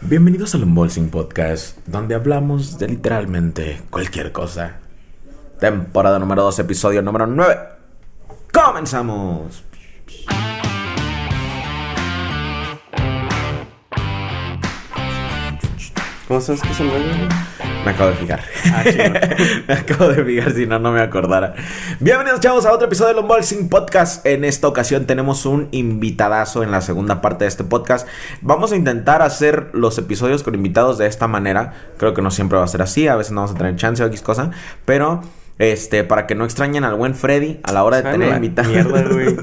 [0.00, 4.76] Bienvenidos al Unboxing Podcast, donde hablamos de literalmente cualquier cosa.
[5.58, 7.58] Temporada número 2, episodio número 9.
[8.52, 9.64] ¡Comenzamos!
[16.28, 17.28] ¿Cómo sabes que se mueve?
[17.88, 18.44] Me acabo de fijar.
[18.66, 18.84] Ah,
[19.66, 21.54] me acabo de fijar, si no, no me acordara.
[22.00, 24.26] Bienvenidos, chavos, a otro episodio del Unboxing Podcast.
[24.26, 28.06] En esta ocasión tenemos un invitadazo en la segunda parte de este podcast.
[28.42, 31.92] Vamos a intentar hacer los episodios con invitados de esta manera.
[31.96, 34.04] Creo que no siempre va a ser así, a veces no vamos a tener chance
[34.04, 34.50] o X cosa.
[34.84, 35.22] Pero,
[35.58, 38.70] este, para que no extrañen al buen Freddy a la hora de tener invitados.
[38.70, 39.34] mierda, güey.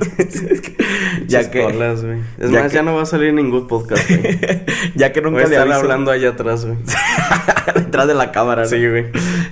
[1.27, 2.19] ya que, güey.
[2.37, 4.39] Es ya más, que- ya no va a salir ningún podcast, güey.
[4.95, 5.77] ya que nunca le aviso.
[5.77, 6.77] hablando allá atrás, güey.
[7.75, 8.63] detrás de la cámara.
[8.63, 8.67] ¿no?
[8.69, 9.05] Sí, güey.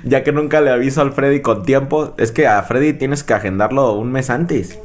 [0.03, 3.33] Ya que nunca le aviso al Freddy con tiempo, es que a Freddy tienes que
[3.33, 4.79] agendarlo un mes antes.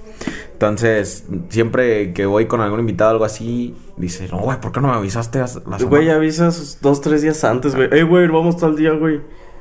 [0.52, 4.80] Entonces, siempre que voy con algún invitado o algo así, dice, no, güey, ¿por qué
[4.80, 7.88] no me avisaste las la semana?" Güey, avisas dos, tres días antes, güey.
[7.92, 9.20] Ey, güey, vamos tal día, güey.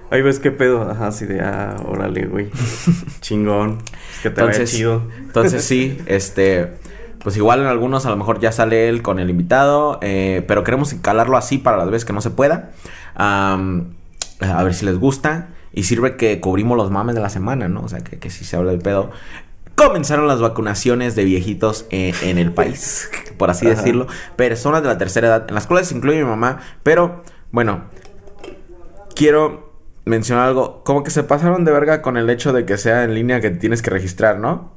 [0.10, 0.90] Ahí ves qué pedo.
[0.90, 2.50] Ajá, así de, ah, órale, güey.
[3.22, 3.78] Chingón.
[4.16, 5.04] Es que te vaya Entonces, chido.
[5.20, 6.72] entonces sí, este,
[7.24, 10.64] pues igual en algunos a lo mejor ya sale él con el invitado, eh, pero
[10.64, 12.72] queremos calarlo así para las veces que no se pueda.
[13.16, 13.58] A
[14.40, 15.50] ver si les gusta.
[15.74, 17.82] Y sirve que cubrimos los mames de la semana, ¿no?
[17.82, 19.12] O sea, que, que si se habla del pedo.
[19.76, 23.76] Comenzaron las vacunaciones de viejitos en, en el país, por así Ajá.
[23.76, 24.08] decirlo.
[24.36, 26.60] Personas de la tercera edad, en las cuales se incluye mi mamá.
[26.82, 27.22] Pero,
[27.52, 27.84] bueno,
[29.14, 29.72] quiero
[30.06, 30.84] mencionar algo.
[30.84, 33.52] Como que se pasaron de verga con el hecho de que sea en línea que
[33.52, 34.77] tienes que registrar, ¿no?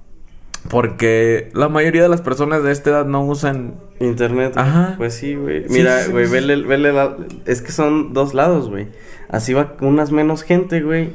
[0.69, 3.75] Porque la mayoría de las personas de esta edad no usan.
[3.99, 4.53] Internet.
[4.55, 4.67] güey.
[4.67, 4.95] Ajá.
[4.97, 5.63] Pues sí, güey.
[5.65, 6.33] Sí, Mira, sí, güey, sí.
[6.33, 7.17] vele, vele la-
[7.47, 8.89] Es que son dos lados, güey.
[9.29, 11.11] Así va unas menos gente, güey.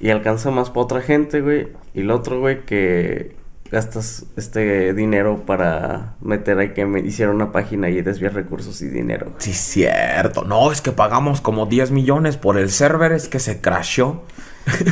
[0.00, 1.68] Y alcanza más para otra gente, güey.
[1.94, 3.36] Y el otro, güey, que
[3.70, 8.88] gastas este dinero para meter ahí que me hicieron una página y desviar recursos y
[8.88, 9.26] dinero.
[9.26, 9.36] güey.
[9.38, 10.44] Sí, cierto.
[10.44, 14.22] No, es que pagamos como 10 millones por el server, es que se crashó.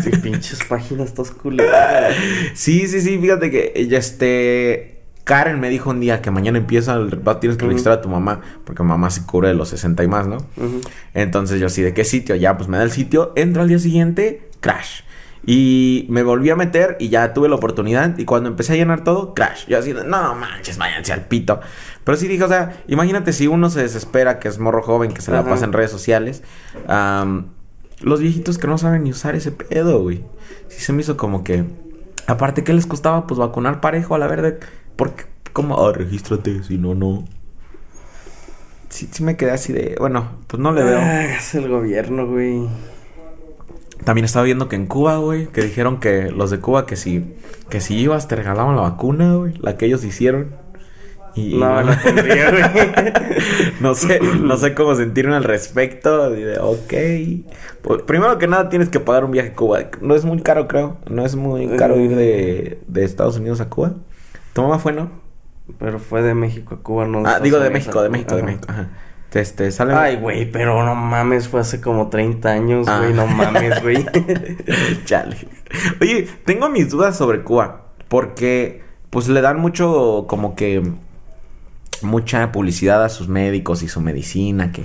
[0.03, 2.15] Sí, pinches páginas tos culeras.
[2.55, 4.89] Sí, sí, sí, fíjate que ella, este.
[5.25, 7.27] Karen me dijo un día que mañana empieza el.
[7.27, 10.09] va- Tienes que registrar a tu mamá, porque mamá se cubre de los 60 y
[10.09, 10.39] más, ¿no?
[11.15, 12.35] Entonces yo así, ¿de qué sitio?
[12.35, 15.03] Ya, pues me da el sitio, entro al día siguiente, crash.
[15.47, 18.17] Y me volví a meter y ya tuve la oportunidad.
[18.19, 19.67] Y cuando empecé a llenar todo, crash.
[19.69, 21.61] Yo así, no manches, váyanse al pito.
[22.05, 25.21] Pero sí dije, o sea, imagínate si uno se desespera, que es morro joven, que
[25.21, 25.51] se la Ajá.
[25.51, 26.43] pasa en redes sociales.
[26.89, 27.47] am,
[28.03, 30.25] los viejitos que no saben ni usar ese pedo, güey.
[30.69, 31.65] Sí se me hizo como que.
[32.27, 33.27] Aparte, ¿qué les costaba?
[33.27, 34.61] Pues vacunar parejo a la verde.
[34.97, 35.87] Porque, ¿cómo?
[35.87, 37.25] Ah, regístrate, si no, no.
[38.89, 39.97] Sí, sí me quedé así de.
[39.99, 40.99] Bueno, pues no le veo.
[40.99, 42.69] Ah, es el gobierno, güey.
[44.05, 47.35] También estaba viendo que en Cuba, güey, que dijeron que los de Cuba que si
[47.69, 50.62] que si ibas te regalaban la vacuna, güey, la que ellos hicieron.
[51.35, 53.13] Y No, no pondría, güey.
[53.81, 56.31] no sé, no sé cómo sentirme al respecto.
[56.31, 57.47] De, ok.
[57.83, 59.79] Pues, primero que nada tienes que pagar un viaje a Cuba.
[60.01, 60.99] No es muy caro, creo.
[61.09, 63.95] No es muy caro ir de, de Estados Unidos a Cuba.
[64.53, 65.11] ¿Tu mamá fue, no?
[65.79, 67.19] Pero fue de México a Cuba, no.
[67.21, 68.09] Ah, Estados digo de México, a de.
[68.11, 68.43] México, de.
[68.43, 68.67] México.
[68.69, 68.89] Ajá.
[69.33, 69.95] Este, sale.
[69.95, 72.99] Ay, güey, pero no mames, fue hace como 30 años, Ah.
[72.99, 74.05] güey, no mames, güey.
[75.07, 75.37] Chale.
[76.03, 77.87] Oye, tengo mis dudas sobre Cuba.
[78.09, 80.83] Porque, pues, le dan mucho, como que.
[82.05, 84.73] Mucha publicidad a sus médicos y su medicina.
[84.73, 84.83] Que,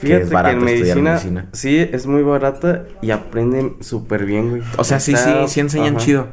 [0.00, 1.48] que es que, barato en estudiar medicina, medicina.
[1.52, 4.62] sí es muy barata y aprenden súper bien, güey.
[4.78, 6.04] O sea, sí, sí, sí enseñan ajá.
[6.04, 6.26] chido.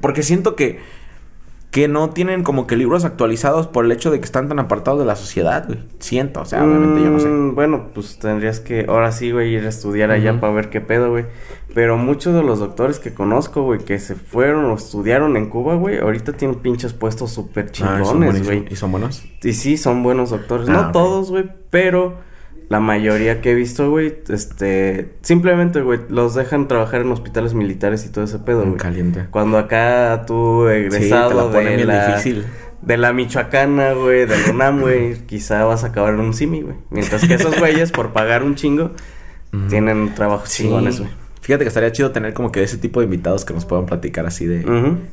[0.00, 0.80] Porque siento que.
[1.74, 5.00] Que no tienen como que libros actualizados por el hecho de que están tan apartados
[5.00, 5.80] de la sociedad, güey.
[5.98, 7.26] Siento, o sea, obviamente yo no sé.
[7.26, 10.80] Mm, Bueno, pues tendrías que, ahora sí, güey, ir a estudiar allá para ver qué
[10.80, 11.26] pedo, güey.
[11.74, 15.74] Pero muchos de los doctores que conozco, güey, que se fueron o estudiaron en Cuba,
[15.74, 18.70] güey, ahorita tienen pinches puestos súper Ah, ¿y son chingones.
[18.70, 19.24] ¿Y son buenos?
[19.42, 20.68] Y sí, son buenos doctores.
[20.68, 22.18] Ah, no todos, güey, pero
[22.68, 28.04] la mayoría que he visto, güey, este, simplemente, güey, los dejan trabajar en hospitales militares
[28.06, 28.76] y todo ese pedo, güey.
[28.76, 29.26] caliente.
[29.30, 32.44] Cuando acá tú Sí, egresado te la de bien la difícil.
[32.82, 36.76] de la Michoacana, güey, del UNAM, güey, quizá vas a acabar en un simi, güey.
[36.90, 38.92] Mientras que esos güeyes por pagar un chingo
[39.68, 40.64] tienen trabajos Sí.
[40.64, 41.10] chingones, güey.
[41.40, 44.24] Fíjate que estaría chido tener como que ese tipo de invitados que nos puedan platicar
[44.26, 44.64] así de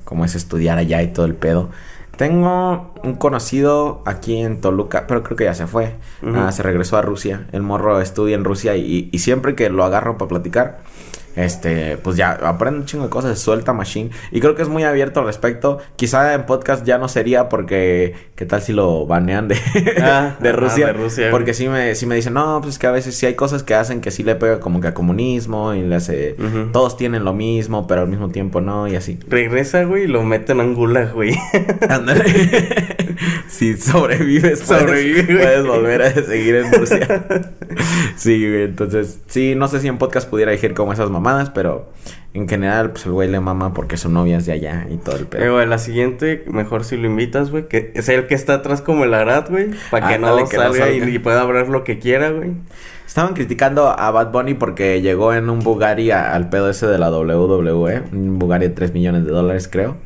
[0.06, 1.70] cómo es estudiar allá y todo el pedo.
[2.18, 5.96] Tengo un conocido aquí en Toluca, pero creo que ya se fue.
[6.36, 7.48] Ah, se regresó a Rusia.
[7.52, 10.82] El morro estudia en Rusia y, y siempre que lo agarro para platicar,
[11.36, 14.12] este, pues ya aprende un chingo de cosas, suelta Machine.
[14.32, 15.80] Y creo que es muy abierto al respecto.
[15.96, 19.58] Quizá en podcast ya no sería porque, ¿qué tal si lo banean de,
[20.02, 20.88] Ah, de, Rusia?
[20.88, 21.32] de Rusia.
[21.32, 23.64] Porque sí me, sí me dicen, no, pues es que a veces sí hay cosas
[23.64, 26.36] que hacen que sí le pega como que a comunismo y le hace,
[26.72, 29.20] todos tienen lo mismo, pero al mismo tiempo no, y así.
[29.28, 31.36] Regresa, güey, y lo meten en Gulag, güey.
[33.48, 37.26] Si sobrevives, puedes, Sobrevive, puedes volver a seguir en Rusia.
[38.16, 38.64] sí, güey.
[38.64, 41.90] Entonces, sí, no sé si en podcast pudiera decir como esas mamadas, pero
[42.34, 45.18] en general, pues el güey le mama porque su novia es de allá y todo
[45.18, 45.54] el Eh, pedo.
[45.54, 49.04] güey, la siguiente, mejor si lo invitas, güey, que es el que está atrás como
[49.04, 51.10] el Arad, güey, para que, no que no salga y, salga.
[51.14, 52.52] y pueda hablar lo que quiera, güey.
[53.06, 56.98] Estaban criticando a Bad Bunny porque llegó en un Bugatti a- al pedo ese de
[56.98, 59.98] la WWE, un Bugatti de 3 millones de dólares, creo.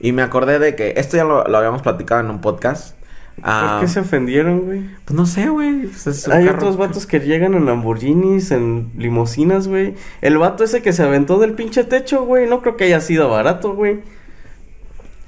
[0.00, 2.96] Y me acordé de que esto ya lo, lo habíamos platicado en un podcast.
[3.42, 4.82] Ah, ¿Por qué se ofendieron, güey?
[5.04, 5.82] Pues no sé, güey.
[5.86, 9.94] pues Hay carro- otros vatos que llegan en Lamborghinis, en limusinas, güey.
[10.20, 13.28] El vato ese que se aventó del pinche techo, güey, no creo que haya sido
[13.30, 14.00] barato, güey.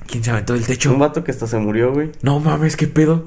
[0.06, 0.92] ¿Quién se aventó del techo?
[0.92, 2.10] Un vato que hasta se murió, güey.
[2.22, 3.24] No mames, qué pedo.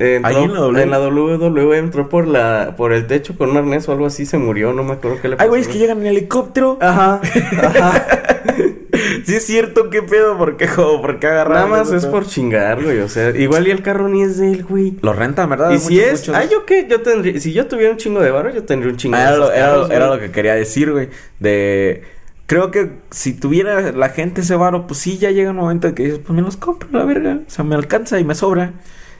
[0.00, 0.82] Entró- ¿Ahí en la W?
[0.84, 4.26] en la WWE entró por la por el techo con un arnés o algo así,
[4.26, 5.42] se murió, no me acuerdo qué le pasó.
[5.42, 6.78] Ay, güey, es que llegan en helicóptero.
[6.80, 7.20] Ajá,
[7.62, 8.06] ajá.
[9.24, 11.00] sí es cierto, qué pedo, ¿por qué, jo?
[11.00, 12.98] ¿Por qué agarraron Nada más es por chingar, güey.
[13.00, 14.96] O sea, igual y el carro ni es de él, güey.
[15.02, 15.70] Lo rentan, ¿verdad?
[15.70, 16.34] Y si es, muchos.
[16.34, 18.98] ay, yo qué, yo tendría, si yo tuviera un chingo de barro, yo tendría un
[18.98, 21.08] chingo Ah, de era, carros, lo- era lo que quería decir, güey.
[21.40, 22.02] De.
[22.46, 25.94] Creo que si tuviera la gente ese varo, pues sí, ya llega un momento en
[25.94, 27.40] que dices, pues me los compro, la verga.
[27.46, 28.72] O sea, me alcanza y me sobra.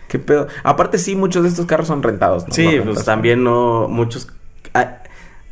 [0.09, 0.47] Qué pedo.
[0.63, 2.55] Aparte, sí, muchos de estos carros son rentados, ¿no?
[2.55, 4.29] Sí, pues también no, muchos...
[4.73, 5.03] ah,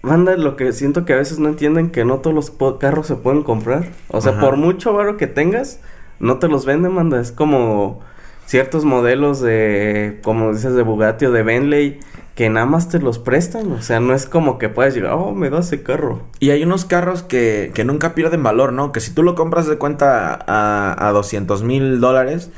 [0.06, 3.16] Banda, lo que siento que a veces no entienden que no todos los carros se
[3.16, 3.88] pueden comprar.
[4.08, 4.40] O sea, Ajá.
[4.40, 5.80] por mucho varo que tengas,
[6.20, 7.20] no te los venden, manda.
[7.20, 8.00] Es como
[8.46, 12.00] ciertos modelos de, como dices, de Bugatti o de Bentley,
[12.34, 13.72] que nada más te los prestan.
[13.72, 16.22] O sea, no es como que puedes llegar, oh, me da ese carro.
[16.38, 18.92] Y hay unos carros que, que nunca pierden valor, ¿no?
[18.92, 22.50] Que si tú lo compras de cuenta a, a 200 mil dólares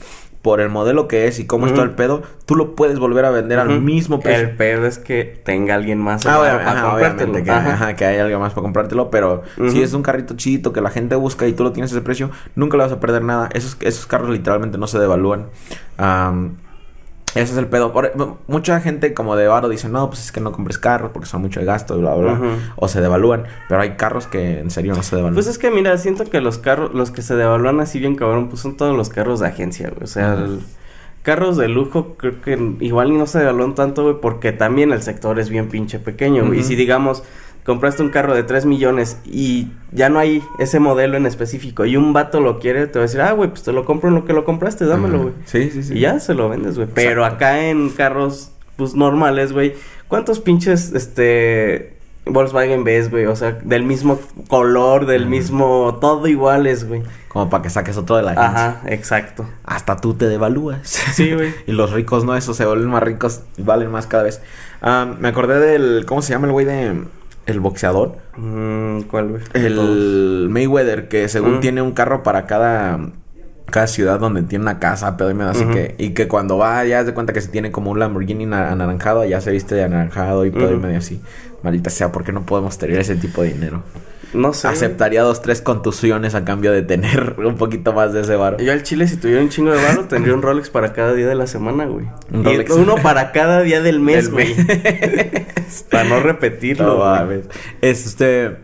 [0.43, 1.91] por el modelo que es y cómo está Ujú.
[1.91, 4.49] el pedo, tú lo puedes volver a vender al mismo precio.
[4.49, 7.33] El pedo es que tenga alguien más Ah, para ajá, comprártelo.
[7.43, 7.73] que, Ajá.
[7.75, 10.91] ajá, que hay algo más para comprártelo, pero si es un carrito chidito que la
[10.91, 13.49] gente busca y tú lo tienes a ese precio, nunca le vas a perder nada.
[13.53, 15.47] Esos, esos carros literalmente no se devalúan.
[15.97, 16.57] Am,
[17.35, 17.93] ese es el pedo.
[17.93, 18.13] Por-
[18.47, 21.43] mucha gente como de varo dice, no, pues es que no compres carros porque son
[21.43, 22.51] mucho de gasto bla, bla, bla.
[22.77, 25.35] O se devalúan, pero hay carros que en serio no se devalúan.
[25.35, 28.49] Pues es que mira, siento que los carros, los que se devalúan así bien cabrón,
[28.49, 30.05] pues son todos los carros de agencia, güey.
[30.05, 30.61] O sea, el-
[31.23, 35.39] carros de lujo creo que igual no se devalúan tanto, güey, porque también el sector
[35.39, 36.61] es bien pinche pequeño, güey.
[36.61, 37.23] Y si digamos,
[37.69, 41.99] compraste un carro de 3 millones y ya no hay ese modelo en específico y
[41.99, 44.15] un vato lo quiere, te va a decir, ah, güey, pues te lo compro en
[44.15, 45.35] lo que lo compraste, dámelo, güey.
[45.45, 45.99] Sí, sí, sí.
[45.99, 46.89] Y ya se lo vendes, güey.
[46.95, 49.75] Pero acá en carros, pues normales, güey.
[50.09, 53.27] ¿Cuántos pinches, este, Volkswagen ves, güey?
[53.27, 54.19] O sea, del mismo
[54.49, 57.03] color, del mismo, todo iguales, güey.
[57.29, 58.67] Como para que saques otro de la agencia.
[58.67, 59.45] Ajá, exacto.
[59.67, 60.89] Hasta tú te devalúas.
[60.89, 61.53] Sí, güey.
[61.67, 64.41] y los ricos no, esos se vuelven más ricos y valen más cada vez.
[64.81, 66.07] Ah, me acordé del.
[66.07, 67.05] ¿Cómo se llama el güey de.
[67.49, 68.17] El boxeador?
[68.37, 69.43] Mm, ¿Cuál, güey?
[69.43, 69.65] Todos.
[69.65, 71.61] El Mayweather, que según Mm.
[71.61, 73.01] tiene un carro para cada.
[73.71, 75.95] Cada ciudad donde tiene una casa, pedo y medio, así que.
[75.99, 79.27] Y que cuando va, ya se cuenta que se tiene como un Lamborghini na- anaranjado,
[79.27, 80.83] ya se viste de anaranjado y pedo y Ujú.
[80.87, 81.21] medio así.
[81.63, 83.83] Maldita sea, ¿por qué no podemos tener ese tipo de dinero?
[84.35, 84.69] No sé.
[84.69, 88.59] Aceptaría dos, tres contusiones a cambio de tener un poquito más de ese varo.
[88.59, 91.27] Yo al chile, si tuviera un chingo de barro, tendría un Rolex para cada día
[91.27, 92.07] de la semana, güey.
[92.33, 92.71] Un Y Rolex.
[92.73, 94.55] Uno para cada día del mes, Del güey.
[94.55, 95.85] mes.
[95.91, 97.43] para no repetirlo, No güey.
[97.81, 98.57] Este.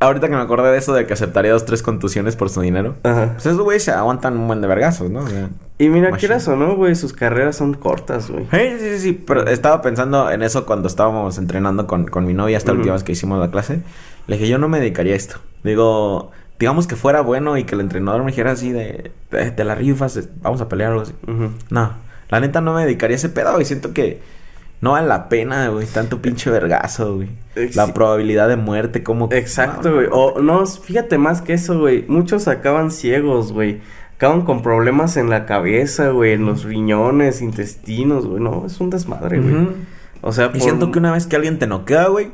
[0.00, 2.96] Ahorita que me acordé de eso de que aceptaría dos, tres contusiones por su dinero.
[3.04, 3.34] Ajá.
[3.34, 5.20] Pues esos güeyes se aguantan un buen de vergazos, ¿no?
[5.20, 5.48] O sea,
[5.78, 6.18] Y mira, Machine.
[6.18, 8.48] quieras o no, güey, sus carreras son cortas, güey.
[8.50, 12.56] Sí, sí, sí, pero estaba pensando en eso cuando estábamos entrenando con, con mi novia
[12.58, 12.80] esta Ujú.
[12.80, 13.78] última vez que hicimos la clase.
[14.26, 15.36] Le dije, yo no me dedicaría a esto.
[15.64, 19.64] Digo, digamos que fuera bueno y que el entrenador me dijera así de, de, de
[19.64, 21.14] la rifas, vamos a pelear o algo así.
[21.70, 21.92] No,
[22.28, 24.20] la neta no me dedicaría a ese pedo, y siento que
[24.80, 27.28] no vale la pena, güey, tanto pinche vergazo, güey.
[27.74, 29.28] La probabilidad de muerte, como...
[29.32, 30.08] Exacto, No, güey.
[30.08, 32.04] no, O no, fíjate más que eso, güey.
[32.08, 33.80] Muchos acaban ciegos, güey.
[34.16, 38.40] Acaban con problemas en la cabeza, güey, en los riñones, intestinos, güey.
[38.42, 39.68] No, es un desmadre, güey.
[40.20, 42.30] O sea, Y por- siento que una vez que alguien te noquea, güey,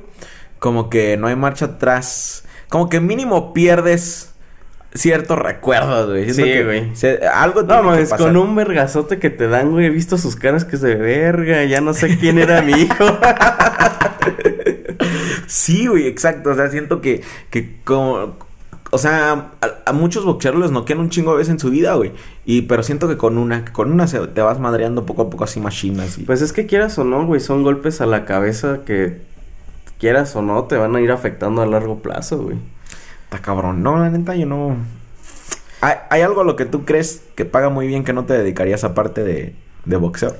[0.58, 2.44] como que no hay marcha atrás.
[2.68, 4.34] Como que mínimo pierdes
[4.94, 6.24] ciertos recuerdos, güey.
[6.24, 6.96] Siento Sí, que güey.
[6.96, 9.86] se- algo No, mames, con un vergazote que te dan, güey.
[9.86, 11.64] He visto sus caras que es de verga.
[11.64, 13.04] Ya no sé quién era mi hijo.
[15.46, 16.50] Sí, güey, exacto.
[16.50, 18.36] O sea, siento que, que como...
[18.90, 21.92] O sea, a, a muchos boxeadores los noquean un chingo de veces en su vida,
[21.94, 22.12] güey.
[22.46, 25.30] Y, pero siento que con una, que con una se- te vas madreando poco a
[25.30, 26.16] poco así machinas.
[26.16, 26.22] Y...
[26.24, 29.20] Pues es que quieras o no, güey, son golpes a la cabeza que
[29.98, 32.56] quieras o no, te van a ir afectando a largo plazo, güey.
[33.24, 33.82] Está cabrón.
[33.82, 34.76] No, la neta, yo no.
[35.80, 38.34] ¿Hay, hay algo a lo que tú crees que paga muy bien que no te
[38.34, 40.34] dedicarías aparte de, de boxeo?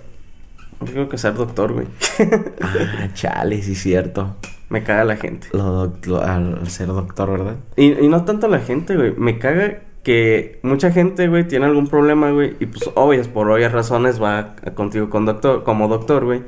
[0.81, 1.87] Yo creo que ser doctor, güey.
[2.61, 4.37] Ah, chale, sí, cierto.
[4.69, 5.49] Me caga la gente.
[5.53, 7.57] Lo, lo- al ser doctor, ¿verdad?
[7.77, 9.15] Y, y no tanto la gente, güey.
[9.17, 12.57] Me caga que mucha gente, güey, tiene algún problema, güey.
[12.61, 16.43] Y pues, obvias, por obvias razones, va a- contigo con doctor, como doctor, güey.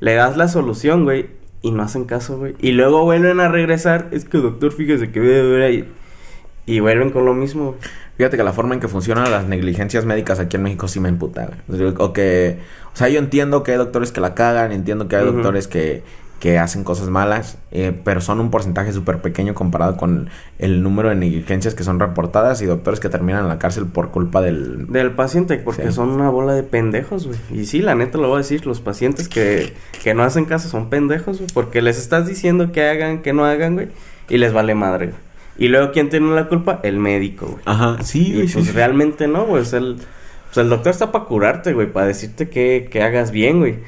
[0.00, 1.26] Le das la solución, güey.
[1.64, 2.54] Y no hacen caso, güey.
[2.60, 4.08] Y luego vuelven a regresar.
[4.10, 5.86] Es que doctor, fíjese que
[6.66, 7.76] y, y vuelven con lo mismo.
[8.18, 11.08] Fíjate que la forma en que funcionan las negligencias médicas aquí en México sí me
[11.08, 11.94] emputa, güey.
[11.96, 12.58] O que,
[12.92, 16.02] o sea, yo entiendo que hay doctores que la cagan, entiendo que hay doctores que,
[16.44, 21.08] que hacen cosas malas, eh, pero son un porcentaje súper pequeño comparado con el número
[21.08, 24.88] de negligencias que son reportadas y doctores que terminan en la cárcel por culpa del...
[24.92, 25.92] Del paciente, porque Sí.
[25.92, 27.38] son una bola de pendejos, güey.
[27.50, 29.72] Y sí, la neta lo voy a decir, los pacientes que,
[30.02, 31.48] que no hacen caso son pendejos, güey.
[31.54, 33.88] Porque les estás diciendo que hagan, que no hagan, güey.
[34.28, 35.12] Y les vale madre.
[35.56, 36.80] Y luego, ¿quién tiene la culpa?
[36.82, 37.62] El médico, güey.
[37.64, 38.72] Ajá, sí, Y güey, pues sí.
[38.72, 39.62] realmente no, güey.
[39.62, 39.96] O sea, el,
[40.52, 41.90] pues, el doctor está para curarte, güey.
[41.90, 43.78] Para decirte que, que hagas bien, güey.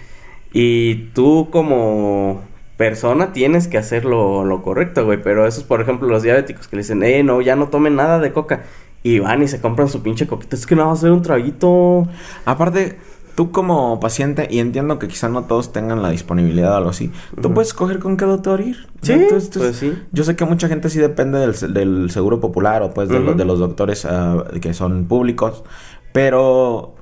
[0.59, 2.41] Y tú como
[2.79, 5.21] persona tienes que hacer lo, lo correcto, güey.
[5.23, 8.19] Pero esos, por ejemplo, los diabéticos que le dicen, eh, no, ya no tomen nada
[8.21, 8.63] de coca.
[9.03, 10.57] Y van y se compran su pinche coquita.
[10.57, 12.09] Es que no va a hacer un traguito.
[12.47, 12.97] Aparte,
[13.35, 17.13] tú como paciente, y entiendo que quizá no todos tengan la disponibilidad o algo así,
[17.43, 18.87] tú puedes escoger con qué doctor ir.
[19.03, 19.93] Sí, Entonces, pues sí.
[20.13, 23.21] Yo sé que mucha gente sí depende del, se- del seguro popular o pues de,
[23.21, 25.63] los, de los doctores ah, que son públicos,
[26.13, 26.96] pero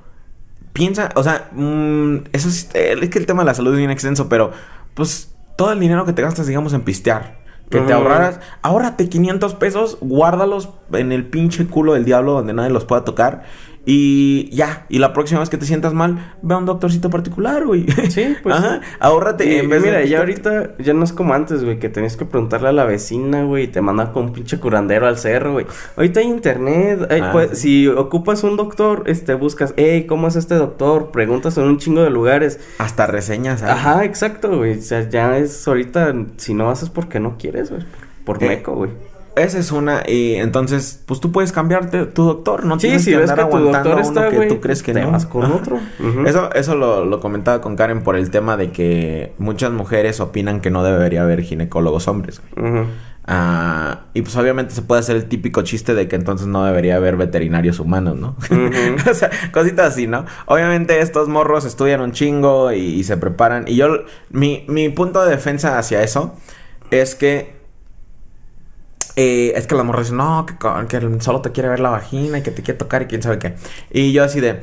[0.75, 3.78] piensa, o sea, mm, eso es, eh, es que el tema de la salud es
[3.78, 4.50] bien extenso, pero
[4.93, 7.43] pues todo el dinero que te gastas, digamos, en pistear.
[7.71, 12.71] Que te ahorraras, ahórrate 500 pesos, guárdalos en el pinche culo del diablo donde nadie
[12.71, 13.45] los pueda tocar.
[13.87, 17.67] Y ya, y la próxima vez que te sientas mal, ve a un doctorcito particular,
[17.67, 17.87] güey.
[18.09, 18.88] Sí, pues Ajá, sí.
[18.99, 21.88] ahórrate Y, en vez de mira, ya ahorita ya no es como antes, güey, que
[21.91, 25.19] tenías que preguntarle a la vecina, güey, y te mandan con un pinche curandero al
[25.19, 25.67] cerro, güey.
[25.97, 27.85] Ahorita hay internet, hay, Ah, pues, sí.
[27.85, 31.11] si ocupas un doctor, este, buscas, hey, ¿cómo es este doctor?
[31.11, 32.61] Preguntas en un chingo de lugares.
[32.79, 33.75] Hasta reseñas, ¿sabes?
[33.75, 34.79] Ajá, exacto, güey.
[34.79, 37.83] O sea, ya es ahorita, si no haces porque no quieres, güey.
[38.25, 38.91] Por Eh, meco, güey.
[39.37, 43.11] Esa es una, y entonces, pues tú puedes cambiarte tu doctor, no Sí, tienes si
[43.11, 45.11] que ves andar que tu aguantando doctor uno que tú crees que te no.
[45.11, 45.55] vas con Ajá.
[45.55, 45.79] otro.
[46.26, 50.61] Eso, eso lo, lo comentaba con Karen por el tema de que muchas mujeres opinan
[50.61, 52.41] que no debería haber ginecólogos hombres.
[52.57, 52.85] güey.
[53.26, 56.97] Ah, y pues obviamente se puede hacer el típico chiste de que entonces no debería
[56.97, 58.37] haber veterinarios humanos, ¿no?
[58.50, 59.11] Ujú.
[59.11, 60.26] o sea, cositas así, ¿no?
[60.47, 63.64] Obviamente estos morros estudian un chingo y, y se preparan.
[63.67, 63.88] Y yo,
[64.31, 66.35] mi, mi punto de defensa hacia eso
[66.91, 67.63] es que
[69.16, 72.42] eh, es que la morra dice, no, que, solo te quiere ver la vagina y
[72.42, 73.54] que te quiere tocar y quién sabe qué.
[73.90, 74.61] Y yo así de,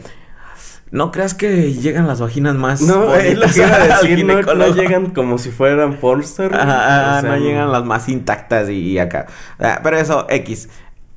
[0.91, 4.01] no creas que llegan las vaginas más No, es lo bonitas que iba a al
[4.01, 6.49] decir, no, no llegan como si fueran güey.
[6.53, 9.27] Ajá, O sea, no llegan las más intactas y, y acá.
[9.59, 10.69] Ah, pero eso, X.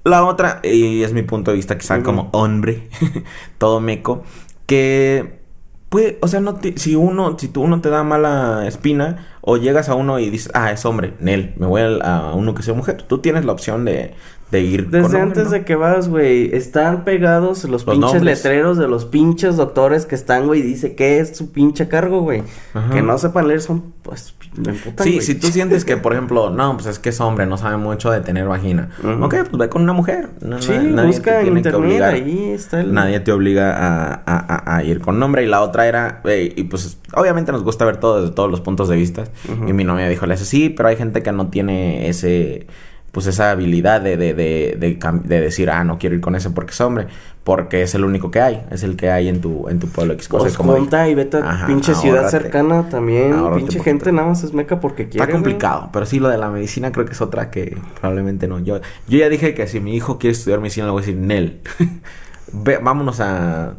[0.04, 2.88] La otra, y es mi punto de vista, quizá como hombre,
[3.58, 4.22] todo meco,
[4.66, 5.40] que
[5.88, 9.56] puede, o sea, no te- si uno, si tú uno te da mala espina, o
[9.58, 12.72] llegas a uno y dices, ah, es hombre, Nel, me voy a, uno que sea
[12.74, 13.02] mujer.
[13.02, 14.14] Tú tienes la opción de,
[14.50, 15.50] de ir Desde con hombre, antes ¿no?
[15.50, 18.38] de que vas, güey, están pegados los, Los pinches nombres.
[18.42, 22.20] letreros de los pinches doctores que están, güey, y dice que es su pinche cargo,
[22.22, 22.42] güey.
[22.92, 25.26] Que no sepan leer son, pues, me emputan, Sí, güey.
[25.26, 28.10] si tú sientes que, por ejemplo, no, pues es que es hombre, no sabe mucho
[28.10, 28.88] de tener vagina.
[29.02, 29.24] Ujú.
[29.24, 30.30] Ok, pues ve con una mujer.
[30.40, 32.14] No- Sí, na- nadie te busca en internet, obligar.
[32.14, 32.94] ahí está el...
[32.94, 35.42] Nadie te obliga a, a- a- a ir con nombre.
[35.42, 38.60] Y la otra era, eh, y pues obviamente nos gusta ver todo desde todos los
[38.60, 39.24] puntos de vista.
[39.66, 42.66] Y mi novia dijo, le dice, sí, pero hay gente que no tiene ese,
[43.14, 46.72] pues esa habilidad de, de, de, de, decir, ah, no quiero ir con ese porque
[46.72, 47.06] es hombre.
[47.44, 50.14] Porque es el único que hay, es el que hay en tu, en tu pueblo.
[50.14, 50.48] X cosa.
[50.48, 53.34] Y como vete a pinche ciudad cercana también.
[53.54, 55.24] Pinche gente nada más es meca porque quiere.
[55.24, 58.60] Está complicado, pero sí lo de la medicina creo que es otra que probablemente no.
[58.60, 61.20] Yo, yo ya dije que si mi hijo quiere estudiar medicina le voy a decir,
[61.20, 61.60] Nel,
[62.82, 63.74] vámonos a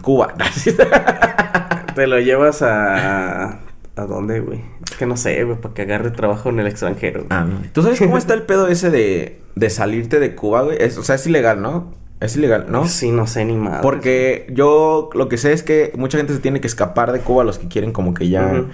[0.00, 0.34] Cuba.
[1.94, 3.60] Te lo llevas a...
[3.98, 4.60] ¿A dónde, güey?
[4.88, 7.20] Es que no sé, güey, para que agarre trabajo en el extranjero.
[7.24, 7.28] güey.
[7.30, 7.60] Ah, no.
[7.72, 10.76] ¿Tú sabes cómo está el pedo ese de, de salirte de Cuba, güey?
[10.80, 11.92] Es- o sea, es ilegal, ¿no?
[12.20, 12.86] Es ilegal, ¿no?
[12.88, 13.80] Sí, no sé ni más.
[13.82, 17.44] Porque yo lo que sé es que mucha gente se tiene que escapar de Cuba,
[17.44, 18.64] los que quieren como que ya...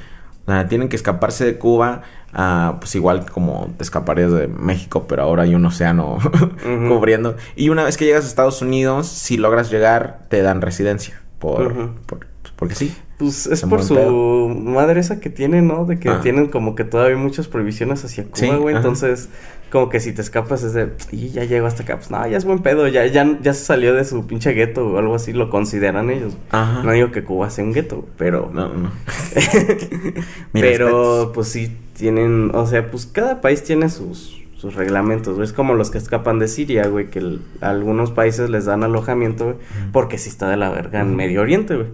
[0.47, 2.03] O sea, tienen que escaparse de Cuba,
[2.35, 6.19] ah, pues igual como te escaparías de México, pero ahora hay un océano
[6.89, 7.37] cubriendo.
[7.57, 11.95] Y una vez que llegas a Estados Unidos, si logras llegar, te dan residencia por,
[12.07, 12.27] por,
[12.57, 12.95] Porque sí.
[13.19, 14.49] Pues es por su pedo.
[14.49, 15.85] madre esa que tiene, ¿no?
[15.85, 16.21] De que Ah.
[16.21, 18.75] tienen como que todavía muchas prohibiciones hacia Cuba, güey.
[18.75, 19.29] Entonces,
[19.71, 22.37] como que si te escapas es de, y ya llego hasta acá, pues no, ya
[22.37, 25.33] es buen pedo, ya, ya, ya se salió de su pinche gueto o algo así,
[25.33, 26.37] lo consideran ellos.
[26.51, 26.83] Ajá.
[26.83, 28.51] No digo que Cuba sea un gueto, pero...
[28.53, 28.91] No, no.
[30.53, 31.31] Pero, respetos.
[31.35, 35.47] pues sí, tienen, o sea, pues cada país tiene sus, sus reglamentos, güey.
[35.47, 38.83] Es como los que escapan de Siria, güey, que el- a algunos países les dan
[38.85, 39.57] alojamiento, güey,
[39.93, 41.15] porque sí está de la verga en.
[41.17, 41.89] Medio Oriente, güey.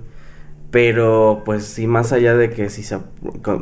[0.71, 2.99] Pero, pues sí, más allá de que si se,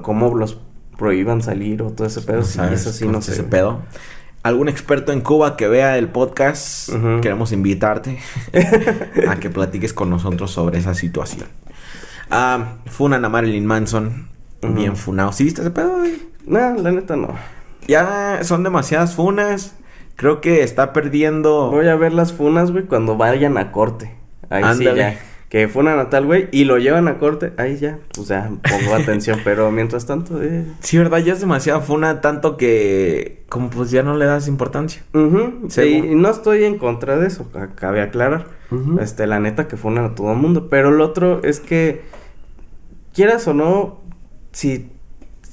[0.02, 0.60] cómo los
[0.98, 3.32] prohíban salir o todo ese pedo, No sí, sabes eso sí no sé.
[3.32, 3.80] ese pedo.
[4.42, 6.90] Algún experto en Cuba que vea el podcast,
[7.22, 8.18] queremos invitarte
[9.28, 11.48] a que platiques con nosotros sobre esa situación.
[12.30, 14.28] Ah, funan a Marilyn Manson,
[14.62, 14.72] Ujú.
[14.74, 15.32] bien funado.
[15.32, 15.98] ¿Sí viste ese pedo?
[15.98, 16.22] güey?
[16.46, 17.34] No, la neta no.
[17.86, 19.74] Ya son demasiadas funas.
[20.16, 21.70] Creo que está perdiendo.
[21.70, 24.14] Voy a ver las funas, güey, cuando vayan a corte.
[24.50, 24.98] Ahí sí Ándale.
[24.98, 25.18] ya.
[25.48, 28.94] Que funan a tal, güey, y lo llevan a corte, ahí ya, pues ya pongo
[28.94, 29.40] atención.
[29.44, 30.64] Pero mientras tanto, eh.
[30.80, 35.02] Sí, verdad, ya es demasiada funa, tanto que como pues ya no le das importancia.
[35.68, 38.46] Sí, y, no estoy en contra de eso, ca- cabe aclarar.
[39.00, 40.68] Este, la neta que funan a todo el mundo.
[40.68, 42.02] Pero el otro es que,
[43.14, 44.02] quieras o no,
[44.52, 44.90] si,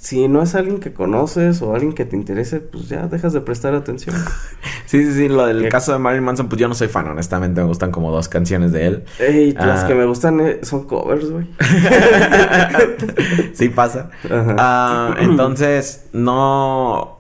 [0.06, 3.42] si no es alguien que conoces o alguien que te interese, pues ya dejas de
[3.42, 4.16] prestar atención.
[4.86, 5.70] Sí, sí, sí, lo del ¿Qué?
[5.70, 8.72] caso de Marilyn Manson, pues yo no soy fan, honestamente, me gustan como dos canciones
[8.72, 9.04] de él.
[9.18, 9.88] Ey, las Ah.
[9.88, 11.48] que me gustan eh, son covers, güey.
[13.54, 14.12] sí pasa.
[14.30, 17.20] Ah, entonces, no.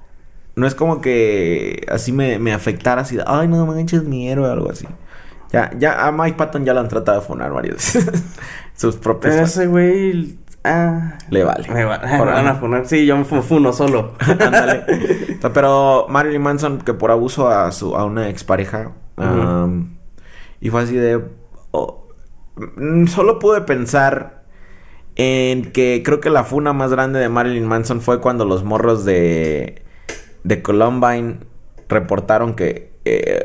[0.55, 4.51] No es como que así me, me afectara así ay, no manches, mi héroe o
[4.51, 4.87] algo así.
[5.51, 8.23] Ya, ya, a Mike Patton ya lo han tratado de fonar varias veces.
[8.75, 9.25] Sus fans.
[9.25, 11.69] ese güey, ah, Le vale.
[11.71, 12.85] me, va- me Por- van a funar.
[12.87, 14.13] Sí, yo me fu- funo solo.
[14.19, 14.83] Ándale.
[15.53, 18.91] Pero Marilyn Manson, que por abuso a su a una expareja,
[20.61, 21.21] y fue así de.
[21.71, 22.07] oh,
[22.77, 24.43] mm, solo pude pensar
[25.15, 29.05] en que creo que la funa más grande de Marilyn Manson fue cuando los morros
[29.05, 29.83] de.
[30.43, 31.39] de Columbine
[31.87, 32.93] reportaron que.
[33.05, 33.39] eh,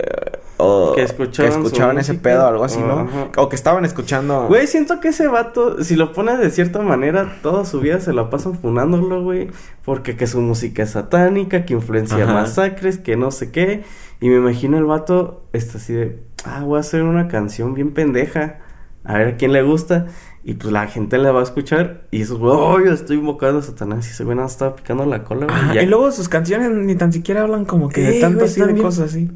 [0.61, 2.23] o- Que escuchaban escuchaban ese música.
[2.31, 3.00] pedo o algo así, ¿no?
[3.00, 3.29] Ajá.
[3.38, 4.47] O que estaban escuchando.
[4.49, 8.12] Güey, siento que ese vato, si lo pones de cierta manera, toda su vida se
[8.12, 9.49] la pasan funándolo, güey.
[9.85, 12.33] Porque que su música es satánica, que influencia Ajá.
[12.35, 13.85] masacres, que no sé qué.
[14.21, 17.93] Y me imagino el vato, está así de, ah, voy a hacer una canción bien
[17.93, 18.59] pendeja.
[19.02, 20.07] A ver a quién le gusta.
[20.45, 22.02] Y pues la gente la va a escuchar.
[22.11, 24.07] Y esos, güey, oh, yo estoy invocando a Satanás.
[24.07, 25.75] Y ese güey nada estaba picando la cola, güey.
[25.75, 25.83] Ya.
[25.83, 28.61] y luego sus canciones ni tan siquiera hablan como que de Eh, tanto güey, así
[28.62, 29.31] de cosas así.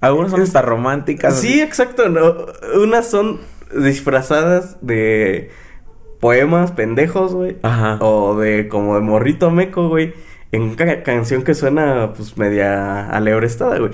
[0.00, 1.38] Algunas son hasta románticas.
[1.40, 2.08] Sí, exacto.
[2.08, 2.46] ¿no?
[2.82, 3.40] Unas son
[3.76, 5.50] disfrazadas de
[6.20, 7.56] poemas pendejos, güey.
[7.62, 7.98] Ajá.
[8.00, 10.14] O de como de morrito meco, güey.
[10.52, 13.92] En una ca- canción que suena pues media alebrestada, güey.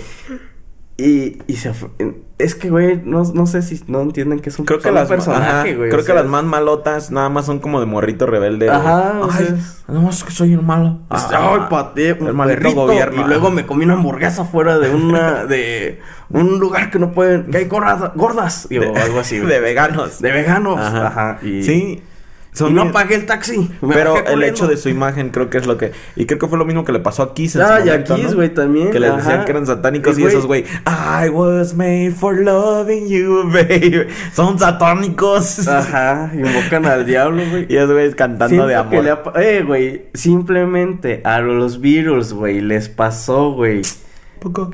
[0.99, 1.73] Y, y se...
[2.39, 5.09] Es que, güey, no, no sé si no entienden que es un Creo que las
[5.09, 5.89] personaje, ajá, güey.
[5.89, 8.69] Creo o que las más malotas nada más son como de morrito rebelde.
[8.69, 10.99] Ajá, o Ay, no, es que soy un malo.
[11.09, 13.23] Ah, Ay, pateé un el perrito gobierno.
[13.23, 17.51] y luego me comí una hamburguesa fuera de una de un lugar que no pueden
[17.51, 19.39] que hay gordas, gordas y, o de, algo así.
[19.41, 19.51] güey.
[19.51, 20.21] de veganos.
[20.21, 20.79] De veganos.
[20.79, 21.07] Ajá.
[21.07, 21.39] Ajá.
[21.43, 22.03] Y, Sí.
[22.61, 23.71] Y no pagué el taxi.
[23.81, 24.47] Pero el corriendo.
[24.47, 25.93] hecho de su imagen creo que es lo que...
[26.17, 27.89] Y creo que fue lo mismo que le pasó a Kiss en Ah, su y
[27.89, 28.35] a momento, Kiss, ¿no?
[28.37, 29.19] güey, también, Que les ajá.
[29.19, 30.65] decían que eran satánicos Y, y, güey- esos, güey...
[30.87, 34.07] I was made for loving you, baby.
[34.33, 35.67] Son satánicos.
[35.69, 37.67] Ajá, invocan al diablo, güey.
[37.69, 39.05] Y esos güeyes cantando Siento de amor.
[39.35, 43.83] le Eh, güey, simplemente a los Beatles, güey, les pasó, güey.
[44.41, 44.71] Poco.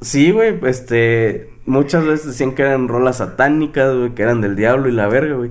[0.00, 1.50] Sí, güey, este...
[1.66, 5.34] Muchas veces decían que eran rolas satánicas, güey, que eran del diablo y la verga,
[5.34, 5.50] güey.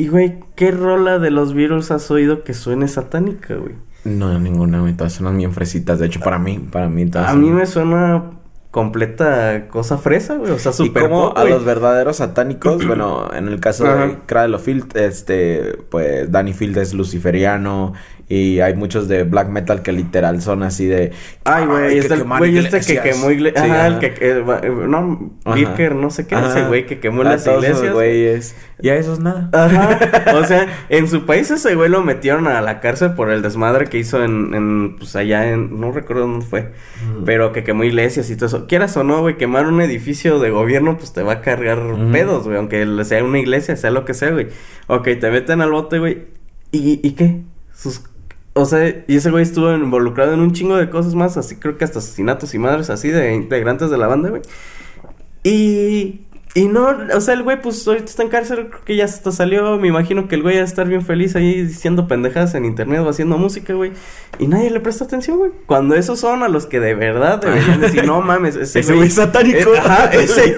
[0.00, 3.74] Y, güey, ¿qué rola de los Beatles has oído que suene satánica, güey?
[4.04, 4.94] No, ninguna, güey.
[4.94, 5.98] Todas son bien fresitas.
[5.98, 8.30] De hecho, para mí, para mí todas A son- mí me suena
[8.70, 10.52] completa cosa fresa, güey.
[10.52, 14.18] O sea, Y súper como a los verdaderos satánicos, bueno, en el caso de.
[14.26, 17.92] Cradle of Filth, este, pues Danny Field es luciferiano
[18.30, 21.10] y hay muchos de black metal que literal son así de
[21.44, 23.02] Ay, "Ay, güey, que este quemar güey este que iglesias".
[23.16, 23.64] quemó iglesias.
[23.64, 24.06] Ajá, el que...
[24.06, 25.54] eh, eh, no, Ajá.
[25.56, 26.68] Birker, no sé qué, ese Ajá.
[26.68, 27.92] güey que quemó las iglesias.
[27.92, 28.54] güeyes.
[28.82, 29.50] Y a esos nada.
[29.52, 29.98] Ajá,
[30.36, 33.86] o sea, en su país ese güey lo metieron a la cárcel por el desmadre
[33.88, 36.72] que hizo en, en pues allá en, no recuerdo dónde fue,
[37.26, 38.66] pero que quemó iglesias y todo eso.
[38.68, 41.78] Quieras o no, güey, quemar un edificio de gobierno, pues te va a cargar
[42.12, 44.46] pedos, güey, aunque sea una iglesia, sea lo que sea, güey.
[44.86, 46.22] Ok, te meten al bote, güey,
[46.72, 47.42] ¿y, y qué?
[47.74, 48.04] Sus...
[48.52, 51.78] O sea, y ese güey estuvo involucrado en un chingo de cosas más, así creo
[51.78, 54.42] que hasta asesinatos y madres así de integrantes de la banda, güey.
[55.44, 59.04] Y Y no, o sea, el güey, pues ahorita está en cárcel, creo que ya
[59.04, 59.78] hasta salió.
[59.78, 63.00] Me imagino que el güey va a estar bien feliz ahí diciendo pendejadas en internet
[63.00, 63.92] o haciendo música, güey.
[64.40, 65.52] Y nadie le presta atención, güey.
[65.66, 69.10] Cuando esos son a los que de verdad deberían decir, no mames, ese, Ese güey
[69.10, 69.72] satánico.
[69.74, 70.56] Eh, ajá, ese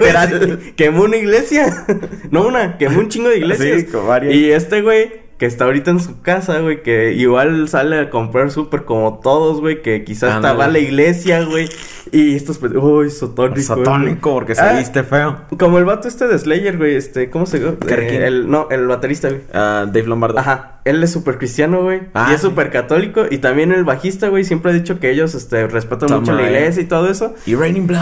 [0.75, 1.85] quemó una iglesia.
[2.31, 3.85] no una, quemó un chingo de iglesias.
[3.91, 4.27] Sí.
[4.31, 8.49] Y este güey, que está ahorita en su casa, güey, que igual sale a comprar
[8.49, 11.67] súper como todos, güey, que quizás hasta va a la iglesia, güey.
[12.13, 13.61] Y estos, pues, uy, satánico.
[13.61, 15.03] Satánico porque se Ah.
[15.03, 15.41] feo.
[15.59, 17.75] Como el vato este de Slayer, güey, este, ¿cómo se llama?
[17.89, 19.41] Eh, el, no, el baterista, güey.
[19.53, 20.39] Ah, Dave Lombardo.
[20.39, 22.01] Ajá, él es súper cristiano, güey.
[22.13, 23.23] Ah, y es súper católico.
[23.29, 26.43] Y también el bajista, güey, siempre ha dicho que ellos, este, respetan Toma, mucho la
[26.43, 26.51] eh.
[26.51, 27.35] iglesia y todo eso.
[27.45, 27.99] Y Raining Blood.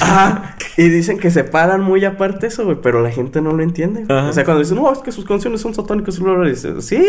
[0.00, 0.56] Ajá.
[0.76, 4.12] Y dicen que se paran muy aparte eso, güey, pero la gente no lo entiende.
[4.12, 4.30] Ajá.
[4.30, 6.50] O sea, cuando dicen, no, es que sus canciones son satánicas, y bla, bla, bla",
[6.50, 7.00] dice, sí,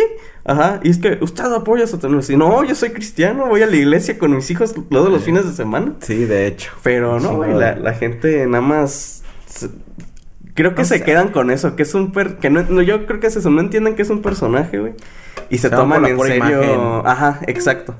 [0.43, 0.79] ajá.
[0.83, 2.29] Y es que usted apoya a Satanás.
[2.29, 5.47] Y no, yo soy cristiano, voy a la iglesia con mis hijos todos los fines
[5.47, 5.93] de semana.
[5.99, 6.73] Sí, de hecho.
[6.83, 9.23] Pero no, güey, la, la gente nada más...
[9.47, 9.69] se-
[10.55, 11.03] Creo que No se sé.
[11.03, 12.37] quedan con eso, que es un per...
[12.37, 14.93] que no, no, yo creo que es eso, no entienden que es un personaje, güey.
[15.49, 16.63] Y se, toman en serio...
[16.63, 16.79] imagen.
[17.05, 17.93] Ajá, exacto.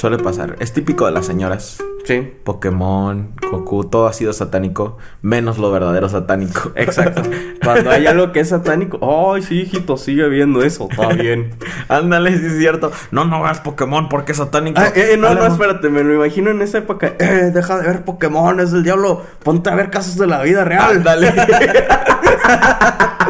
[0.00, 0.56] Suele pasar.
[0.60, 1.84] Es típico de las señoras.
[2.06, 2.32] Sí.
[2.42, 6.72] Pokémon, Goku, todo ha sido satánico, menos lo verdadero satánico.
[6.74, 7.20] Exacto.
[7.62, 11.50] Cuando hay algo que es satánico, ay, sí, hijito, sigue viendo eso, está bien.
[11.88, 12.90] Ándale, sí es cierto.
[13.10, 14.80] No, no veas Pokémon porque es satánico.
[14.80, 17.16] Ah, eh, no, no, Dale, espérate, me lo imagino en esa época.
[17.18, 19.22] Eh, deja de ver Pokémon, es el diablo.
[19.44, 20.96] Ponte a ver casos de la vida real.
[20.96, 21.30] Ándale.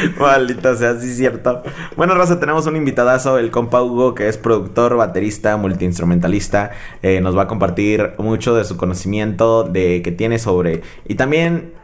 [0.18, 1.62] Maldita sea, sí es cierto.
[1.96, 6.70] Bueno, Raza, tenemos un invitadazo, el compa Hugo, que es productor, baterista, multiinstrumentalista.
[7.02, 10.82] Eh, nos va a compartir mucho de su conocimiento de que tiene sobre.
[11.06, 11.79] Y también.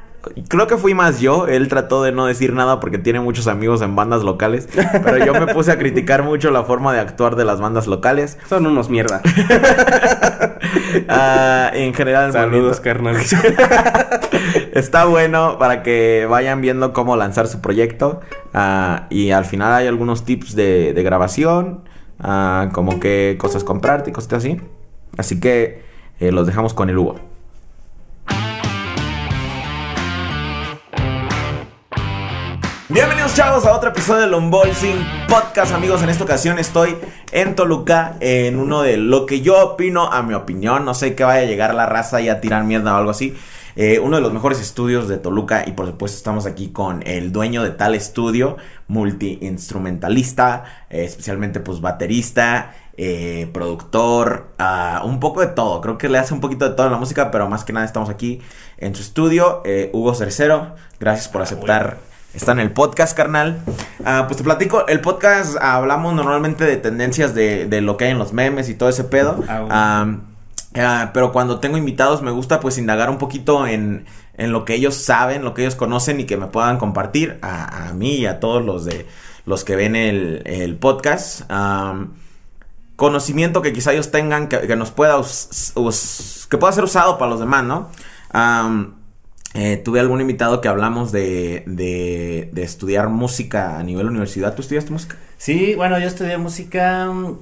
[0.49, 3.81] Creo que fui más yo, él trató de no decir nada porque tiene muchos amigos
[3.83, 4.69] en bandas locales,
[5.05, 8.39] pero yo me puse a criticar mucho la forma de actuar de las bandas locales.
[8.49, 9.23] Son unos mierda.
[11.09, 13.17] Ah, en general, Saludos, carnal.
[14.73, 18.21] Está bueno para que vayan viendo cómo lanzar su proyecto.
[18.55, 21.85] ah, y al final hay algunos tips de, de grabación.
[22.19, 24.61] ah, como qué cosas comprarte y cosas así.
[25.17, 25.83] Así que
[26.21, 27.17] eh, los dejamos con el Hugo.
[32.97, 34.97] Bienvenidos chavos a otro episodio del Unboxing
[35.29, 35.75] Podcast.
[35.75, 36.97] Amigos, en esta ocasión estoy
[37.31, 41.23] en Toluca en uno de lo que yo opino, a mi opinión, no sé que
[41.23, 43.37] vaya a llegar la raza y a tirar mierda o algo así,
[43.77, 47.33] eh, uno de los mejores estudios de Toluca y por supuesto estamos aquí con el
[47.33, 48.57] dueño de tal estudio,
[48.89, 56.17] multiinstrumentalista, eh, especialmente pues baterista, eh, productor, ah, un poco de todo, creo que le
[56.17, 58.41] hace un poquito de todo en la música, pero más que nada estamos aquí
[58.79, 62.16] en su estudio, eh, Hugo Cercero, gracias por aceptar.
[62.37, 63.63] Está en el podcast, carnal.
[64.05, 68.11] Ah, pues te platico, el podcast hablamos normalmente de tendencias de, de lo que hay
[68.11, 69.43] en los memes y todo ese pedo.
[69.49, 70.21] Ah, bueno.
[70.79, 74.75] Ah, pero cuando tengo invitados me gusta pues indagar un poquito en, en lo que
[74.75, 78.27] ellos saben, lo que ellos conocen y que me puedan compartir a, a mí y
[78.27, 79.07] a todos los de
[79.47, 81.51] los que ven el, el podcast.
[82.97, 87.17] Conocimiento que quizá ellos tengan que, que nos pueda us- us- que pueda ser usado
[87.17, 87.89] para los demás, ¿no?
[89.57, 94.55] Eh, tuve algún invitado que hablamos de, de, de estudiar música a nivel universidad.
[94.55, 95.17] ¿Tú estudiaste música?
[95.39, 97.07] Sí, bueno, yo estudié música.
[97.13, 97.39] mm,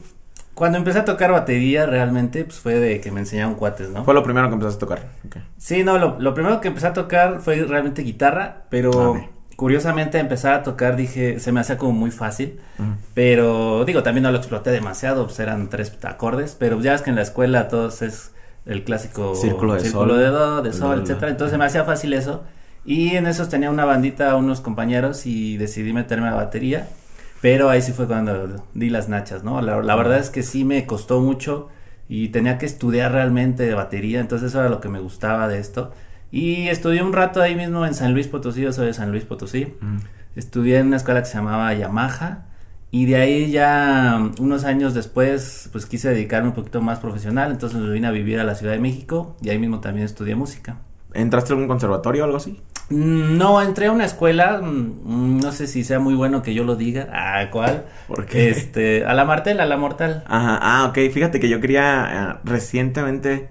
[0.55, 4.05] Cuando empecé a tocar batería, realmente, pues fue de que me enseñaron cuates, ¿no?
[4.05, 5.13] Fue lo primero que empezaste a tocar.
[5.27, 5.37] Ok.
[5.57, 10.19] Sí, no, lo, lo primero que empecé a tocar fue realmente guitarra, pero Ah, curiosamente
[10.19, 12.61] empezar a tocar dije, se me hacía como muy fácil,
[13.15, 17.11] pero digo, también no lo exploté demasiado, pues eran tres acordes, pero ya ves que
[17.11, 18.33] en la escuela todos es
[18.67, 20.19] el clásico Círculo de círculo sol.
[20.19, 22.45] de do, de sol, etcétera, entonces se me hacía fácil eso,
[22.85, 26.89] y en esos tenía una bandita, unos compañeros, y decidí meterme a batería,
[27.41, 29.61] pero ahí sí fue cuando di las nachas, ¿no?
[29.61, 31.69] La, la verdad es que sí me costó mucho
[32.09, 35.59] y tenía que estudiar realmente de batería, entonces eso era lo que me gustaba de
[35.59, 35.93] esto.
[36.31, 39.25] Y estudié un rato ahí mismo en San Luis Potosí, yo soy de San Luis
[39.25, 39.75] Potosí.
[39.81, 39.99] Mm.
[40.37, 42.47] Estudié en una escuela que se llamaba Yamaha
[42.95, 47.81] y de ahí ya unos años después pues quise dedicarme un poquito más profesional, entonces
[47.81, 50.77] me vine a vivir a la Ciudad de México y ahí mismo también estudié música.
[51.13, 52.61] ¿Entraste a algún conservatorio o algo así?
[52.91, 56.63] Mm, No, entré a una escuela, mm, no sé si sea muy bueno que yo
[56.63, 57.09] lo diga.
[57.13, 57.87] Ah, ¿cuál?
[58.07, 58.51] ¿Por qué?
[58.51, 60.23] Este, a la Martel, a la Mortal.
[60.29, 60.99] Ajá, ah, ok.
[61.13, 63.49] Fíjate que yo quería, eh, recientemente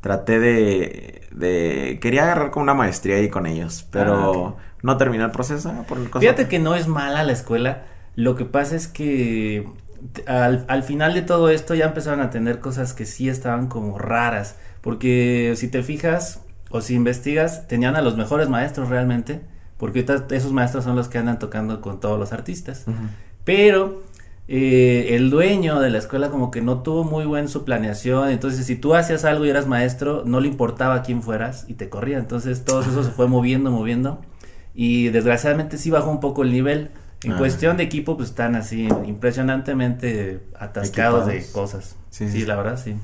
[0.00, 5.24] traté de, de, quería agarrar con una maestría ahí con ellos, pero Ah, no terminé
[5.24, 5.98] el proceso ah, por.
[6.20, 9.66] Fíjate que no es mala la escuela, lo que pasa es que
[10.26, 13.98] al, al final de todo esto ya empezaron a tener cosas que sí estaban como
[13.98, 19.40] raras, porque si te fijas o si investigas, tenían a los mejores maestros realmente,
[19.76, 22.84] porque ahorita esos maestros son los que andan tocando con todos los artistas.
[23.44, 24.02] Pero
[24.48, 28.66] eh, el dueño de la escuela como que no tuvo muy buena su planeación, entonces
[28.66, 32.18] si tú hacías algo y eras maestro, no le importaba quién fueras y te corría,
[32.18, 34.20] entonces todo eso se fue moviendo, moviendo.
[34.74, 36.90] y desgraciadamente sí bajó un poco el nivel.
[37.24, 37.38] En Ah.
[37.38, 41.96] cuestión de equipo, pues están así impresionantemente atascados de cosas.
[42.10, 42.46] Sí, Sí, sí.
[42.46, 42.96] la verdad, sí.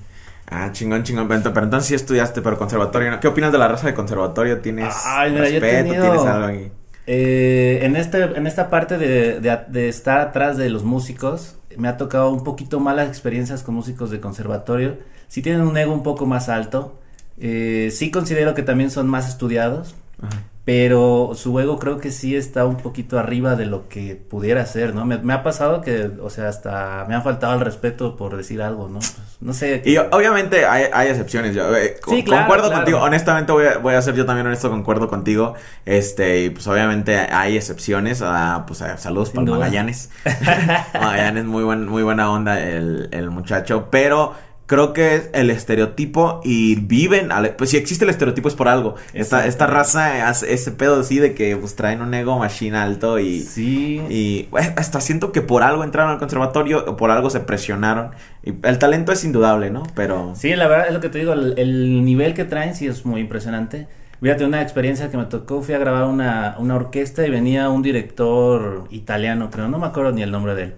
[0.51, 1.29] Ah, chingón, chingón.
[1.29, 3.11] Pero, entonces sí estudiaste, pero conservatorio.
[3.11, 3.21] ¿no?
[3.21, 4.61] ¿Qué opinas de la raza de conservatorio?
[4.61, 5.85] ¿Tienes Ay, mira, yo he respeto?
[5.85, 6.73] tenido- ¿Tienes algo ahí?
[7.07, 11.89] Eh, en, este, en esta parte de, de- de estar atrás de los músicos, me
[11.89, 14.99] ha tocado un poquito malas experiencias con músicos de conservatorio.
[15.29, 16.99] Sí tienen un ego un poco más alto.
[17.39, 20.43] Eh, sí considero que también son más estudiados, Ajá.
[20.65, 24.95] pero su ego creo que sí está un poquito arriba de lo que pudiera ser,
[24.95, 25.07] ¿no?
[25.07, 28.61] Me, me ha pasado que, o sea, hasta me ha faltado el respeto por decir
[28.61, 28.99] algo, ¿no?
[28.99, 29.81] Pues, no sé.
[29.87, 31.55] Y obviamente hay, hay excepciones.
[31.55, 32.77] Yo, eh, Sí, claro, concuerdo claro.
[32.85, 33.01] contigo.
[33.01, 35.55] Honestamente voy a, voy a ser yo también honesto, concuerdo contigo.
[35.87, 38.21] Este, y pues obviamente hay excepciones.
[38.23, 39.53] Ah, pues eh, saludos Sin para.
[39.53, 40.11] Magallanes.
[40.93, 43.89] Magallanes, muy buen, muy buena onda el, el muchacho.
[43.91, 44.35] Pero
[44.69, 48.69] creo que es el estereotipo y viven, al- pues si existe el estereotipo es por
[48.69, 48.95] algo.
[49.15, 53.19] Esta, esta raza hace ese pedo así de que pues traen un ego machine alto
[53.19, 53.41] y...
[53.41, 54.01] Sí.
[54.09, 58.11] Y bueno, hasta siento que por algo entraron al conservatorio o por algo se presionaron.
[58.45, 59.83] Y el talento es indudable, ¿no?
[59.97, 60.35] Pero...
[60.37, 63.05] Sí, la verdad es lo que te digo, el, el nivel que traen sí es
[63.05, 63.89] muy impresionante.
[64.21, 67.83] Fíjate, una experiencia que me tocó, fui a grabar una, una orquesta y venía un
[67.83, 70.75] director italiano, creo, no me acuerdo ni el nombre de él.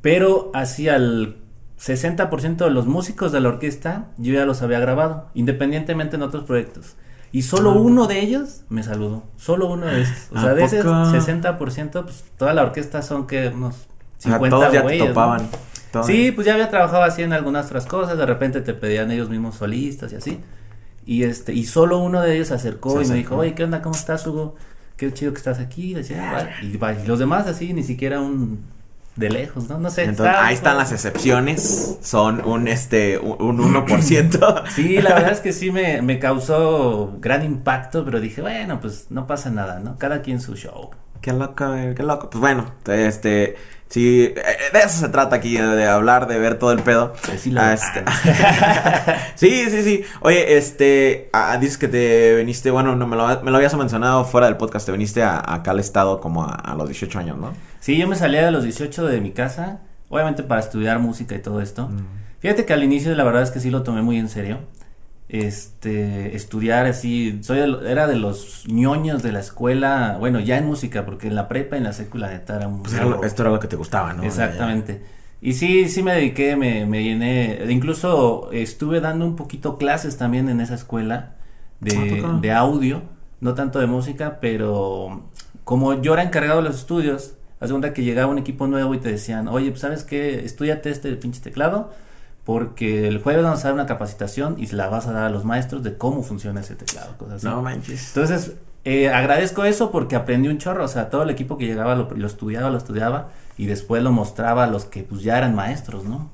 [0.00, 1.36] Pero hacía el
[1.78, 6.44] 60% de los músicos de la orquesta yo ya los había grabado, independientemente en otros
[6.44, 6.96] proyectos.
[7.32, 7.74] Y solo Ah.
[7.78, 10.28] uno de ellos me saludó, solo uno de esos.
[10.32, 11.04] O ¿A sea, de ese poco?
[11.10, 13.78] 60%, pues toda la orquesta son que unos O
[14.18, 15.08] sea, 50 todos ya te güeyes, ¿no?
[15.08, 15.48] topaban.
[15.92, 16.06] Todos.
[16.06, 19.28] Sí, pues ya había trabajado así en algunas otras cosas, de repente te pedían ellos
[19.30, 20.40] mismos solistas y así.
[21.06, 23.16] Y este, y solo uno de ellos se acercó Se y me acercó.
[23.18, 23.82] dijo, oye, ¿qué onda?
[23.82, 24.54] ¿Cómo estás, Hugo?
[24.96, 25.92] Qué chido que estás aquí.
[25.92, 26.32] Decía, "Ah,
[26.78, 26.98] vale".
[26.98, 28.60] y, y los demás así, ni siquiera un
[29.16, 29.78] de lejos, ¿no?
[29.78, 30.02] No sé.
[30.04, 31.98] Entonces, está- ahí están las excepciones.
[32.02, 34.64] Son un este un un 1%.
[34.74, 39.06] Sí, la verdad es que sí me, me causó gran impacto, pero dije, bueno, pues
[39.10, 39.96] no pasa nada, ¿no?
[39.98, 40.90] Cada quien su show.
[41.24, 42.28] Qué loco, güey, qué loco.
[42.28, 43.56] Pues bueno, este
[43.88, 44.34] sí eh,
[44.74, 47.14] de eso se trata aquí de hablar, de ver todo el pedo.
[47.30, 47.62] Decirlo.
[47.62, 48.04] Ah, este-
[49.36, 50.04] sí, sí, sí.
[50.20, 54.24] Oye, este, ah, dices que te viniste, bueno, no me lo, me lo habías mencionado
[54.26, 57.38] fuera del podcast, te viniste a, acá al estado como a, a los 18 años,
[57.38, 57.54] ¿no?
[57.80, 59.78] Sí, yo me salía de los 18 de mi casa,
[60.10, 61.88] obviamente para estudiar música y todo esto.
[61.88, 62.06] Mm.
[62.40, 64.58] Fíjate que al inicio la verdad es que sí lo tomé muy en serio.
[65.28, 70.58] Este, estudiar así, soy de lo- era de los ñoños de la escuela, bueno, ya
[70.58, 73.06] en música, porque en la prepa y en la secular neta era un Pues era
[73.06, 74.22] lo- esto era lo que te gustaba, ¿no?
[74.22, 75.02] Exactamente.
[75.40, 80.48] Y sí, sí me dediqué, me, me llené, incluso estuve dando un poquito clases también
[80.48, 81.34] en esa escuela
[81.80, 82.32] ¿A de, poco?
[82.40, 83.02] de audio,
[83.40, 85.22] no tanto de música, pero
[85.64, 88.94] como yo era encargado de los estudios, haz de cuenta que llegaba un equipo nuevo
[88.94, 91.92] y te decían, oye, pues sabes qué, estudiate este pinche teclado,
[92.44, 95.44] porque el jueves vamos a dar una capacitación y la vas a dar a los
[95.44, 97.46] maestros de cómo funciona ese teclado, cosas así.
[97.46, 98.08] No manches.
[98.08, 98.52] Entonces,
[98.84, 102.10] eh, agradezco eso porque aprendí un chorro, o sea, todo el equipo que llegaba lo,
[102.10, 106.04] lo estudiaba, lo estudiaba y después lo mostraba a los que pues ya eran maestros,
[106.04, 106.30] ¿no?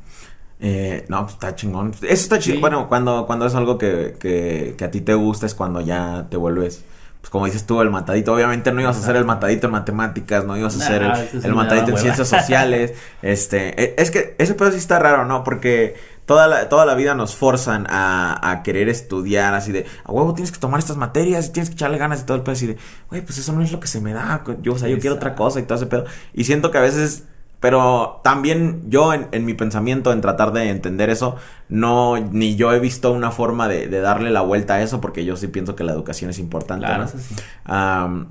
[0.59, 1.93] Eh, no, pues está chingón.
[1.93, 2.57] Eso está chido.
[2.57, 2.61] Sí.
[2.61, 6.27] Bueno, cuando, cuando es algo que, que, que a ti te gusta es cuando ya
[6.29, 6.85] te vuelves,
[7.21, 8.33] pues como dices tú, el matadito.
[8.33, 11.29] Obviamente no ibas a ser el matadito en matemáticas, no ibas a Nah, ser el,
[11.29, 12.95] sí el matadito en ciencias sociales.
[13.23, 15.45] este, e- es que ese pedo sí está raro, ¿no?
[15.45, 20.13] Porque toda la, toda la vida nos forzan a, a querer estudiar así de, a
[20.13, 22.53] huevo tienes que tomar estas materias y tienes que echarle ganas y todo el pedo
[22.53, 22.77] así de,
[23.09, 24.43] güey, pues eso no es lo que se me da.
[24.63, 26.05] Yo, o sea, yo quiero otra cosa y todo ese pedo.
[26.33, 27.25] Y siento que a veces
[27.61, 31.37] pero también yo en, en mi pensamiento, en tratar de entender eso,
[31.69, 35.25] no, ni yo he visto una forma de, de darle la vuelta a eso, porque
[35.25, 36.87] yo sí pienso que la educación es importante.
[36.87, 37.09] Claro, ¿no?
[37.09, 37.35] eso sí.
[37.65, 38.29] Am,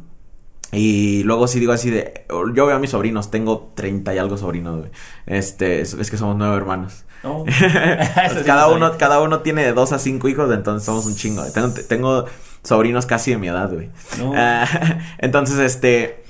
[0.71, 4.37] y luego sí digo así de, yo veo a mis sobrinos, tengo 30 y algo
[4.37, 4.91] sobrinos, güey.
[5.25, 7.05] Este, es, es que somos nueve hermanos.
[7.23, 7.45] Oh.
[8.29, 11.43] Pues cada uno, cada uno tiene de dos a cinco hijos, entonces somos un chingo.
[11.51, 12.25] Tengo, tengo
[12.63, 13.89] sobrinos casi de mi edad, güey.
[14.19, 14.33] No.
[14.35, 14.65] Ah,
[15.17, 16.23] entonces, este,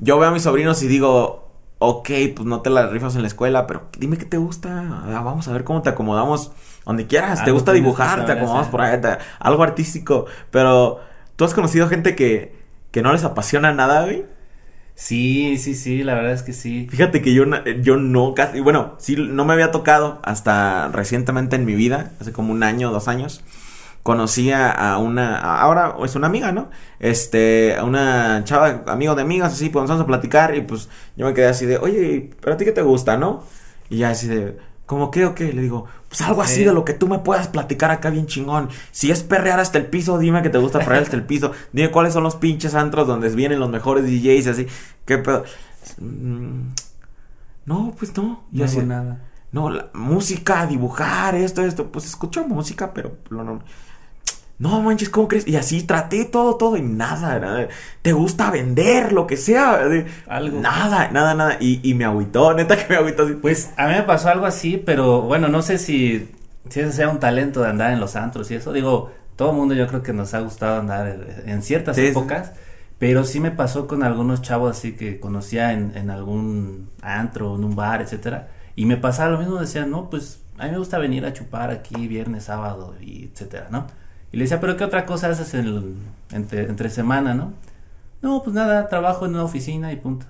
[0.00, 1.43] yo veo a mis sobrinos y digo,
[1.78, 5.02] ok, pues no te la rifas en la escuela, pero dime qué te gusta.
[5.04, 6.52] Ah, Vamos a ver cómo te acomodamos
[6.86, 7.38] donde quieras.
[7.38, 8.24] ¿Te Algo gusta que dibujar?
[8.26, 10.26] Te acomodamos por ahí, te- algo artístico.
[10.50, 11.00] Pero,
[11.36, 12.54] ¿tú has conocido gente que,
[12.90, 14.24] que no les apasiona nada, güey?
[14.94, 16.86] Sí, sí, sí, la verdad es que sí.
[16.88, 17.44] Fíjate que yo,
[17.82, 22.32] yo no, casi, bueno, sí, no me había tocado hasta recientemente en mi vida, hace
[22.32, 23.42] como un año, dos años.
[24.04, 26.68] Conocí a, una, ahora es una amiga, ¿no?
[27.00, 31.26] Este, a una chava, amigo de amigas, así, pues comenzamos a platicar y pues yo
[31.26, 33.44] me quedé así de, oye, ¿pero a ti qué te gusta, no?
[33.88, 35.54] Y ya así de, ¿cómo qué o qué?
[35.54, 38.68] Le digo, pues algo así de lo que tú me puedas platicar acá bien chingón.
[38.90, 41.52] Si es perrear hasta el piso, dime que te gusta perrear hasta el piso.
[41.72, 44.66] Dime cuáles son los pinches antros donde vienen los mejores DJs, así.
[45.06, 45.44] ¿Qué pedo?
[45.98, 46.72] Mm,
[47.66, 48.44] No, pues no.
[48.52, 49.20] Y No así, nada.
[49.52, 51.90] no, la música, dibujar, esto, esto.
[51.90, 53.62] Pues escucho música, pero lo no.
[54.58, 55.46] No manches, ¿cómo crees?
[55.48, 57.68] Y así traté todo, todo y nada, nada.
[58.02, 59.12] ¿Te gusta vender?
[59.12, 59.80] Lo que sea.
[60.28, 60.60] Algo.
[60.60, 61.56] Nada, nada, nada.
[61.60, 63.24] Y, y me agüitó, neta que me agüitó.
[63.24, 63.34] Así.
[63.34, 66.30] Pues a mí me pasó algo así, pero bueno, no sé si,
[66.68, 68.72] si ese sea un talento de andar en los antros y eso.
[68.72, 72.08] Digo, todo el mundo yo creo que nos ha gustado andar en ciertas Sí, sí.
[72.08, 72.52] épocas.
[72.98, 77.64] Pero sí me pasó con algunos chavos así que conocía en, en algún antro, en
[77.64, 78.48] un bar, etcétera.
[78.76, 81.70] Y me pasaba lo mismo, decían, no, pues a mí me gusta venir a chupar
[81.70, 83.88] aquí viernes, sábado, y etcétera, ¿no?
[84.34, 85.94] Y le decía, pero ¿qué otra cosa haces en el-
[86.32, 87.52] entre, entre semana, no?
[88.20, 90.26] No, pues nada, trabajo en una oficina y punto.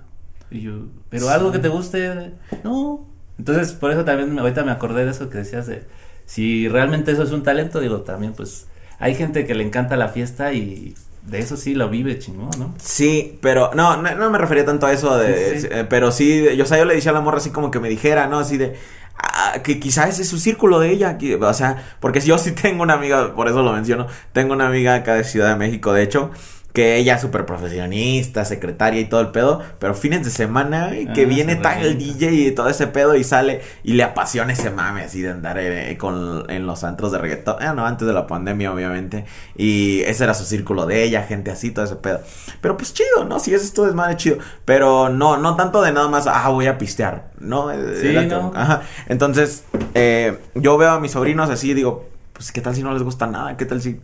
[0.51, 0.73] Y yo,
[1.09, 3.03] pero algo que te guste, no.
[3.39, 5.85] Entonces, por eso también ahorita me acordé de eso que decías de,
[6.27, 8.67] si realmente eso es un talento, digo, también pues
[8.99, 12.75] hay gente que le encanta la fiesta y de eso sí lo vive chingón, ¿no?
[12.77, 15.67] Sí, pero no, no, no me refería tanto a eso de, Sí, sí.
[15.71, 17.79] eh, pero sí, yo, o sea, yo le decía a la morra así como que
[17.79, 18.37] me dijera, ¿no?
[18.37, 18.75] Así de,
[19.17, 22.93] ah, que quizás es su círculo de ella, o sea, porque yo sí tengo una
[22.93, 26.31] amiga, por eso lo menciono, tengo una amiga acá de Ciudad de México, de hecho,
[26.75, 31.23] que ella es súper profesionista, secretaria y todo el pedo, pero fines de semana, que
[31.23, 31.97] Ah, viene tal el.
[31.97, 35.57] DJ y todo ese pedo y sale y le apasiona ese mame así de andar
[35.57, 40.01] eh, con, en los antros de reggaetón, ah, no, antes de la pandemia obviamente, y
[40.01, 42.19] ese era su círculo de ella, gente así, todo ese pedo.
[42.61, 43.39] Pero pues chido, ¿no?
[43.39, 44.37] Si es tu desmadre, chido.
[44.65, 47.71] Pero no, no tanto de nada más, ah, voy a pistear, ¿no?
[47.71, 48.51] Eh, Sí, ¿no?
[48.53, 48.81] ajá.
[49.07, 52.91] Entonces, eh, yo veo a mis sobrinos así y digo, pues qué tal si no
[52.93, 54.01] les gusta nada, qué tal si...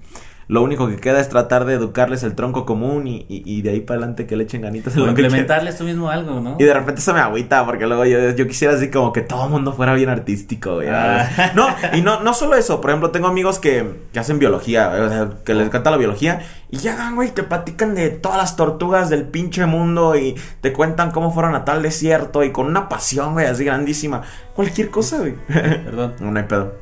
[0.52, 3.70] Lo único que queda es tratar de educarles el tronco común y, y- y de
[3.70, 4.94] ahí para adelante que le echen ganitas.
[4.98, 5.26] O lo que quieran.
[5.32, 6.58] implementarles tú mismo algo, ¿no?
[6.60, 9.46] Y de repente se me agüita porque luego yo, yo quisiera así como que todo
[9.46, 10.90] el mundo fuera bien artístico, güey.
[10.90, 11.52] Ah.
[11.56, 15.08] No, y no, no solo eso, por ejemplo, tengo amigos que, que hacen biología, o
[15.10, 19.10] sea, que les encanta la biología y llegan, güey, te platican de todas las tortugas
[19.10, 23.32] del pinche mundo y te cuentan cómo fueron a tal desierto y con una pasión,
[23.34, 24.22] güey, así grandísima.
[24.54, 25.36] Cualquier cosa, güey.
[25.48, 26.14] Perdón.
[26.20, 26.81] No hay pedo.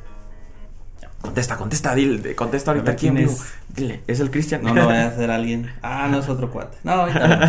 [1.21, 3.43] Contesta, contesta, dile, contesta ahorita ¿quién es?
[3.75, 4.63] Dile, es el Cristian.
[4.63, 5.69] No lo vaya a hacer alguien.
[5.81, 6.77] Ah, no es otro cuate.
[6.83, 7.45] No, ahorita no.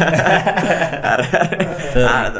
[1.96, 2.32] Ah,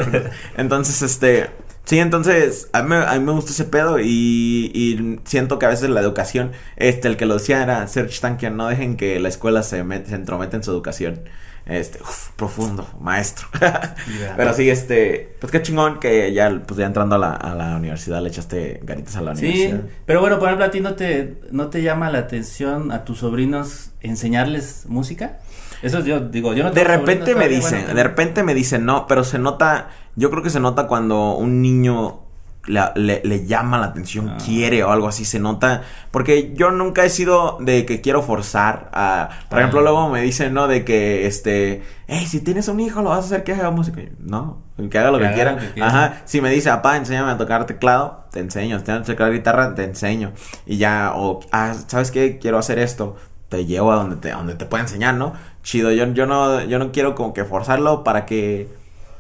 [0.56, 1.50] entonces, este.
[1.84, 5.66] Sí, entonces, a mí, me- a mí me gusta ese pedo y, y siento que
[5.66, 9.18] a veces la educación, este, el que lo decía era Serge Tankian, no dejen que
[9.18, 11.22] la escuela se, mete, se entrometa en su educación.
[11.70, 13.46] Este, uf, profundo, maestro.
[14.36, 17.76] Pero sí, este, pues qué chingón que ya, pues ya entrando a la, a la
[17.76, 19.80] universidad le echaste ganitas a la Sí, universidad.
[20.04, 23.18] pero bueno, por ejemplo, a ti no te, no te llama la atención a tus
[23.18, 25.38] sobrinos enseñarles música.
[25.82, 28.84] Eso yo digo, yo no De repente sobrinos me dicen, bueno, de repente me dicen
[28.84, 32.20] no, pero se nota, yo creo que se nota cuando un niño
[32.66, 34.36] la- le, le llama la atención, Ah.
[34.44, 38.90] quiere o algo así, se nota, porque yo nunca he sido de que quiero forzar
[38.92, 39.62] a, por Ah.
[39.62, 40.68] ejemplo, luego me dicen, ¿no?
[40.68, 44.02] De que, este, hey, si tienes un hijo, lo vas a hacer que haga música.
[44.18, 44.58] No,
[44.90, 45.72] que haga lo Que que, haga quiera.
[45.74, 45.82] que.
[45.82, 48.78] Ajá, si me dice, papá, enséñame a tocar teclado, te enseño.
[48.78, 50.32] Si te enseño a tocar guitarra, te enseño.
[50.66, 52.38] Y ya, o, ah, ¿sabes qué?
[52.38, 53.16] Quiero hacer esto.
[53.48, 55.32] Te llevo a donde te, a donde te pueda enseñar, ¿no?
[55.64, 58.68] Chido, yo, yo no, yo no quiero como que forzarlo para que,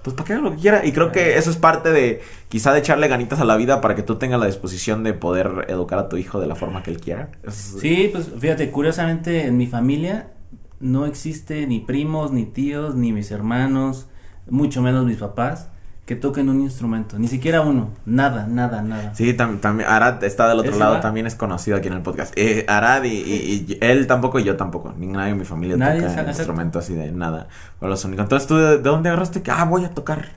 [0.02, 0.84] pues para que haga lo que quiera.
[0.84, 3.94] Y creo que eso es parte de, quizá de echarle ganitas a la vida para
[3.94, 6.90] que tú tengas la disposición de poder educar a tu hijo de la forma que
[6.90, 7.30] él quiera.
[7.48, 10.28] Sí, pues fíjate, curiosamente en mi familia
[10.80, 14.06] no existe ni primos, ni tíos, ni mis hermanos,
[14.48, 15.68] mucho menos mis papás,
[16.10, 19.14] que toquen un instrumento, ni siquiera uno, nada, nada, nada.
[19.14, 22.02] Sí, tam- también Arad está del otro ¿Ese lado, también es conocido aquí en el
[22.02, 22.32] podcast.
[22.36, 24.92] Eh, Arad y, y- y él tampoco y yo tampoco.
[24.98, 27.46] Ni nadie en mi familia Nadie toca instrumento así de nada.
[27.78, 28.24] Pero los únicos.
[28.24, 30.30] Entonces, ¿tú de, de dónde agarraste que, ah, voy a tocar?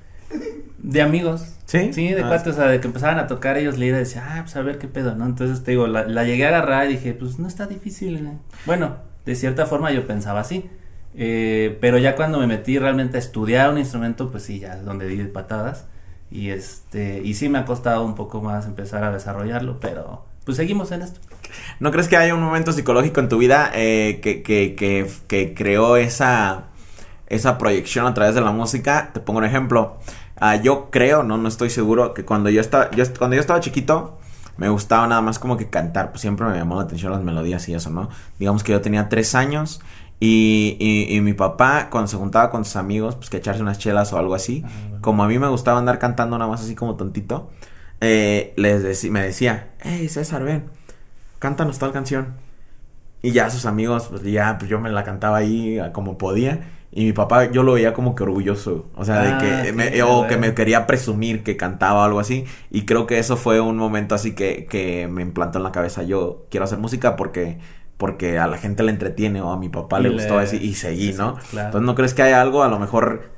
[0.78, 1.56] De amigos.
[1.66, 1.92] ¿Sí?
[1.92, 4.02] Sí, de Ah, cuates, o sea, de que empezaban a tocar ellos le iba y
[4.02, 5.26] decía, ah, pues a ver qué pedo, ¿no?
[5.26, 8.24] Entonces te digo, la, la llegué a agarrar y dije, pues no está difícil.
[8.24, 8.40] ¿no?
[8.68, 10.70] Bueno, de cierta forma yo pensaba así.
[11.16, 14.86] Eh, pero ya cuando me metí realmente a estudiar un instrumento, pues sí, ya es
[14.86, 15.86] donde di patadas.
[16.32, 20.58] Y este, y sí me ha costado un poco más empezar a desarrollarlo, pero pues
[20.58, 21.20] seguimos en esto.
[21.80, 25.54] ¿No crees que haya un momento psicológico en tu vida eh, que, que, que, que
[25.54, 26.66] creó esa,
[27.28, 29.12] esa proyección a través de la música?
[29.14, 29.98] Te pongo un ejemplo.
[30.38, 33.60] Ah, yo creo, no, no estoy seguro, que cuando yo estaba, yo, cuando yo estaba
[33.60, 34.18] chiquito,
[34.58, 36.10] me gustaba nada más como que cantar.
[36.10, 38.10] Pues siempre me llamó la atención las melodías y eso, ¿no?
[38.40, 39.82] Digamos que yo tenía tres años
[40.26, 43.78] y, y, y mi papá, cuando se juntaba con sus amigos, pues que echarse unas
[43.78, 44.64] chelas o algo así,
[45.02, 47.50] como a mí me gustaba andar cantando nada más así como tontito,
[48.02, 50.70] eh, les deci- me decía, hey César, ven,
[51.40, 52.36] cántanos tal canción.
[53.22, 56.70] Y ya sus amigos, pues ya, pues yo me la cantaba ahí a como podía.
[56.92, 58.86] Y mi papá, yo lo veía como que orgulloso.
[58.96, 62.04] O sea, Ah, de que, sí, me- o que me quería presumir que cantaba o
[62.04, 62.46] algo así.
[62.70, 66.04] Y creo que eso fue un momento así que, que me implantó en la cabeza.
[66.04, 67.60] Yo quiero hacer música porque,
[67.98, 70.74] porque a la gente le entretiene o a mi papá Y le gustó así y
[70.74, 71.38] seguí, sí, ¿no?
[71.42, 71.68] sí, claro.
[71.68, 72.64] Entonces, ¿no crees que hay algo?
[72.64, 73.32] A lo mejor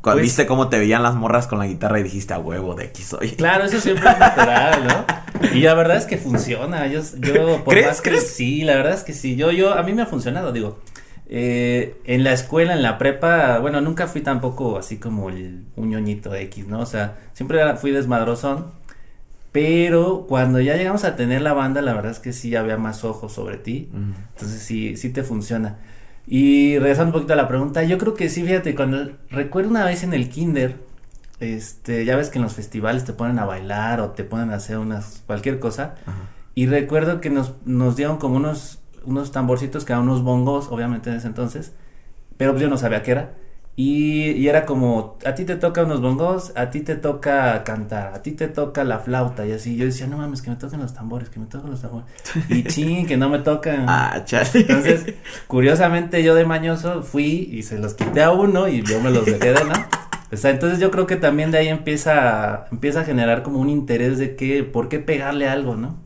[0.00, 2.74] Cuando Pues- viste cómo te veían las morras con la guitarra y dijiste a huevo
[2.74, 3.30] de aquí soy.
[3.32, 5.48] Claro, eso siempre es natural, ¿no?
[5.54, 6.86] Y la verdad es que funciona.
[6.88, 7.86] Yo, yo por ¿Crees?
[7.86, 8.26] más que- ¿Crees?
[8.34, 9.36] sí, la verdad es que sí.
[9.36, 10.80] Yo, yo, a mí me ha funcionado, digo.
[11.34, 15.88] eh, en la escuela, en la prepa, bueno, nunca fui tampoco así como el un
[15.90, 16.80] ñoñito X, ¿no?
[16.80, 18.72] O sea, siempre fui desmadrozón.
[19.52, 23.04] Pero cuando ya llegamos a tener la banda, la verdad es que sí había más
[23.04, 23.90] ojos sobre ti.
[23.92, 24.12] Mm.
[24.34, 25.76] Entonces sí, sí te funciona.
[26.26, 29.84] Y regresando un poquito a la pregunta, yo creo que sí, fíjate, cuando recuerdo una
[29.84, 30.76] vez en el kinder,
[31.40, 34.54] este, ya ves que en los festivales te ponen a bailar o te ponen a
[34.56, 35.96] hacer unas, cualquier cosa.
[36.06, 36.28] Ajá.
[36.54, 41.10] Y recuerdo que nos, nos dieron como unos, unos tamborcitos que eran unos bongos, obviamente
[41.10, 41.72] en ese entonces,
[42.36, 43.34] pero pues yo no sabía qué era.
[43.74, 48.12] Y, y era como, a ti te toca unos bongos, a ti te toca cantar,
[48.12, 49.76] a ti te toca la flauta y así.
[49.76, 52.06] Yo decía, no mames, que me toquen los tambores, que me toquen los tambores.
[52.50, 53.86] Y ching, que no me tocan.
[53.88, 54.50] Ah, chale.
[54.54, 55.14] Entonces,
[55.46, 59.24] curiosamente yo de mañoso fui y se los quité a uno y yo me los
[59.24, 59.72] dejé de, ¿no?
[60.30, 63.68] O sea, entonces yo creo que también de ahí empieza, empieza a generar como un
[63.68, 65.96] interés de que, ¿por qué pegarle algo, no?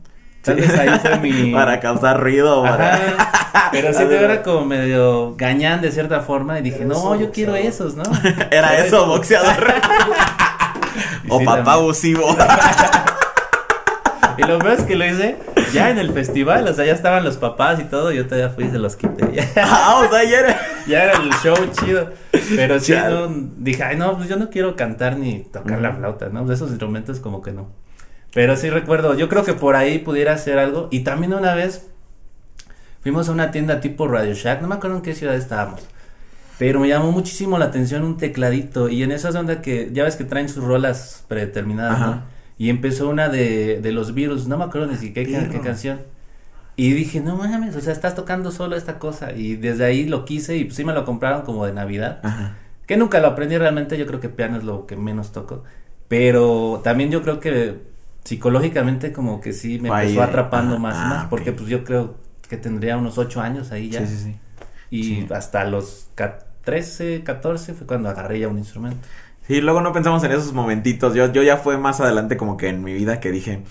[0.47, 1.51] Tal vez ahí fue mi...
[1.53, 2.63] Para causar ruido.
[2.63, 2.95] Para...
[2.95, 7.31] Ajá, pero sí te era como medio gañán de cierta forma y dije, no, yo
[7.31, 8.03] quiero esos, ¿no?
[8.51, 9.73] Era eso, boxeador.
[11.29, 11.75] o Sí, papá también.
[11.75, 12.37] abusivo.
[14.37, 15.37] Y lo peor es que lo hice
[15.73, 18.65] ya en el festival, o sea, ya estaban los papás y todo, yo todavía fui
[18.65, 19.33] y se los quité.
[19.33, 20.61] Ya, ah, o sea, ya era.
[20.87, 22.11] ya era el show chido.
[22.55, 23.27] Pero sí, no,
[23.57, 26.45] dije, ay, no, pues yo no quiero cantar ni tocar la flauta, ¿no?
[26.45, 27.67] De esos instrumentos como que no.
[28.37, 30.89] Pero sí recuerdo, yo creo que por ahí pudiera hacer algo.
[30.91, 31.87] Y también una vez
[33.01, 35.81] fuimos a una tienda tipo Radio Shack, no me acuerdo en qué ciudad estábamos.
[36.59, 38.89] Pero me llamó muchísimo la atención un tecladito.
[38.89, 41.99] Y en esa onda que ya ves que traen sus rolas predeterminadas.
[41.99, 42.21] ¿no?
[42.59, 46.01] Y empezó una de, de los virus, no me acuerdo ni siquiera qué, qué canción.
[46.75, 49.31] Y dije, no mames, o sea, estás tocando solo esta cosa.
[49.31, 52.19] Y desde ahí lo quise y pues sí me lo compraron como de Navidad.
[52.21, 52.55] Ajá.
[52.85, 55.63] Que nunca lo aprendí realmente, yo creo que piano es lo que menos toco.
[56.07, 57.96] Pero también yo creo que
[58.27, 61.23] psicológicamente como que sí me ahí empezó atrapando ah, más y ah, más.
[61.25, 61.29] ok.
[61.29, 62.15] Porque pues yo creo
[62.49, 64.05] que tendría unos ocho años ahí ya.
[64.05, 64.35] Sí, sí, sí.
[64.89, 65.27] Y Sí.
[65.33, 69.07] hasta los ca- 13, 14 fue cuando agarré ya un instrumento.
[69.47, 71.13] Sí, luego no pensamos en esos momentitos.
[71.15, 73.63] Yo, yo ya fue más adelante como que en mi vida que dije,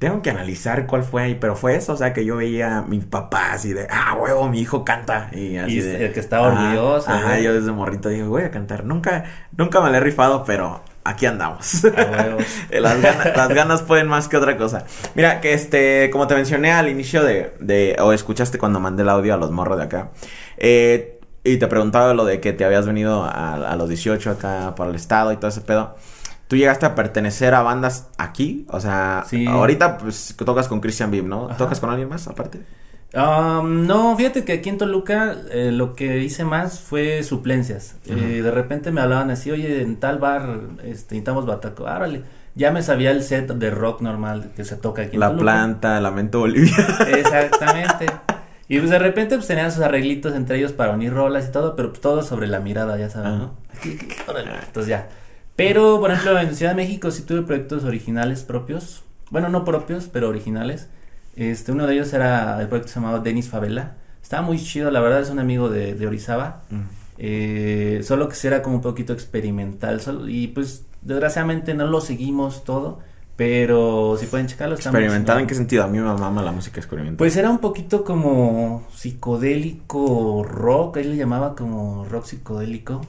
[0.00, 2.82] tengo que analizar cuál fue ahí, pero fue eso, o sea, que yo veía a
[2.82, 5.30] mi papá así de, ah, huevo, mi hijo canta.
[5.32, 7.42] Y así Y de, el que estaba orgulloso, Ajá, ¿no?
[7.42, 8.84] yo desde morrito dije, voy a cantar.
[8.84, 9.24] Nunca,
[9.56, 11.82] nunca me la he rifado, pero aquí andamos.
[12.70, 14.84] Las, ganas, las ganas pueden más que otra cosa.
[15.14, 19.08] Mira, que este, como te mencioné al inicio de, de o escuchaste cuando mandé el
[19.08, 20.10] audio a los morros de acá,
[20.56, 24.74] eh, y te preguntaba lo de que te habías venido a, a los 18 acá
[24.76, 25.96] por el estado y todo ese pedo.
[26.48, 28.66] ¿Tú llegaste a pertenecer a bandas aquí?
[28.70, 29.46] O sea, Sí.
[29.46, 31.46] ahorita pues tocas con Christian Beam, ¿no?
[31.46, 31.56] Ajá.
[31.56, 32.60] ¿Tocas con alguien más aparte?
[33.12, 37.96] Um, no, fíjate que aquí en Toluca eh, lo que hice más fue suplencias.
[38.06, 41.86] Eh, de repente me hablaban así, oye, en tal bar este, necesitamos bataco.
[41.86, 42.22] Árale.
[42.54, 45.42] Ya me sabía el set de rock normal que se toca aquí en La Toluca.
[45.42, 46.74] planta, Lamento Bolivia.
[47.08, 48.06] Exactamente.
[48.68, 51.74] Y pues de repente pues tenían sus arreglitos entre ellos para unir rolas y todo,
[51.74, 53.54] pero pues todo sobre la mirada, ya sabes, ¿no?
[53.84, 55.08] Entonces ya.
[55.56, 59.02] Pero, por ejemplo, en Ciudad de México sí tuve proyectos originales propios.
[59.30, 60.88] Bueno, no propios, pero originales.
[61.36, 63.94] Este, uno de ellos era el proyecto que se llamaba Denis Favela.
[64.22, 66.62] Estaba muy chido, la verdad es un amigo de, de Orizaba.
[67.18, 70.00] Eh, solo que era como un poquito experimental.
[70.00, 72.98] solo- y pues, desgraciadamente no lo seguimos todo.
[73.36, 75.82] Pero si pueden checarlo, está ¿Experimental en qué sentido?
[75.84, 77.16] A mí me mama la música experimental.
[77.16, 83.00] Pues era un poquito como psicodélico rock, él le llamaba como rock psicodélico.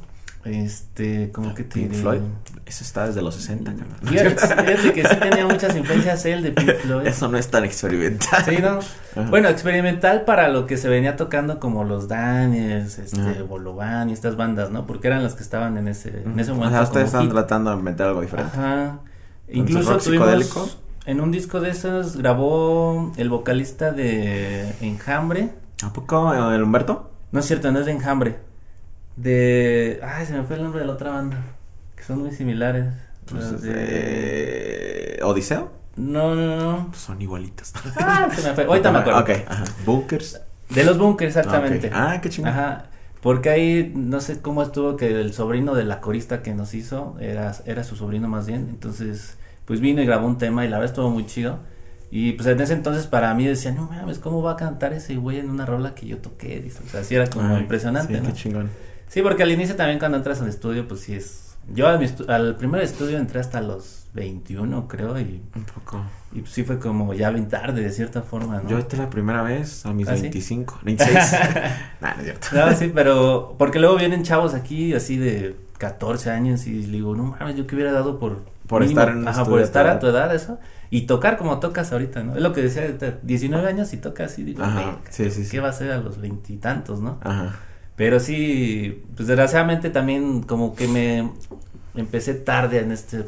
[0.43, 2.01] Este, como que te Pink diré?
[2.01, 2.21] Floyd.
[2.65, 3.97] Eso está desde los 60, carnal.
[4.03, 7.05] Fíjate, fíjate que sí tenía muchas influencias él de Pink Floyd.
[7.07, 8.43] Eso no es tan experimental.
[8.45, 8.79] Sí, ¿no?
[8.79, 9.29] Ajá.
[9.29, 13.43] Bueno, experimental para lo que se venía tocando como los Daniels, este, Ajá.
[13.43, 14.85] Bolovan y estas bandas, ¿no?
[14.85, 16.75] Porque eran las que estaban en ese, en ese o momento.
[16.75, 17.31] sea, ustedes están hit.
[17.31, 18.57] tratando de meter algo diferente.
[18.57, 18.99] Ajá.
[19.49, 25.49] Incluso tuvimos en un disco de esos grabó el vocalista de Enjambre.
[25.83, 27.11] ¿A poco el Humberto?
[27.31, 28.37] No es cierto, no es de Enjambre.
[29.15, 29.99] De.
[30.03, 31.37] Ay, se me fue el nombre de la otra banda.
[31.95, 32.85] Que son muy similares.
[33.25, 35.71] Pues, de- ¿Odiseo?
[35.95, 36.87] No, no, no.
[36.89, 37.73] Pues son igualitos.
[37.97, 38.63] Ah, se me fue.
[38.65, 39.19] Ahorita me acuerdo.
[39.19, 39.63] Ok, ajá.
[39.85, 40.41] Bunkers.
[40.69, 41.91] De los bunkers, exactamente.
[41.93, 42.51] Ah, qué chingón.
[42.51, 42.85] Ajá.
[43.21, 47.15] Porque ahí no sé cómo estuvo que el sobrino de la corista que nos hizo
[47.19, 48.67] era, era su sobrino más bien.
[48.69, 51.59] Entonces, pues vino y grabó un tema y la verdad estuvo muy chido.
[52.09, 55.15] Y pues en ese entonces para mí decía, no mames, ¿cómo va a cantar ese
[55.17, 56.67] güey en una rola que yo toqué?
[56.85, 58.27] O sea, sí era como Ay, impresionante, sí, ¿no?
[58.27, 58.69] qué chingón.
[59.11, 61.57] Sí, porque al inicio también cuando entras al estudio, pues sí es...
[61.73, 66.01] Yo a mi estu- al primer estudio entré hasta los 21, creo, y, Un poco.
[66.31, 68.69] y pues sí fue como ya bien tarde, de cierta forma, ¿no?
[68.69, 70.21] Yo esta es la primera vez a mis ¿Ah, sí?
[70.23, 71.13] 25, 26.
[72.01, 72.47] nah, no es cierto.
[72.53, 77.23] No, sí, pero porque luego vienen chavos aquí así de 14 años y digo, no
[77.25, 78.39] mames, yo que hubiera dado por...
[78.67, 80.57] Por estar en un ajá, por estar a tu edad, eso.
[80.89, 82.37] Y tocar como tocas ahorita, ¿no?
[82.37, 85.43] Es lo que decía, ahorita, 19 años y tocas y digo, Ajá, "Verga, sí, sí,
[85.43, 85.51] sí.
[85.51, 87.19] ¿qué va a ser a los veintitantos, no?
[87.21, 87.59] Ajá.
[88.01, 91.29] Pero sí, pues desgraciadamente también como que me
[91.93, 93.25] empecé tarde en este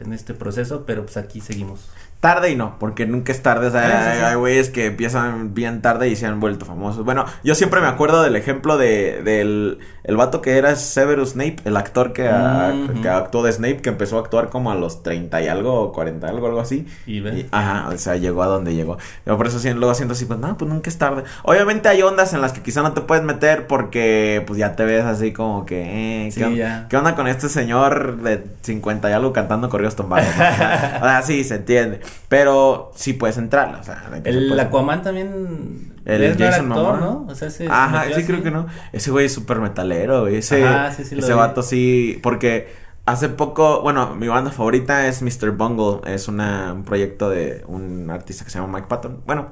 [0.00, 1.88] en este proceso, pero pues aquí seguimos.
[2.20, 3.68] Tarde y no, porque nunca es tarde.
[3.68, 7.04] O sea, hay güeyes que empiezan bien tarde y se han vuelto famosos.
[7.04, 11.56] Bueno, yo siempre me acuerdo del ejemplo de, del el vato que era Severus Snape,
[11.66, 13.02] el actor que, a- Ujú.
[13.02, 15.92] que actuó de Snape, que empezó a actuar como a los 30 y algo, o
[15.92, 16.88] 40 y algo, algo así.
[17.06, 17.40] Y ve.
[17.40, 18.96] Y- ajá, o sea, llegó a donde llegó.
[19.24, 21.22] Yo por eso luego siento así, pues no, pues nunca es tarde.
[21.44, 24.84] Obviamente hay ondas en las que quizá no te puedes meter porque pues ya te
[24.84, 26.86] ves así como que, eh, Sí, ¿qué, ya.
[26.88, 30.26] ¿qué onda con este señor de 50 y algo cantando corridos tumbados?
[30.36, 30.42] no?
[31.00, 32.00] o sea, sí, se entiende.
[32.28, 37.00] Pero sí puedes entrar, o sea, se El puede- Aquaman también El era Jason actor.
[37.00, 37.26] ¿no?
[37.28, 38.24] O sea, se- se Ajá, sí, así.
[38.24, 38.66] creo que no.
[38.92, 40.36] Ese güey es súper metalero, güey.
[40.36, 41.38] Ese, Ajá, sí, sí lo ese vi.
[41.38, 42.68] vato sí, porque
[43.06, 45.52] hace poco, bueno, mi banda favorita es Mr.
[45.52, 46.00] Bungle.
[46.12, 49.22] Es una, un proyecto de un artista que se llama Mike Patton.
[49.26, 49.48] Bueno,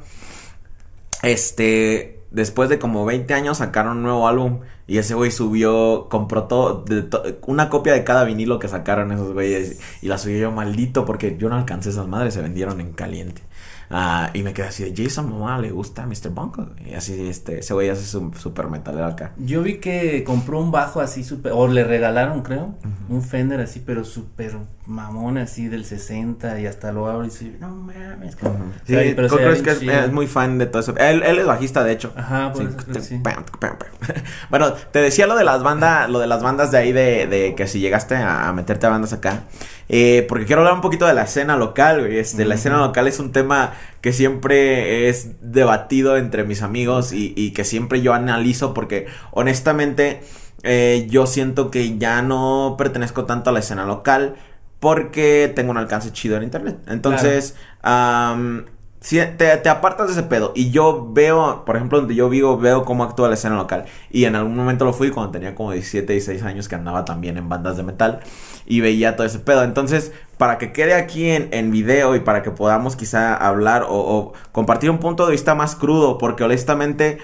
[1.23, 6.45] este, después de como 20 años sacaron un nuevo álbum y ese güey subió, compró
[6.45, 10.39] todo, de to- una copia de cada vinilo que sacaron esos güeyes y la subió
[10.39, 13.43] yo maldito porque yo no alcancé esas madres, se vendieron en caliente.
[13.91, 16.30] Ah, y me quedé así de Jason Momoa le gusta a Mr.
[16.30, 19.32] Bungle y así este, ese güey hace su super metalero acá.
[19.37, 22.74] Yo vi que compró un bajo así súper, o le regalaron creo,
[23.09, 24.57] un Fender así, pero súper
[24.87, 28.34] mamón así del 60 y hasta lo abro y dice, no mames.
[28.37, 28.72] cabrón".
[28.87, 30.97] Sí, O sea, pero creo ve que es, es muy fan de todo eso.
[30.97, 32.12] Él, él es bajista, de hecho.
[32.16, 32.68] Ajá, por Sí.
[32.76, 33.18] eso que sí.
[33.18, 33.89] Pam, pam, pam.
[34.51, 37.55] Bueno, te decía lo de las bandas, lo de las bandas de ahí de, de
[37.55, 39.45] que si llegaste a, a meterte a bandas acá.
[39.89, 42.18] Eh, porque quiero hablar un poquito de la escena local, güey.
[42.18, 42.59] Este, La Ujú.
[42.59, 47.64] escena local es un tema que siempre es debatido entre mis amigos y, y que
[47.64, 50.20] siempre yo analizo porque honestamente
[50.62, 54.37] eh, yo siento que ya no pertenezco tanto a la escena local
[54.81, 56.79] porque tengo un alcance chido en internet.
[56.87, 58.66] Entonces, am,
[59.07, 62.59] si te, te apartas de ese pedo y yo veo, por ejemplo, donde yo vivo,
[62.59, 65.71] veo cómo actúa la escena local y en algún momento lo fui cuando tenía como
[65.71, 68.19] 17, 16 años que andaba también en bandas de metal
[68.67, 69.63] y veía todo ese pedo.
[69.63, 73.95] Entonces, para que quede aquí en, en video y para que podamos quizá hablar o,
[73.95, 77.19] o compartir un punto de vista más crudo, porque honestamente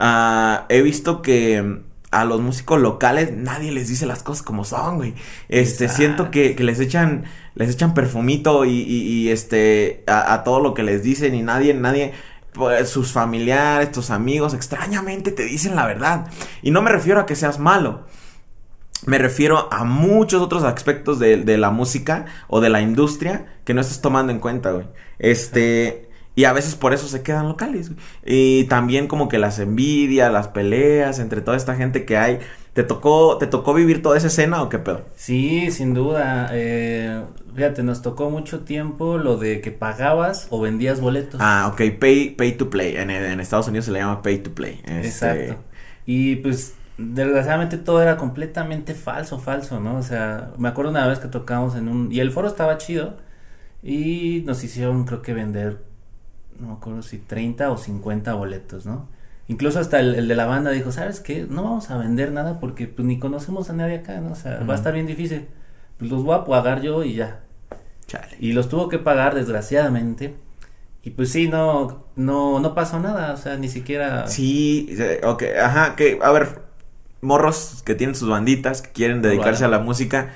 [0.00, 4.96] ah, he visto que a los músicos locales nadie les dice las cosas como son,
[4.96, 5.14] güey.
[5.48, 5.96] Este, Exacto.
[5.96, 7.24] siento que, que les echan,
[7.58, 12.12] les echan perfumito y, este, a, todo lo que les dicen y nadie, nadie,
[12.52, 16.28] pues, sus familiares, tus amigos, extrañamente te dicen la verdad.
[16.62, 18.06] Y no me refiero a que seas malo.
[19.06, 23.80] Me refiero a muchos otros aspectos de, la música o de la industria que no
[23.80, 24.86] estás tomando en cuenta, güey.
[25.18, 27.90] Este, y a veces por eso se quedan locales.
[28.24, 32.38] Y también como que las envidias, las peleas entre toda esta gente que hay.
[32.78, 35.02] ¿Te tocó, te tocó vivir toda esa escena o qué pedo?
[35.16, 36.50] Sí, sin duda.
[36.52, 37.24] Eh,
[37.56, 41.40] fíjate, nos tocó mucho tiempo lo de que pagabas o vendías boletos.
[41.42, 42.94] Ah, ok, pay, pay to play.
[42.94, 44.80] En, en Estados Unidos se le llama pay to play.
[44.84, 45.56] Este, Exacto.
[46.06, 49.96] Y pues, desgraciadamente todo era completamente falso, falso, ¿no?
[49.96, 52.12] O sea, me acuerdo una vez que tocamos en un...
[52.12, 53.16] Y el foro estaba chido.
[53.82, 55.82] Y nos hicieron, creo que vender,
[56.60, 59.08] no me acuerdo si 30 o 50 boletos, ¿no?
[59.48, 61.46] Incluso hasta el, el de la banda dijo, ¿sabes qué?
[61.48, 64.32] No vamos a vender nada porque pues ni conocemos a nadie acá, ¿no?
[64.32, 65.48] O sea, va a estar bien difícil.
[65.98, 67.40] Pues los voy a pagar yo y ya.
[68.06, 68.36] Chale.
[68.38, 70.36] Y los tuvo que pagar, desgraciadamente.
[71.02, 74.26] Y pues sí, no, no, no pasó nada, o sea, ni siquiera...
[74.26, 76.60] Sí, eh, ok, ajá, que, a ver,
[77.20, 80.30] morros que tienen sus banditas, que quieren dedicarse a la música,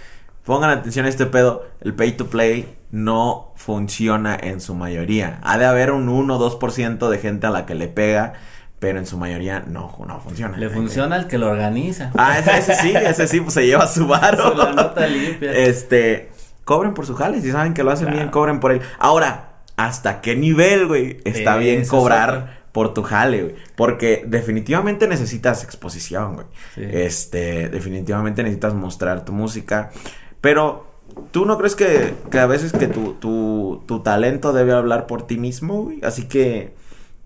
[0.44, 5.40] pongan atención a este pedo, el pay to play no funciona en su mayoría.
[5.42, 8.34] Ha de haber un 1 o 2% de gente a la que le pega,
[8.82, 10.58] pero en su mayoría no, no funciona.
[10.58, 12.10] Le funciona al que lo organiza.
[12.18, 14.54] Ah, ese, ese sí, ese sí, pues se lleva su varo.
[14.56, 15.52] La nota limpia.
[15.52, 16.30] Este,
[16.64, 18.18] cobren por su jale, si saben que lo hacen Claro.
[18.18, 18.80] bien, cobren por él.
[18.98, 21.18] Ahora, ¿hasta qué nivel, güey?
[21.24, 23.54] Está bien cobrar por tu jale, güey.
[23.76, 26.46] Porque definitivamente necesitas exposición, güey.
[26.74, 26.82] Sí.
[26.90, 29.92] Este, definitivamente necesitas mostrar tu música.
[30.40, 30.88] Pero,
[31.30, 35.24] ¿tú no crees que, que a veces que tu, tu, tu talento debe hablar por
[35.24, 36.00] ti mismo, güey?
[36.02, 36.74] Así que,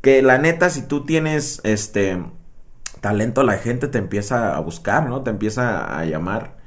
[0.06, 2.22] que la neta, si tú tienes, este,
[3.00, 5.22] talento, la gente te empieza a buscar, ¿no?
[5.24, 6.58] Te empieza a llamar.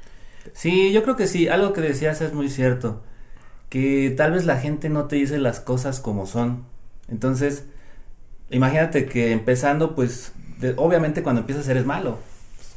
[0.52, 3.00] Sí, yo creo que sí, algo que decías es muy cierto,
[3.70, 6.66] que tal vez la gente no te dice las cosas como son.
[7.08, 7.64] Entonces,
[8.50, 10.34] imagínate que empezando, pues,
[10.76, 12.18] obviamente cuando empiezas eres malo,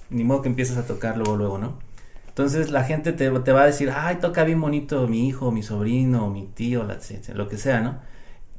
[0.09, 1.77] ni modo que empiezas a tocar luego, luego, ¿no?
[2.29, 5.61] Entonces la gente te, te va a decir, ay, toca bien bonito mi hijo, mi
[5.61, 6.99] sobrino, mi tío, la,
[7.33, 8.12] lo que sea, ¿no?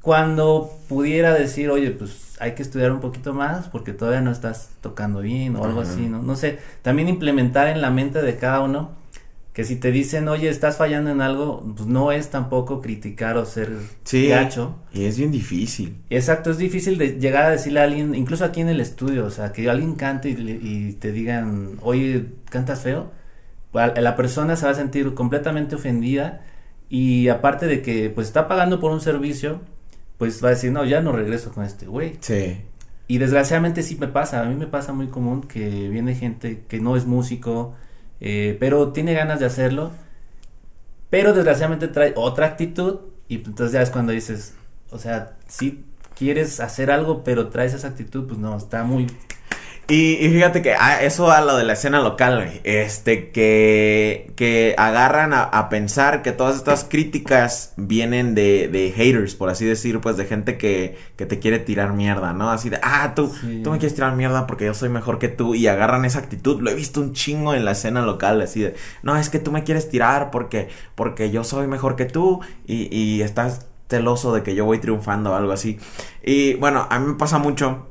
[0.04, 4.68] Cuando pudiera decir, oye, pues hay que estudiar un poquito más porque todavía no estás
[4.82, 5.90] tocando bien o algo Ajá.
[5.90, 6.20] así, ¿no?
[6.20, 8.90] No sé, también implementar en la mente de cada uno
[9.54, 13.46] que si te dicen, oye, estás fallando en algo, pues no es tampoco criticar o
[13.46, 13.70] ser
[14.02, 14.28] Sí.
[14.28, 14.74] gacho.
[14.92, 15.96] Y es bien difícil.
[16.10, 19.30] Exacto, es difícil de llegar a decirle a alguien, incluso aquí en el estudio, o
[19.30, 23.10] sea, que alguien cante y, y te digan, oye, cantas feo,
[23.72, 26.42] la persona se va a sentir completamente ofendida
[26.90, 29.60] y aparte de que pues está pagando por un servicio,
[30.18, 32.18] pues va a decir, no, ya no regreso con este güey.
[32.20, 32.62] Sí.
[33.06, 36.80] Y desgraciadamente sí me pasa, a mí me pasa muy común que viene gente que
[36.80, 37.74] no es músico,
[38.20, 39.90] eh, pero tiene ganas de hacerlo,
[41.10, 44.54] pero desgraciadamente trae otra actitud y pues, entonces ya es cuando dices,
[44.90, 45.84] o sea, sí
[46.16, 49.06] quieres hacer algo, pero traes esa actitud, pues no, está muy...
[49.88, 54.32] Y, y fíjate que ah, eso a lo de la escena local, güey, este, que,
[54.34, 59.66] que agarran a, a pensar que todas estas críticas vienen de, de haters, por así
[59.66, 62.50] decir, pues de gente que, que te quiere tirar mierda, ¿no?
[62.50, 63.60] Así de, ah, tú, Sí.
[63.62, 66.60] tú me quieres tirar mierda porque yo soy mejor que tú, y agarran esa actitud,
[66.62, 69.52] lo he visto un chingo en la escena local, así de, no, es que tú
[69.52, 74.42] me quieres tirar porque, porque yo soy mejor que tú, y, y estás celoso de
[74.42, 75.78] que yo voy triunfando o algo así.
[76.24, 77.90] Y bueno, a mí me pasa mucho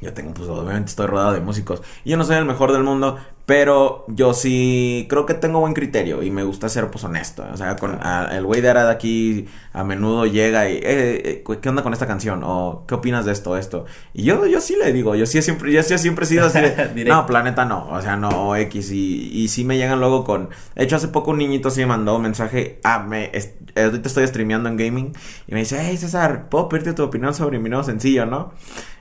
[0.00, 1.82] yo tengo, pues obviamente estoy rodeado de músicos.
[2.04, 3.16] Y yo no soy el mejor del mundo,
[3.46, 7.44] pero yo sí creo que tengo buen criterio y me gusta ser pues honesto.
[7.52, 11.44] O sea, con a- el güey de Arad aquí a menudo llega y, eh, eh,
[11.62, 12.42] ¿qué onda con esta canción?
[12.44, 13.86] O, ¿qué opinas de esto, esto?
[14.12, 16.60] Y yo, yo sí le digo, yo sí siempre, yo sí siempre he sido así
[16.60, 18.90] de, no, planeta no, o sea, no, X.
[18.90, 21.86] Y, y sí me llegan luego con, de hecho hace poco un niñito sí me
[21.86, 25.12] mandó un mensaje, ah, me, es- ahorita estoy streameando en gaming
[25.46, 28.52] y me dice, hey César, ¿puedo pedirte tu opinión sobre mi nuevo sencillo, no?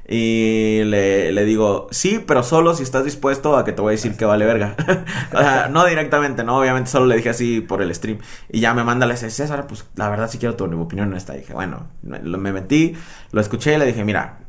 [0.08, 3.98] Y le, le digo, sí, pero solo si estás dispuesto a que te voy a
[3.98, 4.76] decir que vale verga.
[5.34, 8.20] o sea, no directamente, no, obviamente solo le dije así por el stream.
[8.52, 11.18] Y ya me manda, le dice, César, pues la verdad sí quiero tu opinión en
[11.18, 11.36] esta.
[11.36, 12.94] Y dije, bueno, me, me metí,
[13.32, 14.40] lo escuché y le dije, mira,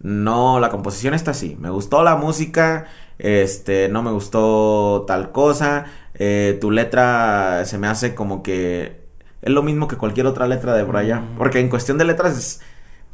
[0.00, 1.56] no, la composición está así.
[1.60, 2.86] Me gustó la música,
[3.18, 5.86] este, no me gustó tal cosa.
[6.14, 9.04] eh, tu letra se me hace como que
[9.42, 11.20] es lo mismo que cualquier otra letra de allá.
[11.20, 11.36] Mm.
[11.36, 12.60] Porque en cuestión de letras, es-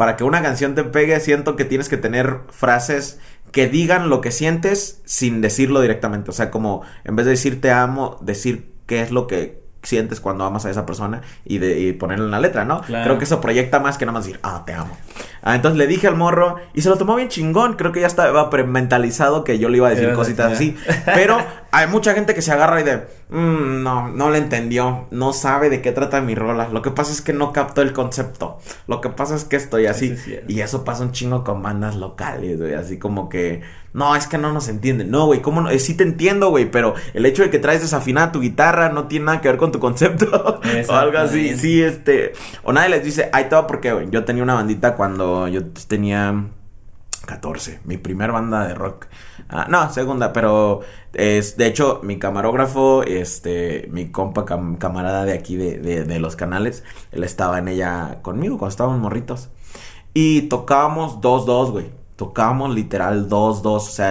[0.02, 3.20] para que una canción te pegue, siento que tienes que tener frases
[3.52, 6.32] que digan lo que sientes sin decirlo directamente.
[6.32, 10.18] O sea, como en vez de decir te amo, decir qué es lo que sientes
[10.18, 12.80] cuando amas a esa persona y, de, y ponerlo en la letra, ¿no?
[12.80, 13.04] Claro.
[13.04, 14.98] Creo que eso proyecta más que nada más decir, ah, te amo.
[15.40, 17.74] Ah, entonces le dije al morro y se lo tomó bien chingón.
[17.74, 20.76] Creo que ya estaba prementalizado que yo le iba a decir cositas así.
[21.04, 21.38] Pero
[21.70, 25.06] hay mucha gente que se agarra y de, "Mm, no, no le entendió.
[25.10, 26.68] No sabe de qué trata mi rola.
[26.68, 28.58] Lo que pasa es que no captó el concepto.
[28.86, 30.14] Lo que pasa es que estoy así.
[30.48, 32.74] Y eso pasa un chingo con bandas locales, güey.
[32.74, 33.62] Así como que,
[33.94, 35.10] no, es que no nos entienden.
[35.10, 35.70] No, güey, ¿cómo no?
[35.70, 36.70] Eh, sí te entiendo, güey.
[36.70, 39.72] Pero el hecho de que traes desafinada tu guitarra no tiene nada que ver con
[39.72, 40.60] tu concepto.
[40.88, 41.56] o algo así.
[41.56, 42.32] Sí, este.
[42.62, 44.10] O nadie les dice, ahí te va porque, güey.
[44.10, 46.44] Yo tenía una bandita cuando yo tenía
[47.26, 49.06] 14, mi primer banda de rock.
[49.48, 50.80] Ah, no, segunda, pero
[51.12, 56.18] es de hecho mi camarógrafo, este, mi compa cam- camarada de aquí de, de, de
[56.20, 59.50] los canales, él estaba en ella conmigo cuando estábamos morritos.
[60.14, 61.90] Y tocábamos 2-2, güey.
[62.16, 64.10] Tocábamos literal 2-2, o sea,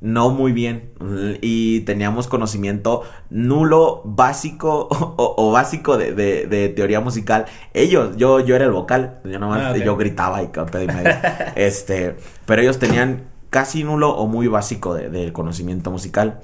[0.00, 0.92] no muy bien.
[1.40, 7.46] Y teníamos conocimiento nulo, básico o, o básico de, de- de teoría musical.
[7.72, 10.50] Ellos, yo, yo era el vocal, yo nomás, Ah, yo gritaba y
[10.86, 11.14] medio.
[11.56, 12.16] este,
[12.46, 16.40] pero ellos tenían casi nulo o muy básico de- del conocimiento musical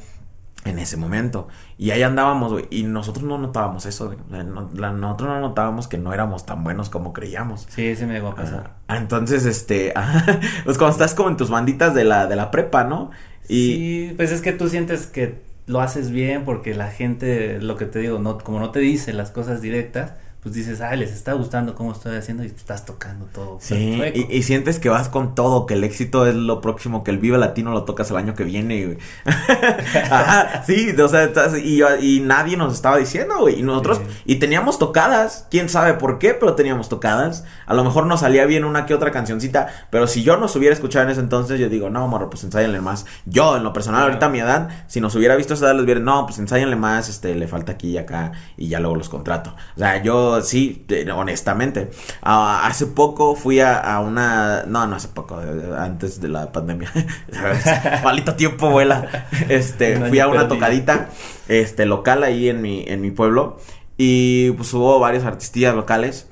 [0.64, 1.48] en ese momento.
[1.78, 2.66] Y ahí andábamos, güey.
[2.70, 4.18] Y nosotros no notábamos eso, güey.
[4.44, 7.66] Nosotros no notábamos que no éramos tan buenos como creíamos.
[7.70, 8.74] Sí, sí me llegó a pasar.
[8.86, 9.94] Ah, entonces, este,
[10.64, 13.10] pues cuando estás como en tus banditas de la, de la prepa, ¿no?
[13.48, 17.76] Y Sí, pues es que tú sientes que lo haces bien porque la gente, lo
[17.76, 21.12] que te digo, no, como no te dice las cosas directas, pues dices, ay, les
[21.12, 23.58] está gustando cómo estoy haciendo y estás tocando todo.
[23.60, 27.10] sí, y, y sientes que vas con todo, que el éxito es lo próximo, que
[27.10, 28.98] el Vive Latino lo tocas el año que viene, güey.
[30.10, 33.58] Ajá, sí, o sea, estás- y, yo- y nadie nos estaba diciendo, güey.
[33.60, 34.22] Y nosotros, Sí.
[34.24, 37.44] y teníamos tocadas, quién sabe por qué, pero teníamos tocadas.
[37.66, 40.72] A lo mejor nos salía bien una que otra cancioncita, pero si yo nos hubiera
[40.74, 43.06] escuchado en ese entonces, yo digo, no, morro, pues ensáyenle más.
[43.26, 44.12] Yo, en lo personal, Claro.
[44.12, 46.38] ahorita a mi edad, si nos hubiera visto a esa edad, les hubiera, no, pues
[46.38, 49.54] ensáyenle más, este, le falta aquí y acá, y ya luego los contrato.
[49.76, 51.90] O sea, yo sí, honestamente.
[52.22, 56.52] Ah, hace poco fui a, a una, no, no hace poco, eh, antes de la
[56.52, 56.92] pandemia.
[58.04, 59.26] Malito tiempo, vuela.
[59.48, 61.08] Este, fui a una tocadita,
[61.48, 63.58] este, local ahí en mi, en mi pueblo.
[63.96, 66.26] Y pues hubo varios artistas locales.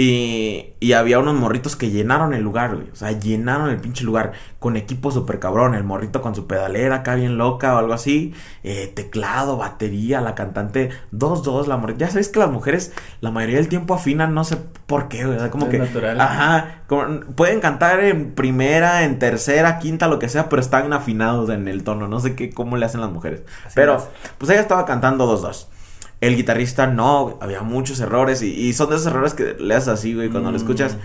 [0.00, 2.88] Y, y había unos morritos que llenaron el lugar, güey.
[2.92, 4.30] O sea, llenaron el pinche lugar
[4.60, 5.74] con equipo súper cabrón.
[5.74, 8.32] El morrito con su pedalera acá bien loca o algo así.
[8.62, 10.90] Eh, teclado, batería, la cantante.
[11.10, 12.06] Dos, dos, la morrita.
[12.06, 15.36] Ya sabes que las mujeres la mayoría del tiempo afinan, no sé por qué, güey.
[15.36, 15.78] O sea, como Es que...
[15.78, 16.20] natural.
[16.20, 16.82] Ajá.
[16.86, 21.66] como- pueden cantar en primera, en tercera, quinta, lo que sea, pero están afinados en
[21.66, 22.06] el tono.
[22.06, 23.42] No sé qué, cómo le hacen las mujeres.
[23.66, 24.04] Así pero, es.
[24.38, 25.68] pues ella estaba cantando dos, dos.
[26.20, 29.88] El guitarrista no, había muchos errores y, y son de esos errores que le haces
[29.88, 30.94] así, güey, cuando lo escuchas.
[30.94, 30.98] Mm.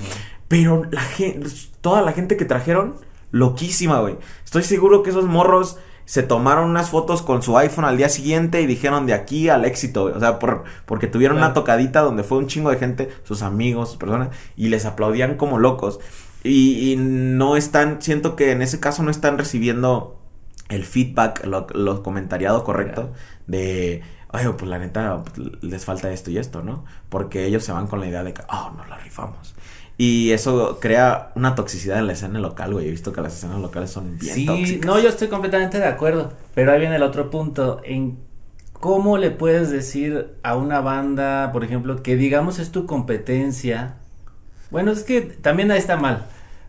[0.47, 1.47] Pero la gente,
[1.81, 2.95] toda la gente que trajeron,
[3.31, 4.17] loquísima, güey.
[4.43, 8.61] Estoy seguro que esos morros se tomaron unas fotos con su iPhone al día siguiente
[8.61, 10.15] y dijeron de aquí al éxito, güey.
[10.15, 11.61] O sea, por, porque tuvieron una Claro.
[11.61, 15.59] tocadita donde fue un chingo de gente, sus amigos, sus personas, y les aplaudían como
[15.59, 15.99] locos.
[16.43, 20.19] Y, y no están, siento que en ese caso no están recibiendo
[20.69, 23.13] el feedback, lo, lo comentariado correcto
[23.47, 24.01] de,
[24.33, 26.85] oye, pues la neta pues, les falta esto y esto, ¿no?
[27.09, 29.55] Porque ellos se van con la idea de que, oh, nos la rifamos.
[29.97, 32.87] Y eso crea una toxicidad en la escena local, güey.
[32.87, 34.85] He visto que las escenas locales son bien Sí, tóxicas.
[34.85, 38.17] no, yo estoy completamente de acuerdo, pero ahí viene el otro punto, en
[38.73, 43.97] cómo le puedes decir a una banda, por ejemplo, que digamos es tu competencia.
[44.71, 46.25] Bueno, es que también ahí está mal.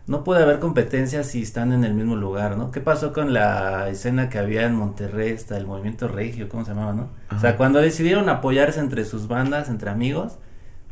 [0.07, 2.69] No puede haber competencia si están en el mismo lugar, ¿no?
[2.69, 6.71] ¿Qué pasó con la escena que había en Monterrey, hasta el movimiento regio, ¿cómo se
[6.71, 7.09] llamaba, no?
[7.35, 10.37] O sea, cuando decidieron apoyarse entre sus bandas, entre amigos,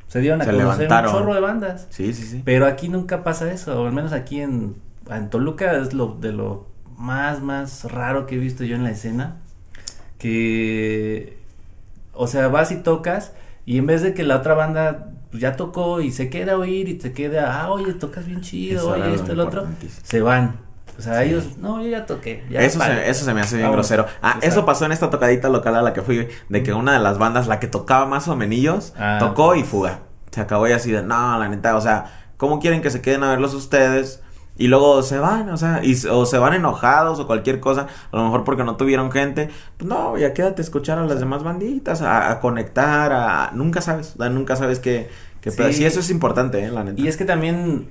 [0.07, 1.11] se dieron a conocer levantaron.
[1.11, 1.87] un chorro de bandas.
[1.91, 2.41] Sí, sí, sí.
[2.43, 4.75] Pero aquí nunca pasa eso, o al menos aquí en,
[5.09, 8.91] en Toluca es lo de lo más, más raro que he visto yo en la
[8.91, 9.37] escena.
[10.17, 11.37] Que,
[12.13, 13.33] o sea, vas y tocas
[13.65, 16.57] y en vez de que la otra banda pues, ya tocó y se queda a
[16.57, 19.65] oír y te queda, ah, oye, tocas bien chido, oye, esto, el otro,
[20.03, 20.57] se van.
[20.97, 21.29] O sea, Sí.
[21.29, 22.43] ellos, no, yo ya toqué.
[22.51, 24.05] Ya eso, se, eso se me hace bien grosero.
[24.21, 26.99] Ah, eso pasó en esta tocadita local a la que fui, de que una de
[26.99, 29.17] las bandas, la que tocaba más o menillos, Ah.
[29.19, 30.01] tocó y fuga.
[30.29, 32.05] Se acabó y así de, no, la neta, o sea,
[32.37, 34.21] ¿cómo quieren que se queden a verlos ustedes?
[34.55, 38.17] Y luego se van, o sea, y, o se van enojados o cualquier cosa, a
[38.17, 39.49] lo mejor porque no tuvieron gente.
[39.77, 43.51] Pues no, ya quédate a escuchar a las demás banditas, a, a conectar, a...
[43.53, 45.09] Nunca sabes, o sea, nunca sabes que...
[45.41, 45.73] que Sí.
[45.73, 45.85] sí.
[45.85, 47.01] eso es importante, eh, la neta.
[47.01, 47.89] Y es que también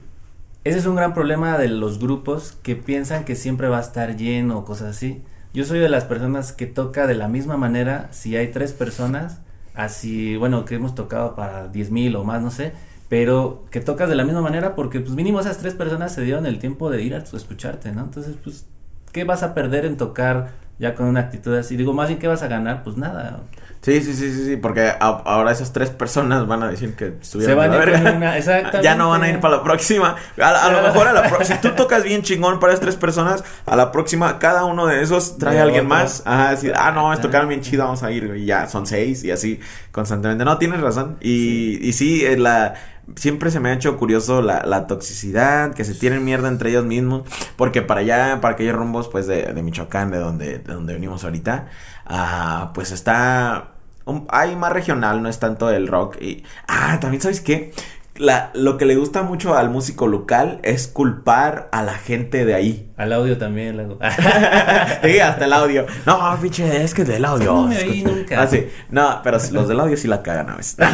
[0.65, 4.17] ese es un gran problema de los grupos que piensan que siempre va a estar
[4.17, 5.23] lleno o cosas así.
[5.53, 9.41] Yo soy de las personas que toca de la misma manera si hay tres personas,
[9.75, 12.73] así, bueno, que hemos tocado para diez mil o más, no sé,
[13.13, 16.47] pero que tocas de la misma manera porque pues mínimo esas tres personas se dieron
[16.47, 18.05] el tiempo de ir a escucharte, ¿no?
[18.05, 18.65] Entonces, pues,
[19.13, 21.77] ¿qué vas a perder en tocar ya con una actitud así?
[21.77, 22.83] Digo, más bien, ¿qué vas a ganar?
[22.83, 23.41] Pues nada.
[23.83, 27.17] Sí, sí, sí, sí, sí, porque a- ahora esas tres personas van a decir que
[27.21, 28.79] estuvieron Se van a ir con una- exactamente.
[28.83, 30.17] Ya no van a ir para la próxima.
[30.41, 31.57] A, a lo mejor a la próxima.
[31.61, 35.03] Si tú tocas bien chingón para esas tres personas, a la próxima, cada uno de
[35.03, 36.23] esos trae a alguien más.
[36.25, 38.33] Ajá, decir, ah, no, es tocaron bien chido, vamos a ir.
[38.37, 39.61] Y ya, son seis y así
[39.91, 40.45] constantemente.
[40.47, 41.19] No, tienes razón.
[41.21, 42.75] Y sí, y sí eh, la.
[43.17, 46.85] Siempre se me ha hecho curioso la, la toxicidad, que se tienen mierda entre ellos
[46.85, 47.23] mismos,
[47.57, 51.25] porque para allá, para aquellos rumbos, pues, de, de Michoacán, de donde, de donde venimos
[51.25, 51.67] ahorita,
[52.07, 53.71] ah, pues está,
[54.05, 57.73] un- hay más regional, no es tanto el rock, y, ah, también, ¿sabes qué?
[58.17, 62.55] La, lo que le gusta mucho al músico local es culpar a la gente de
[62.55, 62.93] ahí.
[62.99, 63.99] Al audio también, luego.
[65.03, 65.87] Sí, hasta el audio.
[66.07, 67.55] No, pinche, es que del audio.
[67.55, 68.43] No me oí nunca.
[68.43, 68.69] Ah, sí.
[68.91, 70.77] No, pero los del audio sí la cagan a veces.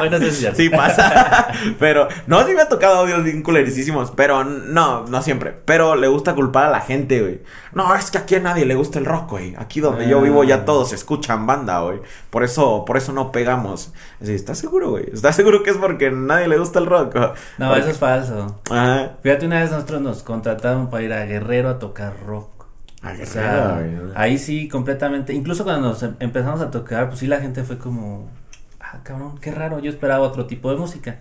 [0.00, 1.48] Hoy no sé si ya- Sí pasa.
[1.78, 4.10] Pero no, sí me ha tocado audios bien culerísimos.
[4.12, 5.54] Pero no, no siempre.
[5.64, 7.40] Pero le gusta culpar a la gente, güey.
[7.72, 9.54] No, es que aquí a nadie le gusta el rock, güey.
[9.58, 12.00] Aquí donde yo vivo ya todos escuchan banda, güey.
[12.30, 13.92] Por eso, por eso no pegamos.
[14.22, 15.10] Así, ¿estás seguro, güey?
[15.12, 17.14] ¿Estás seguro que es porque a nadie le gusta el rock?
[17.58, 18.60] No, Porque- eso es falso.
[18.70, 19.12] Ajá.
[19.22, 22.66] Fíjate, una vez nosotros nos contrataron para ir a Guerrero a tocar rock.
[23.02, 23.82] O sea, Ah,
[24.16, 25.32] ahí sí, completamente.
[25.32, 28.28] Incluso cuando nos em- empezamos a tocar, pues sí, la gente fue como,
[28.92, 29.78] ah, cabrón, qué raro.
[29.78, 31.20] Yo esperaba otro tipo de música.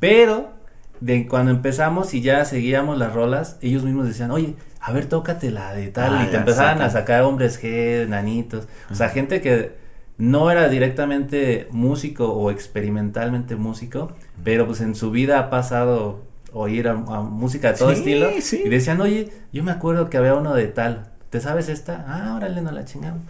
[0.00, 0.52] Pero,
[1.00, 5.50] de cuando empezamos y ya seguíamos las rolas, ellos mismos decían, oye, a ver, tócate
[5.50, 6.14] la de tal.
[6.16, 8.66] Ah, y te empezaban a sacar hombres G, nanitos.
[8.90, 9.72] O sea, gente que
[10.18, 14.12] no era directamente músico o experimentalmente músico,
[14.44, 18.30] pero pues en su vida ha pasado oír a, a música de todo Sí, estilo.
[18.40, 18.62] sí.
[18.64, 21.10] Y decían, oye, yo me acuerdo que había uno de tal.
[21.30, 22.04] ¿Te sabes esta?
[22.06, 23.22] Ah, órale, no la chingamos.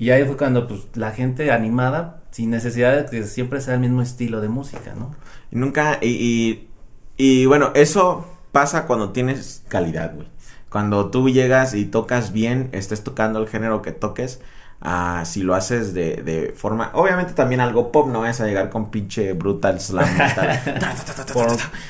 [0.00, 3.80] Y ahí fue cuando pues la gente animada, sin necesidad de que siempre sea el
[3.80, 5.14] mismo estilo de música, ¿no?
[5.50, 6.68] Nunca, y, y,
[7.18, 10.26] y bueno, eso pasa cuando tienes calidad, güey.
[10.70, 14.40] Cuando tú llegas y tocas bien, estés tocando el género que toques,
[14.82, 18.70] a si lo haces de, de forma, obviamente también algo pop, no vas a llegar
[18.70, 20.08] con pinche brutal slam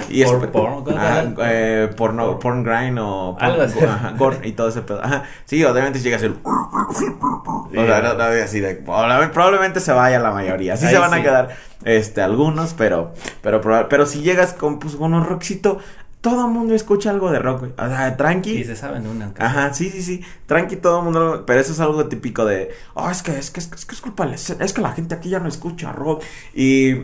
[0.09, 3.79] y es Por- porno, ¿cómo ah, eh, porno, porn grind o porn- Algo así.
[3.79, 5.05] ajá, gore y todo ese pedo.
[5.05, 5.25] Ajá.
[5.45, 10.33] Sí, obviamente llega a ser o sea, no, no, así de, probablemente, se vaya la
[10.33, 10.77] mayoría.
[10.77, 11.51] Sí Ahí se van a quedar
[11.85, 13.13] este algunos, pero
[13.43, 15.79] pero pero si llegas con pues con un rockcito,
[16.21, 17.73] todo el mundo escucha algo de rock, güey.
[17.79, 18.53] O sea, tranqui.
[18.53, 19.33] Y se saben una.
[19.39, 20.23] Ajá, sí, sí, sí.
[20.47, 23.61] Tranqui todo el mundo, pero eso es algo típico de, oh, es que es que
[23.61, 26.23] es, que- es, que es culpa es que la gente aquí ya no escucha rock
[26.55, 26.97] y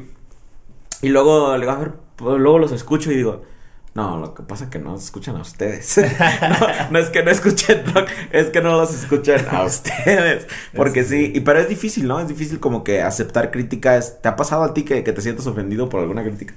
[1.02, 3.42] y luego le digo, a ver, pues, luego los escucho y digo,
[3.94, 5.96] no, lo que pasa es que no escuchan a ustedes.
[6.42, 10.46] no, no es que no escuchen rock, es que no los escuchan a ustedes.
[10.74, 12.20] Porque sí, y pero es difícil, ¿no?
[12.20, 14.20] Es difícil como que aceptar críticas.
[14.22, 16.54] ¿Te ha pasado a ti que, que te sientas ofendido por alguna crítica?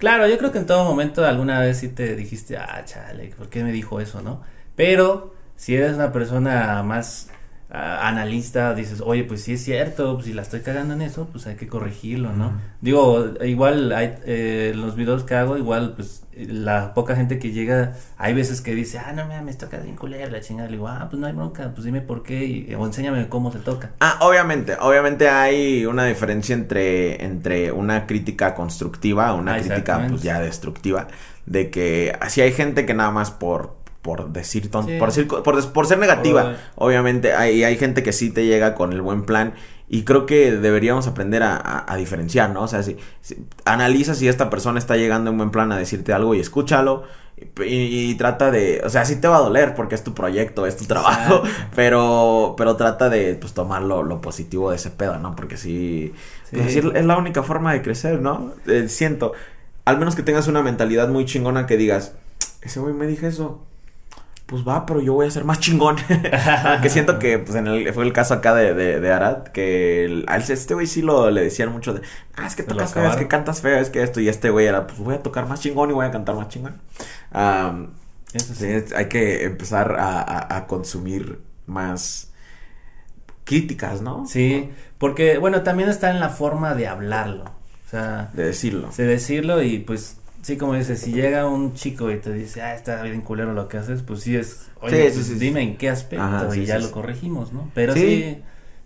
[0.00, 3.50] Claro, yo creo que en todo momento alguna vez sí te dijiste, ah, chale, ¿por
[3.50, 4.40] qué me dijo eso, no?
[4.74, 7.28] Pero si eres una persona más
[7.68, 11.28] ah, analista, dices, oye, pues sí es cierto, pues si la estoy cagando en eso,
[11.30, 12.58] pues hay que corregirlo, ¿no?
[12.80, 17.94] Digo, igual hay, eh, los videos que hago, igual, pues la poca gente que llega,
[18.16, 21.06] hay veces que dice, ah, no mames, toca bien culera la chingada, le digo, ah,
[21.10, 23.90] pues no hay bronca, pues dime por qué, y- o enséñame cómo se toca.
[24.00, 30.22] Ah, obviamente, obviamente hay una diferencia entre, entre una crítica constructiva, una Ah, crítica pues
[30.22, 31.08] ya destructiva,
[31.46, 34.96] de que así hay gente que nada más por por decir ton- Sí.
[34.98, 38.94] por decir por, por ser negativa, obviamente hay, hay gente que sí te llega con
[38.94, 39.52] el buen plan
[39.92, 42.62] y creo que deberíamos aprender a, a- a diferenciar, ¿no?
[42.62, 46.12] O sea, si, si- analiza si esta persona está llegando en buen plan a decirte
[46.12, 47.02] algo y escúchalo
[47.36, 50.14] y, y- y trata de, o sea, sí te va a doler porque es tu
[50.14, 51.66] proyecto, es tu trabajo, Exacto.
[51.74, 55.34] pero pero trata de pues tomar lo, lo positivo de ese pedo, ¿no?
[55.34, 56.12] Porque sí,
[56.50, 56.78] pues, Sí.
[56.78, 58.52] así es la única forma de crecer, ¿no?
[58.68, 59.32] Eh, siento,
[59.84, 62.12] al menos que tengas una mentalidad muy chingona que digas,
[62.62, 63.64] ese güey me dije eso.
[64.50, 65.96] Pues va, pero yo voy a ser más chingón.
[66.82, 70.04] que siento que pues en el, fue el caso acá de, de, de Arad, que
[70.04, 72.02] el- a este güey sí lo le decían mucho de,
[72.36, 74.66] ah, es que tocas feo, es que cantas feo, es que esto, y este güey
[74.66, 76.80] era, pues voy a tocar más chingón y voy a cantar más chingón.
[78.32, 82.32] Eso Sí, es- hay que empezar a, a- a consumir más
[83.44, 84.26] críticas, ¿no?
[84.26, 88.30] Sí, porque, bueno, también está en la forma de hablarlo, o sea...
[88.32, 88.90] De decirlo.
[88.96, 92.74] de decirlo y pues sí como dices si llega un chico y te dice ah
[92.74, 95.62] está bien culero lo que haces pues sí es oye Sí, pues, sí, sí, dime
[95.62, 98.38] en qué aspecto Ajá, y ya lo corregimos no pero Sí.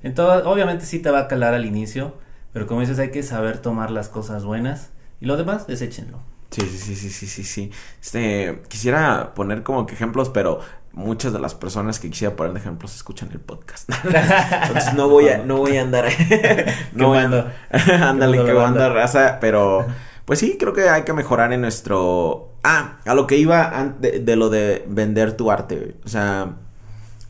[0.02, 2.16] en todo obviamente sí te va a calar al inicio
[2.52, 4.90] pero como dices hay que saber tomar las cosas buenas
[5.20, 7.70] y lo demás deséchenlo Sí, sí, sí, sí, sí, sí.
[8.00, 10.60] Este, quisiera poner como que ejemplos, pero
[10.92, 13.90] muchas de las personas que quisiera poner de ejemplos escuchan el podcast.
[14.04, 16.04] Entonces no voy a, no voy a andar,
[16.92, 17.50] no voy a Quemando.
[18.06, 18.88] ándale, que la banda banda.
[18.90, 19.84] raza, pero
[20.24, 24.20] pues sí, creo que hay que mejorar en nuestro, ah, a lo que iba de,
[24.20, 26.56] de lo de vender tu arte, o sea,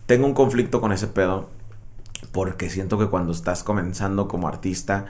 [0.06, 1.48] tengo un conflicto con ese pedo,
[2.32, 5.06] porque siento que cuando estás comenzando como artista,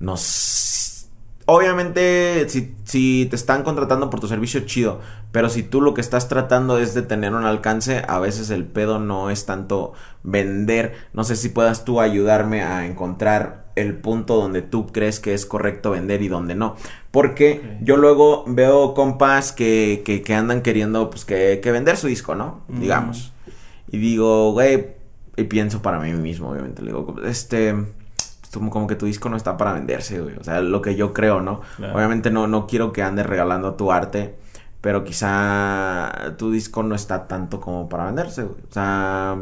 [0.00, 1.08] nos...
[1.46, 5.00] Obviamente, si, si te están contratando por tu servicio, chido.
[5.32, 8.66] Pero si tú lo que estás tratando es de tener un alcance, a veces el
[8.66, 10.94] pedo no es tanto vender.
[11.14, 15.46] No sé si puedas tú ayudarme a encontrar el punto donde tú crees que es
[15.46, 16.76] correcto vender y donde no.
[17.10, 22.06] Porque yo luego veo compas que, que, que andan queriendo, pues, que, que vender su
[22.06, 22.62] disco, ¿no?
[22.68, 22.80] Mm.
[22.80, 23.32] Digamos.
[23.90, 24.88] Y digo, güey,
[25.36, 26.82] y pienso para mí mismo, obviamente.
[26.82, 27.74] Le digo, este,
[28.52, 30.36] como, como que tu disco no está para venderse, güey.
[30.36, 31.60] O sea, lo que yo creo, ¿no?
[31.76, 31.94] Claro.
[31.94, 34.36] Obviamente no, no quiero que andes regalando tu arte,
[34.80, 38.60] pero quizá tu disco no está tanto como para venderse, güey.
[38.68, 39.38] O sea,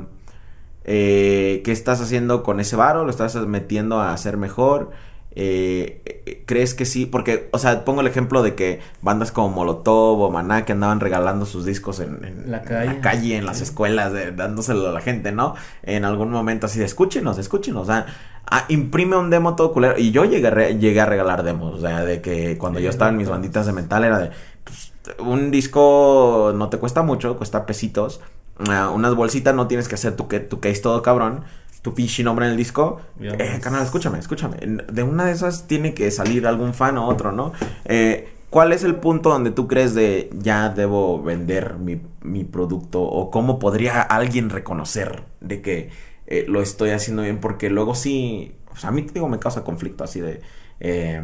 [0.86, 3.04] eh, ¿qué estás haciendo con ese varo?
[3.04, 4.90] ¿Lo estás metiendo a hacer mejor?
[5.38, 7.04] Eh, eh, ¿Crees que sí?
[7.04, 10.98] Porque, o sea, pongo el ejemplo de que bandas como Molotov o Maná que andaban
[11.00, 13.00] regalando sus discos en, en La en calle.
[13.00, 13.64] calle, en las Sí.
[13.64, 15.54] escuelas, de- dándoselo a la gente, ¿no?
[15.82, 17.82] En algún momento así de escúchenos, escúchenos.
[17.82, 18.06] O sea,
[18.46, 19.98] ah, imprime un demo todo culero.
[19.98, 21.74] Y yo llegué, a re- llegué a regalar demos.
[21.74, 24.30] O sea, de que cuando Sí, yo estaba en mis banditas de metal era de.
[24.64, 28.20] pues, un disco no te cuesta mucho, cuesta pesitos.
[28.68, 31.44] Ah, unas bolsitas no tienes que hacer tu, que- tu case todo cabrón.
[31.82, 33.00] Tu pinche nombre en el disco.
[33.38, 34.56] Eh, canal, escúchame, escúchame.
[34.92, 37.52] De una de esas tiene que salir algún fan o otro, ¿no?
[37.84, 43.02] Eh, ¿Cuál es el punto donde tú crees de ya debo vender mi, mi producto?
[43.02, 45.90] ¿O cómo podría alguien reconocer de que
[46.26, 47.38] eh, lo estoy haciendo bien?
[47.38, 50.40] Porque luego sí, o sea, a mí te digo, me causa conflicto así de
[50.80, 51.22] eh,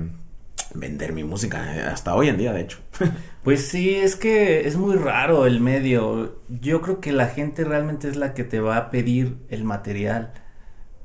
[0.75, 2.79] vender mi música, eh, hasta hoy en día, de hecho.
[3.43, 6.39] Pues sí, es que es muy raro el medio.
[6.49, 10.33] Yo creo que la gente realmente es la que te va a pedir el material.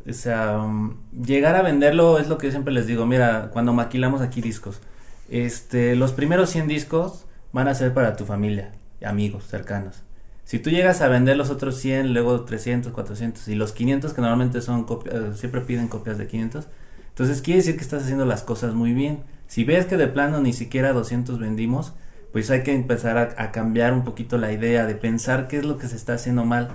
[0.07, 3.07] O sea, um, llegar a venderlo es lo que yo siempre les digo.
[3.07, 4.81] Mira, cuando maquilamos aquí discos,
[5.29, 8.71] este, los primeros 100 discos van a ser para tu familia,
[9.03, 10.03] amigos cercanos.
[10.43, 14.21] Si tú llegas a vender los otros 100, luego 300, 400 y los 500 que
[14.21, 16.67] normalmente son copias, eh, siempre piden copias de 500,
[17.09, 19.23] entonces quiere decir que estás haciendo las cosas muy bien.
[19.47, 21.93] Si ves que de plano ni siquiera 200 vendimos,
[22.31, 25.65] pues hay que empezar a, a cambiar un poquito la idea de pensar qué es
[25.65, 26.69] lo que se está haciendo mal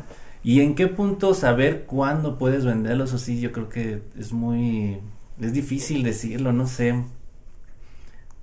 [0.44, 4.98] y en qué punto saber cuándo puedes venderlos o sí, yo creo que es muy,
[5.40, 7.04] es difícil decirlo, no sé.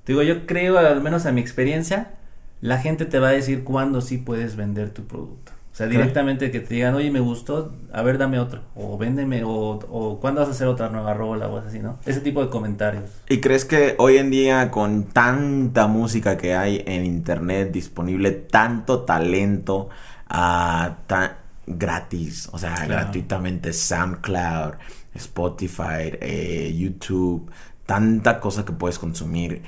[0.06, 2.14] Digo, yo creo, al menos a mi experiencia,
[2.62, 5.52] la gente te va a decir cuándo sí puedes vender tu producto.
[5.72, 8.62] O sea, directamente que te digan, oye, me gustó, a ver, dame otro.
[8.76, 9.52] O véndeme, o,
[9.90, 12.00] o cuándo vas a hacer otra nueva rola o así, ¿no?
[12.06, 13.06] Ese tipo de comentarios.
[13.30, 19.02] ¿Y crees que hoy en día, con tanta música que hay en internet disponible, tanto
[19.04, 19.90] talento,
[20.28, 21.32] ah, tan
[21.66, 22.90] gratis, o sea, Claro.
[22.90, 24.74] gratuitamente, SoundCloud,
[25.16, 27.50] Spotify, eh, YouTube,
[27.86, 29.62] tanta cosa que puedes consumir.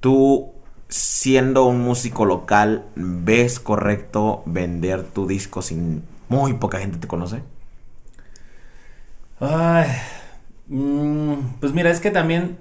[0.00, 0.52] Tú,
[0.88, 7.42] siendo un músico local, ¿ves correcto vender tu disco sin muy poca gente te conoce?
[9.40, 9.88] Ay,
[10.68, 12.58] mm, pues mira, es que también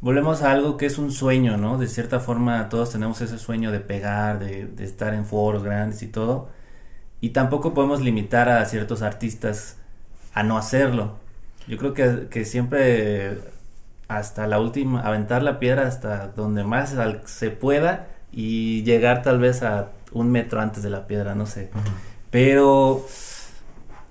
[0.00, 1.78] volvemos a algo que es un sueño, ¿no?
[1.78, 6.08] De cierta forma todos tenemos ese sueño de pegar, de, estar en foros grandes y
[6.08, 6.48] todo.
[7.20, 9.76] Y tampoco podemos limitar a ciertos artistas
[10.34, 11.18] a no hacerlo.
[11.68, 13.38] Yo creo que, que siempre
[14.10, 16.96] hasta la última, aventar la piedra hasta donde más
[17.26, 21.70] se pueda y llegar tal vez a un metro antes de la piedra, no sé.
[22.30, 23.06] Pero,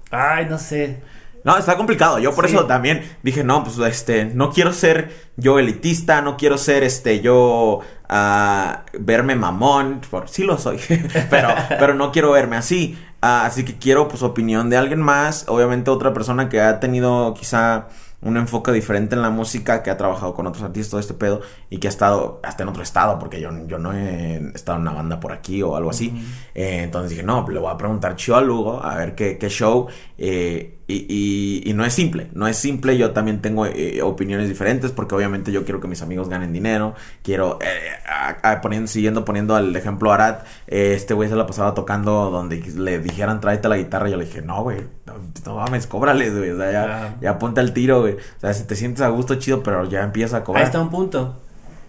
[0.09, 1.01] ay, no sé.
[1.43, 2.17] No, está complicado.
[2.17, 2.55] Yo por Sí.
[2.55, 7.19] eso también dije, no, pues este, no quiero ser yo elitista, no quiero ser este,
[7.19, 10.79] yo ah, verme mamón, por sí lo soy,
[11.29, 12.97] pero, pero no quiero verme así.
[13.21, 17.33] Ah, así que quiero pues opinión de alguien más, obviamente otra persona que ha tenido
[17.33, 17.87] quizá
[18.21, 21.41] un enfoque diferente en la música, que ha trabajado con otros artistas, todo este pedo,
[21.69, 24.81] y que ha estado hasta en otro estado, porque yo, yo no he estado en
[24.83, 26.13] una banda por aquí o algo así.
[26.53, 29.49] Eh, entonces dije, no, le voy a preguntar chido a Lugo, a ver qué, qué
[29.49, 29.87] show.
[30.17, 32.97] eh, y, y- y no es simple, no es simple.
[32.97, 36.95] Yo también tengo eh, opiniones diferentes porque obviamente yo quiero que mis amigos ganen dinero.
[37.23, 37.67] Quiero, eh,
[38.07, 42.31] a- a- poniendo, siguiendo poniendo al ejemplo Arad, eh, este güey se la pasaba tocando
[42.31, 44.09] donde le dijeran tráete la guitarra.
[44.09, 45.13] Yo le dije, no, güey, no,
[45.45, 46.49] no mames, cóbrales, güey.
[46.49, 47.15] O sea, ya, Claro.
[47.21, 48.13] ya ponte al tiro, güey.
[48.15, 50.63] O sea, si te sientes a gusto, chido, pero ya empieza a Ahí cobrar.
[50.65, 51.39] está un punto.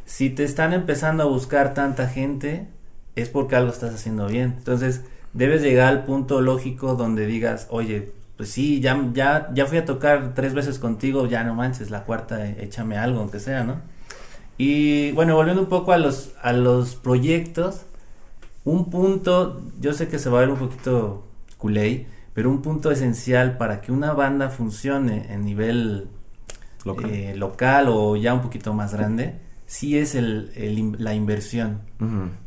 [0.05, 2.67] Si te están empezando a buscar tanta gente,
[3.17, 4.55] es porque algo estás haciendo bien.
[4.59, 8.11] Entonces, debes llegar al punto lógico donde digas, oye,
[8.41, 12.05] pues sí, ya, ya, ya fui a tocar tres veces contigo, ya no manches, la
[12.05, 13.83] cuarta, eh, échame algo, aunque sea, ¿no?
[14.57, 17.83] Y bueno, volviendo un poco a los, a los proyectos,
[18.65, 21.29] un punto, yo sé que se va a ver un poquito
[21.59, 26.09] culé, pero un punto esencial para que una banda funcione en nivel
[26.87, 27.11] Local.
[27.11, 29.35] eh, local o ya un poquito más grande,
[29.67, 31.83] sí es el, el la inversión.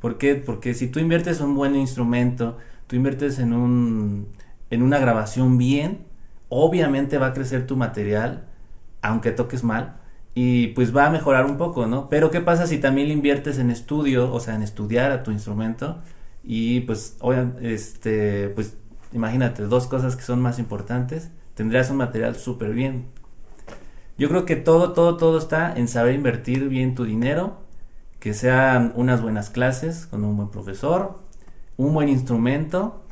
[0.02, 0.34] ¿Por qué?
[0.34, 4.30] Porque si tú inviertes en un buen instrumento, tú inviertes en un
[4.74, 6.06] en una grabación bien,
[6.50, 8.46] obviamente va a crecer tu material,
[9.02, 9.98] aunque toques mal,
[10.36, 12.10] y pues va a mejorar un poco, ¿no?
[12.10, 15.32] Pero ¿qué pasa si también le inviertes en estudio, o sea, en estudiar a tu
[15.32, 16.00] instrumento?
[16.44, 18.78] Y pues, obvia- este, pues,
[19.14, 23.06] imagínate, dos cosas que son más importantes, tendrías un material súper bien.
[24.18, 27.58] Yo creo que todo, todo, todo está en saber invertir bien tu dinero,
[28.20, 31.20] que sean unas buenas clases con un buen profesor,
[31.78, 33.03] un buen instrumento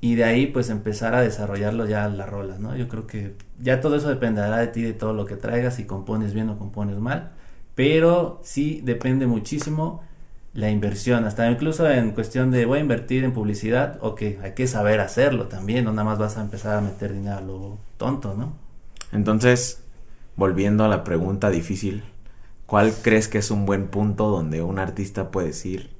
[0.00, 2.76] y de ahí pues empezar a desarrollarlo ya las rolas, ¿no?
[2.76, 5.84] Yo creo que ya todo eso dependerá de ti, de todo lo que traigas, si
[5.84, 7.32] compones bien o compones mal,
[7.74, 10.02] pero sí depende muchísimo
[10.54, 14.66] la inversión, hasta incluso en cuestión de voy a invertir en publicidad, ok, hay que
[14.66, 18.34] saber hacerlo también, no nada más vas a empezar a meter dinero a lo tonto,
[18.34, 18.54] ¿no?
[19.12, 19.82] Entonces,
[20.36, 22.02] volviendo a la pregunta difícil,
[22.66, 25.90] ¿cuál crees que es un buen punto donde un artista puede decir,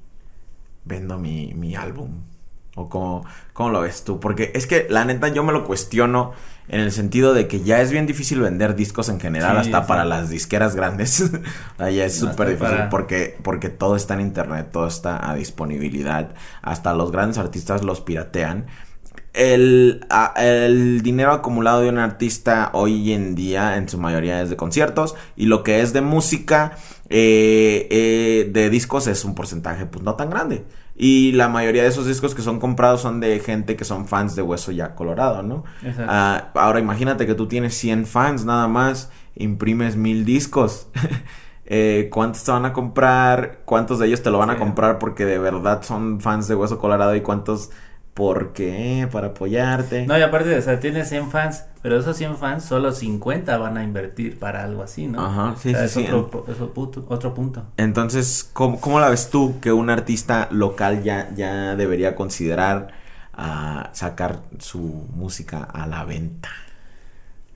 [0.85, 2.09] vendo mi, mi álbum?
[2.79, 4.19] ¿O cómo, cómo lo ves tú?
[4.19, 6.31] Porque es que la neta yo me lo cuestiono
[6.69, 9.81] en el sentido de que ya es bien difícil vender discos en general, Sí, hasta
[9.81, 9.87] sí.
[9.87, 11.29] para las disqueras grandes.
[11.79, 15.35] Ya es Hasta súper difícil para- porque, porque todo está en internet, todo está a
[15.35, 16.29] disponibilidad.
[16.61, 18.67] Hasta los grandes artistas los piratean.
[19.33, 24.49] El, a- el dinero acumulado de un artista hoy en día en su mayoría es
[24.49, 26.73] de conciertos y lo que es de música
[27.09, 30.63] eh, eh, de discos es un porcentaje pues no tan grande
[31.01, 34.35] y la mayoría de esos discos que son comprados son de gente que son fans
[34.35, 35.63] de Hueso Ya Colorado, ¿no?
[35.81, 36.11] Exacto.
[36.13, 40.87] Ah, ahora imagínate que tú tienes 100 fans nada más, imprimes mil discos.
[41.71, 43.59] Eh, ¿Cuántos te van a comprar?
[43.63, 46.79] ¿Cuántos de ellos te lo van a comprar porque de verdad son fans de Hueso
[46.79, 47.15] Colorado?
[47.15, 47.69] ¿Y cuántos
[48.19, 50.05] porque para apoyarte?
[50.05, 53.77] No, y aparte, o sea, tienes 100 fans, pero esos 100 fans, solo 50 van
[53.77, 55.25] a invertir para algo así, ¿no?
[55.25, 56.13] Ajá, sí, O sea, sí, es sí.
[56.13, 57.63] Otro, pu- es otro punto.
[57.77, 62.89] Entonces, ¿cómo, cómo la ves tú que un artista local ya, ya debería considerar
[63.33, 64.79] a sacar su
[65.15, 66.49] música a la venta?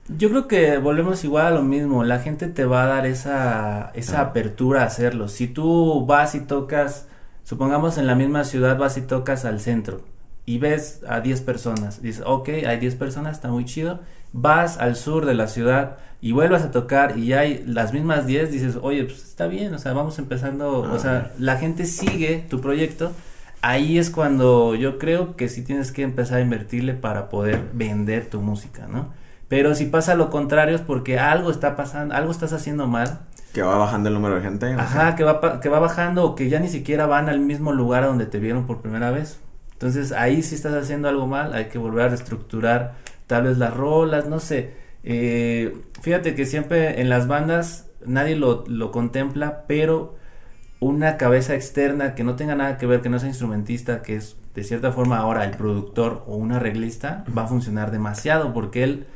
[0.08, 2.04] Yo creo que volvemos igual a lo mismo.
[2.04, 4.22] La gente te va a dar esa, esa Ah.
[4.22, 5.28] apertura a hacerlo.
[5.28, 7.08] Si tú vas y tocas,
[7.42, 10.02] supongamos en la misma ciudad vas y tocas al centro
[10.46, 12.02] y ves a 10 personas.
[12.02, 14.00] Dices, ok, hay 10 personas, está muy chido.
[14.32, 18.50] Vas al sur de la ciudad y vuelvas a tocar y hay las mismas 10,
[18.50, 20.86] dices, oye, pues está bien, o sea, vamos empezando.
[20.88, 23.12] Ah, o sea, la gente sigue tu proyecto.
[23.62, 28.28] Ahí es cuando yo creo que sí tienes que empezar a invertirle para poder vender
[28.28, 29.08] tu música, ¿no?
[29.48, 33.20] Pero si pasa lo contrario es porque algo está pasando, algo estás haciendo mal.
[33.54, 34.66] Que va bajando el número de gente.
[34.66, 34.80] sea.
[34.82, 38.02] Ajá, que va, que va bajando o que ya ni siquiera van al mismo lugar
[38.02, 39.40] a donde te vieron por primera vez.
[39.74, 42.94] Entonces ahí sí estás haciendo algo mal, hay que volver a reestructurar
[43.26, 44.72] tal vez las rolas, no sé.
[45.02, 50.16] Eh, fíjate que siempre en las bandas nadie lo, lo contempla, pero
[50.80, 54.36] una cabeza externa que no tenga nada que ver, que no sea instrumentista, que es
[54.54, 59.06] de cierta forma ahora el productor o un arreglista, va a funcionar demasiado porque él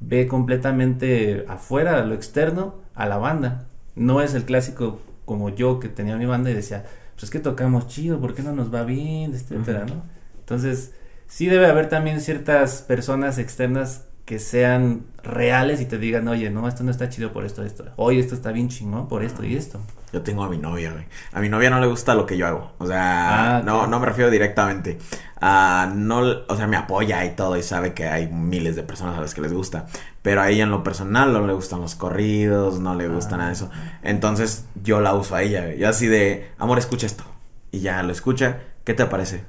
[0.00, 3.66] ve completamente afuera, lo externo, a la banda.
[3.94, 6.84] No es el clásico como yo que tenía mi banda y decía,
[7.16, 9.34] pues es que tocamos chido, ¿por qué no nos va bien?
[9.34, 9.86] Etcétera.
[9.86, 10.04] ¿no?
[10.38, 10.92] Entonces,
[11.26, 16.66] sí debe haber también ciertas personas externas que sean reales y te digan, oye, no,
[16.68, 17.84] esto no está chido por esto, esto.
[17.96, 19.80] Oye, esto está bien chingón por esto y esto.
[20.12, 21.04] Yo tengo a mi novia, güey.
[21.32, 22.72] A mi novia no le gusta lo que yo hago.
[22.78, 24.98] O sea, Ah, no, no me refiero directamente.
[25.40, 29.16] Ah, no, o sea, me apoya y todo y sabe que hay miles de personas
[29.16, 29.86] a las que les gusta.
[30.22, 33.38] Pero a ella en lo personal no le gustan los corridos, no le gusta Ah.
[33.38, 33.70] nada de eso.
[34.02, 35.78] Entonces yo la uso a ella, güey.
[35.78, 37.24] Yo así de, amor, escucha esto.
[37.70, 38.58] Y ya lo escucha.
[38.84, 39.44] ¿Qué te parece?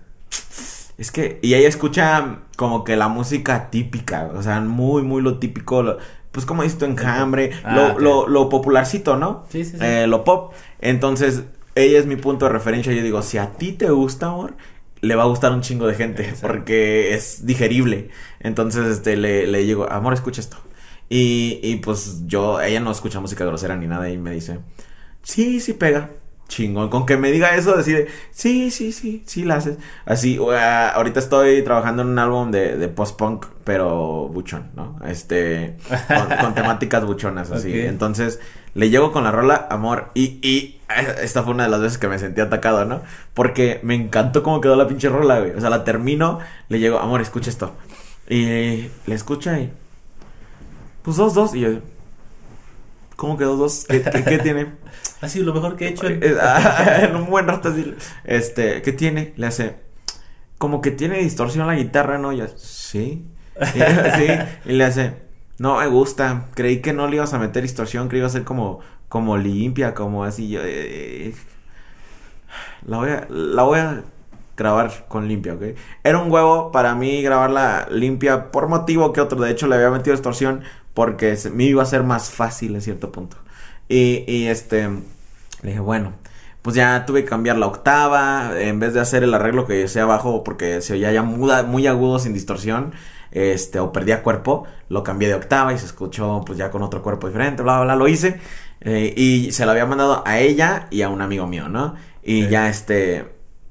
[0.97, 5.37] Es que, y ella escucha como que la música típica, o sea, muy, muy lo
[5.37, 5.97] típico, lo-
[6.31, 9.45] pues como dices tú, enjambre, Ah, lo, lo, lo popularcito, ¿no?
[9.49, 9.77] Sí, sí, sí.
[9.81, 10.53] Eh, lo pop.
[10.79, 11.43] Entonces,
[11.75, 12.93] ella es mi punto de referencia.
[12.93, 14.55] Yo digo, si a ti te gusta, amor,
[15.01, 16.47] le va a gustar un chingo de gente, Exacto.
[16.47, 18.09] porque es digerible.
[18.39, 20.57] Entonces, este, le, le digo, amor, escucha esto.
[21.09, 24.59] Y, y pues yo, ella no escucha música grosera ni nada y me dice,
[25.23, 26.09] sí, sí pega.
[26.47, 29.77] Chingón, con que me diga eso, decide, sí, sí, sí, sí la haces.
[30.05, 34.97] Así, uh, ahorita estoy trabajando en un álbum de, de post-punk, pero buchón, ¿no?
[35.05, 35.75] Este,
[36.07, 37.77] con, con temáticas buchonas, así.
[37.81, 38.39] Entonces,
[38.75, 40.79] le llego con la rola, amor, y, y
[41.21, 43.01] esta fue una de las veces que me sentí atacado, ¿no?
[43.33, 45.51] Porque me encantó cómo quedó la pinche rola, güey.
[45.51, 46.39] O sea, la termino,
[46.69, 47.73] le llego, amor, escucha esto.
[48.29, 49.71] Y le escucha y,
[51.01, 51.69] pues dos, dos, y yo,
[53.17, 53.85] ¿cómo quedó dos?
[53.89, 54.75] ¿Qué, qué, qué tiene?
[55.21, 56.07] Ha sido lo mejor que he hecho.
[56.07, 57.95] en- Eh, ah, en un buen rato así,
[58.25, 59.33] este, ¿qué tiene?
[59.37, 59.77] Le hace,
[60.59, 62.33] como que tiene distorsión la guitarra, ¿no?
[62.33, 63.25] Y yo, sí,
[63.73, 63.79] y,
[64.11, 64.27] sí,
[64.65, 65.13] y le hace,
[65.59, 68.31] no me gusta, creí que no le ibas a meter distorsión, creí que iba a
[68.31, 71.33] ser como, como limpia, como así, yo, eh,
[72.85, 74.03] la voy a, la voy a
[74.55, 75.63] grabar con limpia, ¿ok?
[76.03, 79.91] Era un huevo para mí grabarla limpia por motivo que otro, de hecho le había
[79.91, 80.63] metido distorsión
[80.97, 83.37] porque se- me iba a ser más fácil en cierto punto.
[83.89, 86.13] Y, y este, le dije, bueno,
[86.61, 90.03] pues ya tuve que cambiar la octava, en vez de hacer el arreglo que decía
[90.03, 92.93] abajo porque se oía ya muda, muy agudo sin distorsión,
[93.31, 97.01] este, o perdía cuerpo, lo cambié de octava y se escuchó pues ya con otro
[97.03, 98.39] cuerpo diferente, bla, bla, bla, lo hice.
[98.81, 101.95] eh, y se lo había mandado a ella y a un amigo mío, ¿no?
[102.23, 103.25] Y ya este,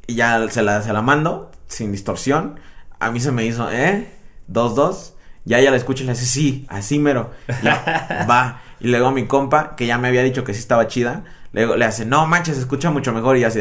[0.06, 2.58] y ya se la, se la mando sin distorsión.
[2.98, 4.08] A mí se me hizo, ¿eh?
[4.48, 5.15] Dos, dos.
[5.46, 7.30] Ya ella la escucha y le dice, sí, así mero.
[7.62, 7.72] Y yo,
[8.28, 8.60] va.
[8.80, 11.86] Y luego mi compa, que ya me había dicho que sí estaba chida, luego le
[11.86, 13.38] hace, no manches, se escucha mucho mejor.
[13.38, 13.60] Y así,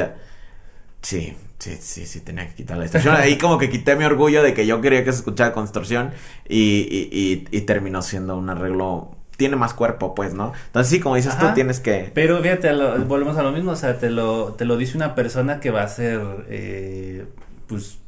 [1.01, 3.15] sí, sí, sí, sí, tenía que quitar la distorsión.
[3.15, 6.11] Ahí como que quité mi orgullo de que yo quería que se escuchara con distorsión.
[6.49, 9.15] Y, y, y, y terminó siendo un arreglo.
[9.37, 10.53] Tiene más cuerpo, pues, ¿no?
[10.67, 12.09] Entonces, sí, como dices tú, tienes que.
[12.13, 15.13] Pero fíjate, lo- volvemos a lo mismo, o sea, te lo, te lo dice una
[15.13, 17.25] persona que va a ser, eh,
[17.67, 17.99] pues,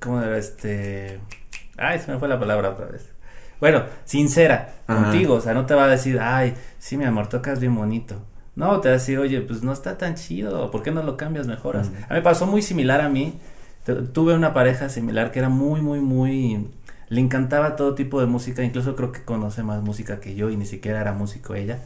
[0.00, 1.18] ¿cómo era este?
[1.76, 3.08] Ay, se me fue la palabra otra vez.
[3.60, 5.00] Bueno, sincera Ajá.
[5.00, 8.16] contigo, o sea, no te va a decir, ay, sí, mi amor, tocas bien bonito.
[8.56, 11.16] No, te va a decir, oye, pues no está tan chido, ¿por qué no lo
[11.16, 11.88] cambias, mejoras?
[11.88, 13.38] A mí me pasó muy similar a mí,
[13.84, 16.68] Tu- tuve una pareja similar que era muy, muy, muy,
[17.10, 20.56] le encantaba todo tipo de música, incluso creo que conoce más música que yo y
[20.56, 21.80] ni siquiera era músico ella.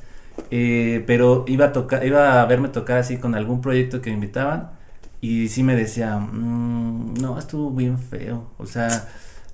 [0.51, 4.15] Eh, pero iba a tocar, iba a verme tocar así con algún proyecto que me
[4.15, 4.71] invitaban
[5.21, 9.09] y sí me decía, "Mm, no, estuvo bien feo, o sea,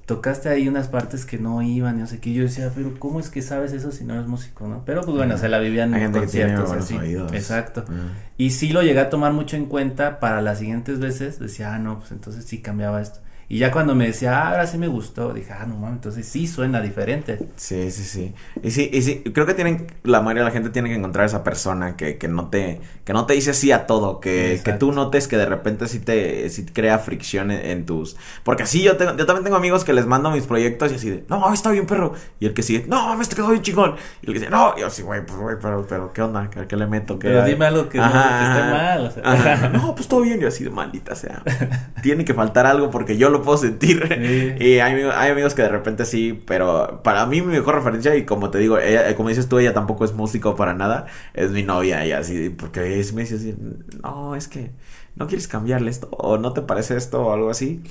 [0.06, 3.20] tocaste ahí unas partes que no iban, y no sé qué, yo decía, pero ¿cómo
[3.20, 4.82] es que sabes eso si no eres músico, no?
[4.84, 7.32] Pero pues bueno, se la vivían en conciertos así, oídos.
[7.32, 7.84] exacto.
[7.88, 8.12] Ah.
[8.36, 11.38] Y sí lo llegué a tomar mucho en cuenta para las siguientes veces.
[11.38, 13.20] Decía, ah, no, pues entonces sí cambiaba esto.
[13.48, 16.26] Y ya cuando me decía, ah, ahora sí me gustó, dije, ah, no mames, entonces
[16.26, 17.38] sí suena diferente.
[17.56, 18.34] Sí, sí, sí.
[18.62, 21.26] Y sí, y sí, creo que tienen, la mayoría de la gente tiene que encontrar
[21.26, 24.72] esa persona que, que no te, que no te dice sí a todo, que, que
[24.72, 28.96] tú notes que de repente sí te, sí crea fricción en, tus, porque así yo
[28.96, 31.70] tengo, yo también tengo amigos que les mando mis proyectos y así de, no, está
[31.70, 34.40] bien perro, y el que sigue, no, me te quedó bien chingón, y el que
[34.40, 36.48] dice, no, y yo así, güey, pues güey, pero, pero, ¿qué onda?
[36.48, 37.18] ¿Qué, le meto?
[37.18, 39.70] ¿Qué pero dime algo que, no, que esté mal, o sea.
[39.72, 41.42] No, pues todo bien, y así de maldita sea,
[42.02, 44.02] tiene que faltar algo porque yo lo puedo sentir.
[44.60, 48.24] Y hay, hay, amigos que de repente sí, pero para mí mi mejor referencia, y
[48.24, 51.62] como te digo, ella, como dices tú, ella tampoco es músico para nada, es mi
[51.62, 53.54] novia, y así, porque es, me dice así,
[54.02, 54.70] no, es que
[55.16, 57.82] no quieres cambiarle esto, o no te parece esto, o algo así.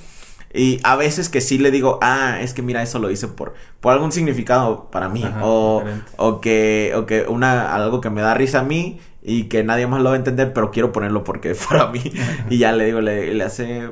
[0.52, 3.54] Y a veces que sí le digo, ah, es que mira, eso lo hice por,
[3.80, 5.24] por algún significado para mí.
[5.42, 5.82] o,
[6.16, 9.86] o, que, o que una, algo que me da risa a mí y que nadie
[9.88, 12.00] más lo va a entender, pero quiero ponerlo porque para mí.
[12.50, 13.90] y ya le digo, le, le hace,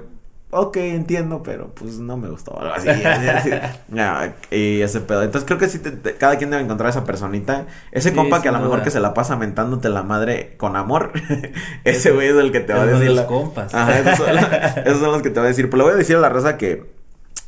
[0.54, 2.60] ok, entiendo, pero pues no me gustó.
[2.60, 2.88] Algo así.
[4.50, 5.22] y ese pedo.
[5.22, 5.80] Entonces creo que sí,
[6.18, 7.66] cada quien debe encontrar esa personita.
[7.90, 11.12] Ese compa que a lo mejor que se la pasa mentándote la madre con amor.
[11.84, 13.12] ese güey es el que te va a decir.
[13.12, 13.74] Los compas.
[13.74, 13.98] Ajá,
[14.84, 15.70] esos son, los que te va a decir.
[15.70, 16.92] Pero le voy a decir a la raza que,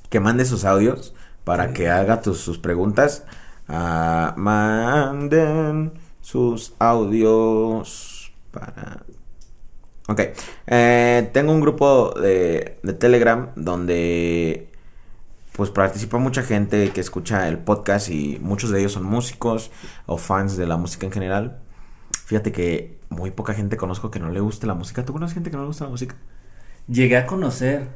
[0.08, 1.14] que mande sus audios
[1.44, 3.24] para que haga tus, sus preguntas.
[3.68, 9.02] Uh, manden sus audios para
[10.08, 10.20] Ok.
[10.66, 14.68] Eh, tengo un grupo de, de, Telegram donde
[15.52, 19.70] pues participa mucha gente que escucha el podcast y muchos de ellos son músicos
[20.06, 21.58] o fans de la música en general.
[22.26, 25.04] Fíjate que muy poca gente conozco que no le guste la música.
[25.04, 26.16] ¿Tú conoces gente que no le gusta la música?
[26.88, 27.88] Llegué a conocer,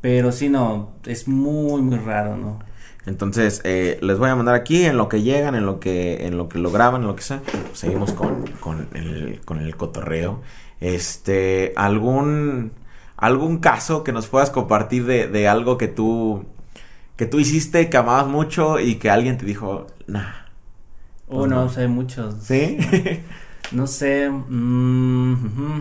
[0.00, 2.60] pero sí no, es muy muy raro, ¿no?
[3.06, 6.36] Entonces, eh, les voy a mandar aquí en lo que llegan, en lo que, en
[6.36, 7.40] lo que lo graban, en lo que sea.
[7.72, 10.42] seguimos con, con, el, con el cotorreo.
[10.80, 12.72] Este, algún,
[13.16, 16.46] algún caso que nos puedas compartir de, de algo que tú,
[17.16, 20.46] que tú hiciste, que amabas mucho y que alguien te dijo, nah.
[21.28, 22.34] oh, no, sé, muchos.
[22.42, 22.78] ¿Sí?
[23.72, 24.30] no sé.
[24.30, 25.80] Mmm,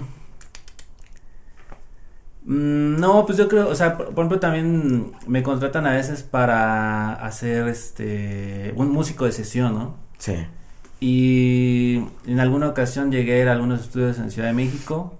[2.49, 7.13] Mm, no, pues yo creo, o sea, por, ejemplo también me contratan a veces para
[7.13, 9.97] hacer este un músico de sesión, ¿no?
[10.17, 10.33] Sí.
[10.99, 15.13] Y en alguna ocasión llegué a ir a algunos estudios en Ciudad de México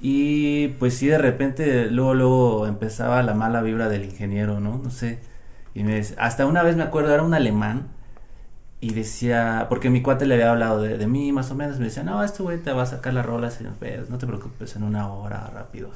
[0.00, 4.78] y pues sí de repente luego luego empezaba la mala vibra del ingeniero, ¿no?
[4.82, 5.18] No sé.
[5.74, 7.88] Y me hasta una vez me acuerdo era un alemán
[8.80, 12.04] y decía, porque mi cuate le había hablado de, mí más o menos, me decía,
[12.04, 13.58] "No, este güey te va a sacar las rolas
[14.08, 15.90] no te preocupes, en una hora rápido."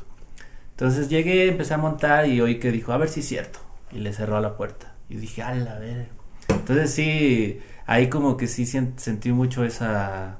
[0.72, 3.60] Entonces llegué, empecé a montar y oí que dijo, a ver si es cierto.
[3.92, 4.94] Y le cerró la puerta.
[5.08, 6.08] Y dije, a la ver.
[6.48, 10.38] Entonces sí, ahí como que sí sentí mucho esa,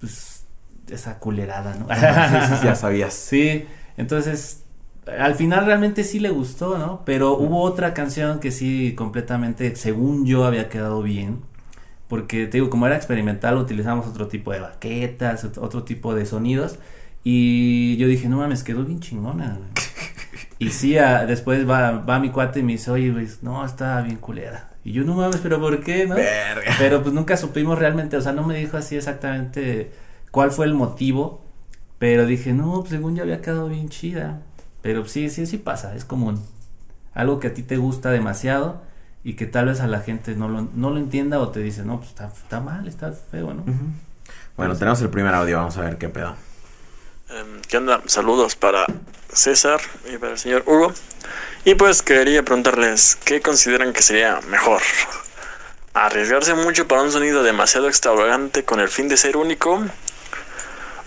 [0.00, 0.46] pues,
[0.88, 1.86] esa culerada, ¿no?
[2.48, 3.14] sí, sí, ya sabías.
[3.14, 3.66] Sí,
[3.96, 4.64] entonces,
[5.06, 7.02] al final realmente sí le gustó, ¿no?
[7.04, 11.40] Pero hubo otra canción que sí completamente, según yo, había quedado bien.
[12.08, 16.78] Porque, te digo, como era experimental, utilizamos otro tipo de baquetas, otro tipo de sonidos.
[17.22, 19.60] Y yo dije, no mames, quedó bien chingona.
[20.60, 20.92] y sí,
[21.26, 24.68] después va, va mi cuate y me dice, oye, no, está bien culera.
[24.84, 26.06] Y yo, no mames, pero ¿por qué?
[26.06, 26.16] ¿no?
[26.78, 29.90] Pero pues nunca supimos realmente, o sea, no me dijo así exactamente
[30.30, 31.42] cuál fue el motivo.
[31.98, 34.42] Pero dije, no, pues según yo había quedado bien chida.
[34.82, 36.42] Pero sí, sí, sí pasa, es común.
[37.14, 38.82] Algo que a ti te gusta demasiado
[39.24, 41.84] y que tal vez a la gente no lo, no lo entienda o te dice,
[41.86, 43.64] no, pues está, está mal, está feo, ¿no?
[44.58, 46.34] Bueno, tenemos el primer audio, vamos a ver qué pedo.
[47.32, 48.02] Em, ¿Qué onda?
[48.06, 48.86] Saludos para
[49.32, 49.80] César
[50.12, 50.92] y para el señor Hugo.
[51.64, 54.82] Y pues quería preguntarles, ¿qué consideran que sería mejor?
[55.94, 59.80] ¿Arriesgarse mucho para un sonido demasiado extravagante con el fin de ser único?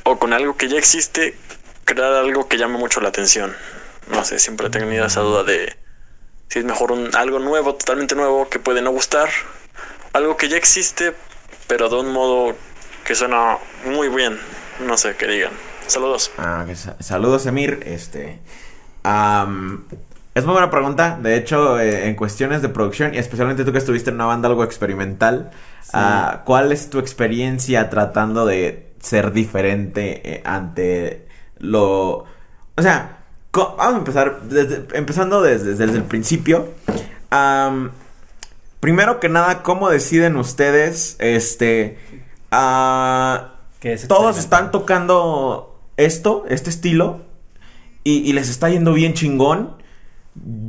[0.03, 1.35] ¿O con algo que ya existe,
[1.83, 3.53] crear algo que llame mucho la atención?
[4.07, 5.75] No sé, siempre he tenido esa duda de
[6.47, 9.29] si es mejor un, algo nuevo, totalmente nuevo, que puede no gustar.
[10.13, 11.13] Algo que ya existe,
[11.67, 12.55] pero de un modo
[13.03, 14.39] que suena muy bien.
[14.79, 15.72] No sé, qué digan.
[15.93, 16.31] Saludos.
[16.39, 16.65] Ah,
[17.01, 17.83] saludos, Emir.
[17.85, 18.39] Este.
[19.03, 21.19] es muy buena pregunta.
[21.21, 24.49] De hecho, eh, en cuestiones de producción, y especialmente tú que estuviste en una banda
[24.49, 25.51] algo experimental,
[25.93, 31.27] ah, ¿cuál es tu experiencia tratando de ser diferente eh, ante
[31.59, 32.25] lo.
[32.75, 33.19] O sea,
[33.51, 34.39] vamos a empezar
[34.93, 36.69] empezando desde, desde, el principio.
[38.79, 41.17] primero que nada, ¿cómo deciden ustedes?
[41.19, 41.99] Este.
[42.51, 43.53] Uh,
[44.07, 47.21] todos están tocando esto, este estilo,
[48.03, 49.75] y, les está yendo bien chingón,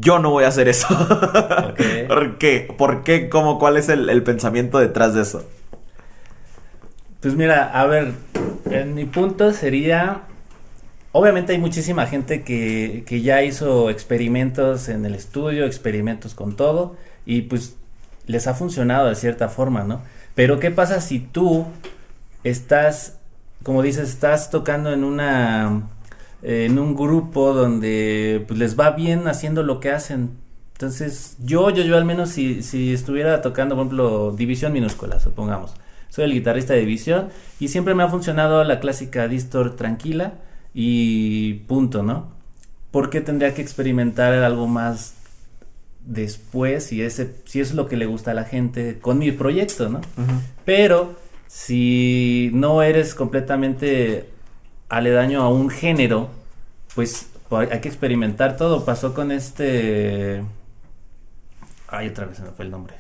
[0.00, 0.86] yo no voy a hacer eso.
[2.08, 2.72] ¿Por qué?
[2.76, 3.28] ¿Por qué?
[3.28, 3.58] ¿Cómo?
[3.58, 5.44] ¿Cuál es el, pensamiento detrás de eso?
[7.20, 8.12] Pues mira, a ver,
[8.70, 10.22] en mi punto sería
[11.10, 16.96] obviamente hay muchísima gente que, que ya hizo experimentos en el estudio, experimentos con todo,
[17.24, 17.76] y pues
[18.26, 20.02] les ha funcionado de cierta forma, ¿no?
[20.34, 21.66] Pero ¿qué pasa si tú
[22.42, 23.18] estás,
[23.64, 25.88] como dices, estás tocando en una
[26.44, 30.30] en un grupo donde pues, les va bien haciendo lo que hacen.
[30.74, 35.74] Entonces, yo, yo, yo al menos si, si estuviera tocando, por ejemplo, división minúscula, supongamos.
[36.10, 37.28] Soy el guitarrista de división
[37.58, 40.34] y siempre me ha funcionado la clásica distor tranquila
[40.74, 42.28] y punto, ¿no?
[42.90, 45.14] ¿Por qué tendría que experimentar algo más
[46.04, 49.88] después si, ese, si es lo que le gusta a la gente con mi proyecto,
[49.88, 50.02] ¿no?
[50.64, 51.16] Pero
[51.54, 54.28] si no eres completamente
[54.88, 56.28] aledaño a un género,
[56.96, 58.84] pues hay que experimentar todo.
[58.84, 60.42] Pasó con este...
[61.86, 62.96] Ay, otra vez se me fue el nombre.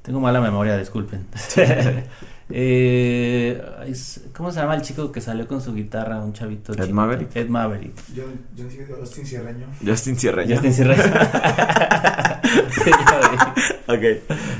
[0.00, 1.26] Tengo mala memoria, disculpen.
[2.48, 3.62] eh,
[4.34, 6.24] ¿Cómo se llama el chico que salió con su guitarra?
[6.24, 6.72] Un chavito.
[6.72, 7.36] Ed Maverick.
[7.36, 7.94] Ed Maverick.
[8.14, 8.24] Yo,
[8.56, 8.64] yo
[8.98, 9.66] Justin Cierreño.
[9.84, 10.54] Justin Cierreño.
[10.54, 11.02] Justin Cierreño.
[13.88, 14.02] ok.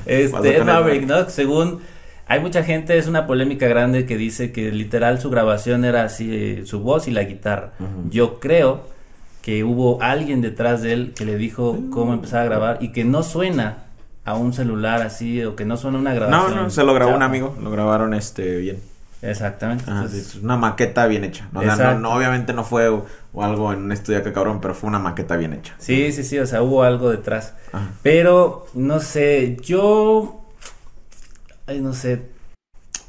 [0.05, 1.31] Este, Ed Maverick, ¿no?
[1.31, 1.94] Según
[2.27, 6.65] hay mucha gente, es una polémica grande que dice que literal su grabación era así,
[6.65, 7.73] su voz y la guitarra.
[8.11, 8.87] Yo creo
[9.43, 13.05] que hubo alguien detrás de él que le dijo cómo empezar a grabar y que
[13.05, 13.85] no suena
[14.25, 16.57] a un celular así o que no suena una grabación.
[16.57, 18.79] No, no, se lo grabó un amigo, lo grabaron este bien.
[19.21, 19.85] Exactamente.
[20.17, 21.49] es una maqueta bien hecha.
[21.53, 21.63] No,
[21.99, 23.07] no, obviamente no fue o
[23.39, 25.75] algo en un estudio que cabrón, pero fue una maqueta bien hecha.
[25.79, 27.55] Sí, sí, sí, o sea, hubo algo detrás.
[28.03, 30.44] Pero, no sé, yo
[31.67, 32.23] Ay, no sé.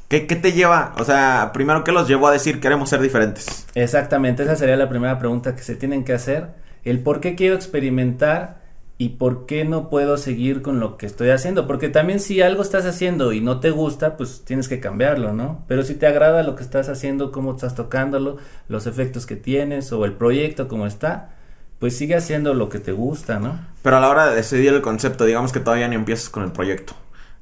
[0.08, 0.94] ¿Qué, te lleva?
[0.98, 3.66] O sea, primero, ¿qué los llevó a decir queremos ser diferentes?
[3.74, 6.50] Exactamente, esa sería la primera pregunta que se tienen que hacer.
[6.84, 8.60] El por qué quiero experimentar
[8.98, 11.66] y por qué no puedo seguir con lo que estoy haciendo.
[11.66, 15.64] Porque también si algo estás haciendo y no te gusta, pues tienes que cambiarlo, ¿no?
[15.66, 18.36] Pero si te agrada lo que estás haciendo, cómo estás tocándolo,
[18.68, 21.34] los efectos que tienes o el proyecto como está,
[21.80, 23.58] pues sigue haciendo lo que te gusta, ¿no?
[23.82, 26.52] Pero a la hora de decidir el concepto, digamos que todavía ni empiezas con el
[26.52, 26.94] proyecto.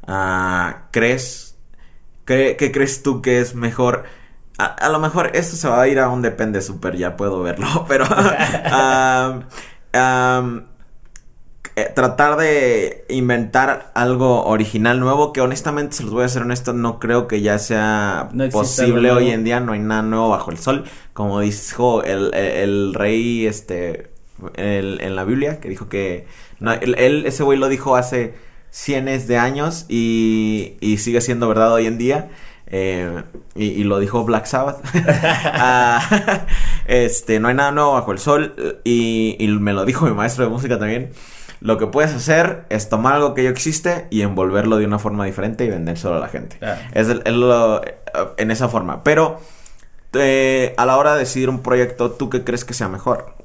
[0.06, 1.54] Ah, ¿Crees?
[2.24, 4.04] ¿qué, crees tú que es mejor?
[4.58, 7.84] A, lo mejor esto se va a ir a un depende súper, ya puedo verlo,
[7.88, 8.04] pero...
[11.76, 16.72] Eh, tratar de inventar algo original nuevo que honestamente se los voy a ser honesto
[16.72, 20.58] no creo que ya sea posible hoy en día no hay nada nuevo bajo el
[20.58, 24.12] sol como dijo el, rey este
[24.54, 26.28] en la Biblia que dijo que
[26.60, 28.34] él, ese güey lo dijo hace
[28.74, 32.30] cientos de años y, sigue siendo verdad hoy en día.
[32.66, 33.22] Eh,
[33.54, 34.82] y, lo dijo Black Sabbath.
[35.56, 36.46] Ah,
[36.86, 38.80] este, no hay nada nuevo bajo el sol.
[38.84, 41.12] Y, me lo dijo mi maestro de música también.
[41.60, 45.24] Lo que puedes hacer es tomar algo que ya existe y envolverlo de una forma
[45.24, 46.58] diferente y vendérselo a la gente.
[46.92, 47.08] Es,
[48.36, 49.04] en esa forma.
[49.04, 49.40] Pero
[50.12, 53.43] eh, a la hora de decidir un proyecto, ¿tú qué crees que sea mejor?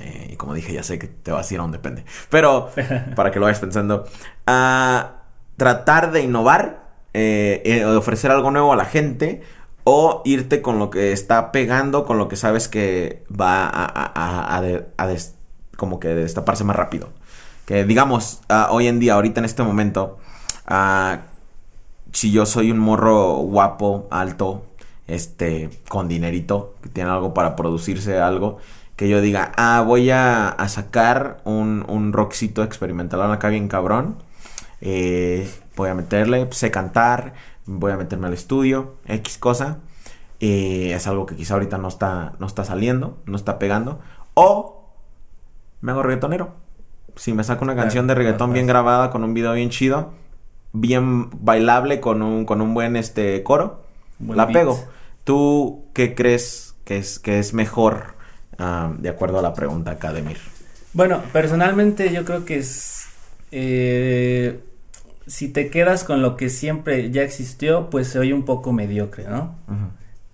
[0.00, 2.04] Eh, y como dije, ya sé que te vas a ir a un depende.
[2.30, 2.70] Pero,
[3.16, 4.06] para que lo vayas pensando,
[4.46, 5.22] a
[5.56, 9.42] tratar de innovar, eh, eh, ofrecer algo nuevo a la gente,
[9.84, 15.14] o irte con lo que está pegando, con lo que sabes que va a, a,
[15.76, 17.08] como que destaparse más rápido.
[17.66, 20.18] Que digamos, ah, hoy en día, ahorita en este momento,
[20.66, 21.22] ah,
[22.12, 24.66] si yo soy un morro guapo, alto,
[25.06, 28.58] este, con dinerito, que tiene algo para producirse algo,
[29.02, 34.14] que yo diga, ah, voy a, sacar un, un rockcito experimental acá bien cabrón.
[34.80, 37.34] Eh, voy a meterle, sé cantar,
[37.66, 39.78] voy a meterme al estudio, X cosa.
[40.38, 43.98] Eh, es algo que quizá ahorita no está, no está saliendo, no está pegando.
[44.34, 44.88] O
[45.80, 46.54] me hago reggaetonero.
[47.16, 50.12] Si me saco una canción de reggaetón bien grabada, con un video bien chido,
[50.72, 53.82] bien bailable, con un, con un buen este, coro,
[54.20, 54.78] la pego.
[55.24, 58.21] ¿Tú qué crees que es, que es mejor?
[58.64, 60.36] Ah, de acuerdo a la pregunta Academir.
[60.92, 63.08] Bueno, personalmente yo creo que es...
[63.50, 64.60] Eh,
[65.26, 69.24] si te quedas con lo que siempre ya existió, pues se oye un poco mediocre,
[69.24, 69.56] ¿no?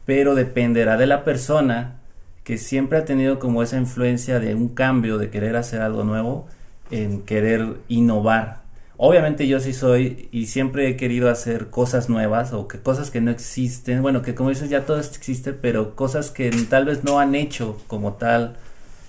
[0.04, 2.00] Pero dependerá de la persona
[2.44, 6.48] que siempre ha tenido como esa influencia de un cambio, de querer hacer algo nuevo,
[6.90, 8.60] en querer innovar.
[9.00, 13.20] Obviamente yo sí soy y siempre he querido hacer cosas nuevas o que cosas que
[13.20, 17.04] no existen, bueno, que como dices ya todo esto existe, pero cosas que tal vez
[17.04, 18.56] no han hecho como tal,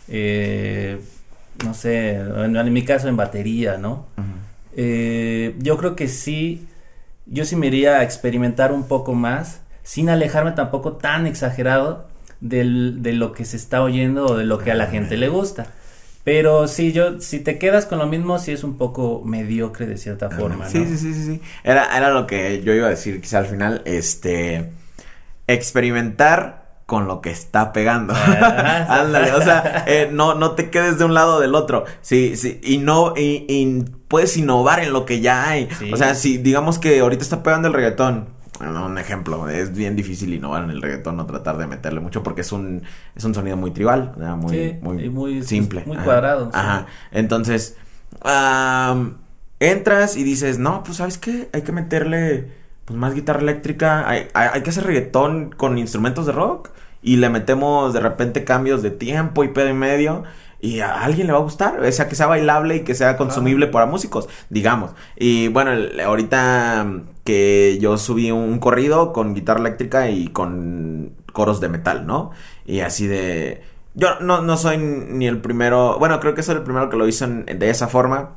[0.07, 0.99] eh,
[1.65, 4.05] no sé, en, mi caso en batería, ¿no?
[4.75, 6.67] Eh, yo creo que sí,
[7.25, 12.07] yo sí me iría a experimentar un poco más, sin alejarme tampoco tan exagerado
[12.41, 15.29] del, de lo que se está oyendo o de lo que a la gente le
[15.29, 15.73] gusta.
[16.29, 19.97] Pero sí, yo, si te quedas con lo mismo, sí es un poco mediocre de
[19.97, 21.41] cierta forma, sí, Sí, sí, sí, sí.
[21.63, 24.69] Era, era lo que yo iba a decir, quizá al final, este,
[25.47, 28.13] experimentar con lo que está pegando.
[28.15, 31.85] Ah, Ándale, o sea, eh, no, no te quedes de un lado o del otro.
[32.01, 35.67] Sí, sí, y no, y, y puedes innovar en lo que ya hay.
[35.79, 35.91] Sí.
[35.91, 38.27] O sea, si digamos que ahorita está pegando el reggaetón.
[38.59, 42.41] Un ejemplo, es bien difícil innovar en el reggaetón o tratar de meterle mucho porque
[42.41, 42.83] es un,
[43.15, 45.83] es un sonido muy tribal, muy, Sí, muy, simple.
[45.85, 46.05] muy Ajá.
[46.05, 46.51] cuadrado, sí.
[46.53, 46.85] Ajá.
[47.11, 47.77] Entonces,
[49.59, 52.51] entras y dices, no, pues sabes qué, hay que meterle
[52.85, 56.71] pues más guitarra eléctrica, hay, hay, hay que hacer reggaetón con instrumentos de rock
[57.01, 60.23] y le metemos de repente cambios de tiempo y pedo y medio.
[60.61, 63.15] Y a alguien le va a gustar, o sea, que sea bailable y que sea
[63.15, 64.91] consumible para músicos, digamos.
[65.15, 66.85] Y bueno, el- ahorita
[67.23, 72.31] que yo subí un corrido con guitarra eléctrica y con coros de metal, ¿no?
[72.65, 73.61] Y así de...
[73.95, 77.07] Yo no, no soy ni el primero, bueno, creo que soy el primero que lo
[77.07, 78.31] hizo en- de esa forma.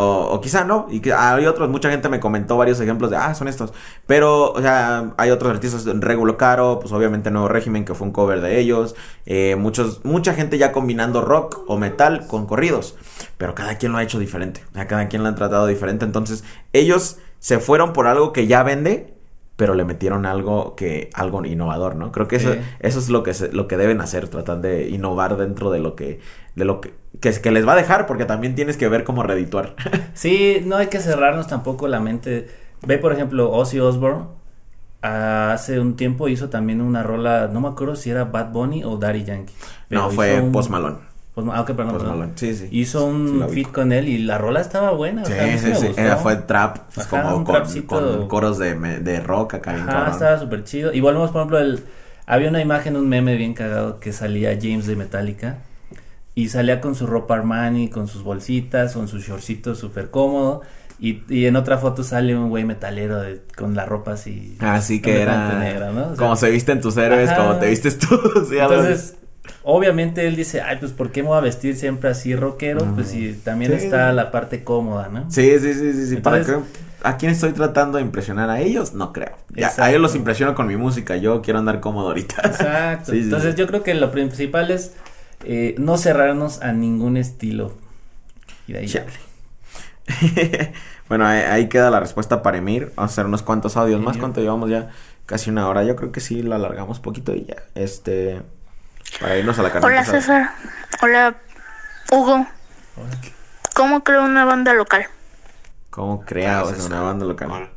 [0.00, 3.16] O, o quizá no, y que hay otros, mucha gente me comentó varios ejemplos de,
[3.16, 3.72] ah, son estos.
[4.06, 8.12] Pero, o sea, hay otros artistas, Regulo Caro, pues obviamente Nuevo Régimen, que fue un
[8.12, 8.94] cover de ellos.
[9.26, 12.96] eh, muchos, mucha gente ya combinando rock o metal con corridos.
[13.38, 14.62] Pero cada quien lo ha hecho diferente.
[14.70, 16.04] O sea, cada quien lo han tratado diferente.
[16.04, 19.14] Entonces, ellos se fueron por algo que ya vende,
[19.56, 22.12] pero le metieron algo que, algo innovador, ¿no?
[22.12, 22.60] Creo que eso, Sí.
[22.78, 25.96] eso es lo que se- lo que deben hacer, tratar de innovar dentro de lo
[25.96, 26.20] que,
[26.54, 29.22] de lo que, que, que les va a dejar, porque también tienes que ver cómo
[29.22, 29.74] redituar.
[30.14, 32.48] Sí, no hay que cerrarnos tampoco la mente.
[32.86, 34.24] Ve, por ejemplo, Ozzy Osbourne.
[35.00, 38.96] Hace un tiempo hizo también una rola, no me acuerdo si era Bad Bunny o
[38.96, 39.54] Daddy Yankee.
[39.90, 40.96] no, fue un- Post Malone.
[41.36, 42.06] Post ah, perdón, Post.
[42.06, 42.68] Malone, sí, sí.
[42.72, 43.72] Hizo Sí, un feat ubico.
[43.74, 45.22] con él y la rola estaba buena.
[45.22, 45.86] o Sí, sea, sí, sí.
[45.86, 46.00] gustó.
[46.02, 47.44] Era, fue trap, pues, Ajá, como
[47.86, 50.12] con, coros de, de rock acá Ajá, cabrón.
[50.14, 50.92] estaba súper chido.
[50.92, 51.84] Y volvemos, por ejemplo, el,
[52.26, 55.58] había una imagen, un meme bien cagado que salía James de Metallica.
[56.38, 60.62] Y salía con su ropa Armani, con sus bolsitas, con sus shortcitos súper cómodo.
[61.00, 64.56] Y, y en otra foto sale un güey metalero de- con la ropa así.
[64.60, 66.02] Así que completamente era negra, ¿no?
[66.02, 67.38] O sea, como se visten tus héroes, Ajá.
[67.40, 68.08] como te vistes tú.
[68.48, 68.56] sí.
[68.58, 69.16] Entonces,
[69.62, 72.84] obviamente él dice, ay, pues ¿por qué me voy a vestir siempre así rockero?
[72.94, 73.84] Pues si también Sí.
[73.86, 75.30] está la parte cómoda, ¿no?
[75.30, 76.16] Sí, sí, sí, sí, sí.
[76.16, 76.56] ¿Para qué?
[77.02, 78.50] ¿A quién estoy tratando de impresionar?
[78.50, 78.92] ¿A ellos?
[78.92, 79.36] No creo.
[79.54, 81.16] Ya, a ellos los impresiono con mi música.
[81.16, 82.42] Yo quiero andar cómodo ahorita.
[82.44, 83.12] Exacto.
[83.12, 84.92] Sí, Entonces yo creo que lo principal es
[85.48, 87.72] eh, no cerrarnos a ningún estilo.
[88.66, 89.06] Y de ahí ya.
[91.08, 92.92] Bueno, ahí, ahí queda la respuesta para Emir.
[92.94, 94.18] Vamos a hacer unos cuantos audios más.
[94.18, 94.90] ¿Cuánto llevamos ya?
[95.24, 95.82] Casi una hora.
[95.82, 97.56] Yo creo que sí, la alargamos poquito y ya.
[97.74, 98.42] Este.
[99.18, 100.04] Para irnos a la carnita Hola.
[100.04, 100.50] César,
[101.02, 101.36] hola
[102.12, 102.46] Hugo.
[103.74, 105.06] ¿Cómo creo una banda local?
[105.88, 107.70] ¿Cómo creabas Hola, una banda local?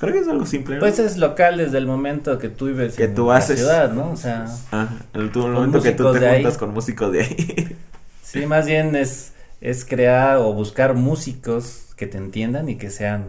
[0.00, 0.80] Creo que es algo simple, ¿no?
[0.80, 3.58] Pues es local desde el momento que tú vives Que en tú la haces.
[3.58, 4.10] ciudad, ¿no?
[4.12, 7.20] O sea, Ah, el, tu- el Con momento que tú te juntas con músicos de
[7.22, 7.76] ahí.
[8.22, 13.26] sí, más bien es, es crear o buscar músicos que te entiendan y que sean...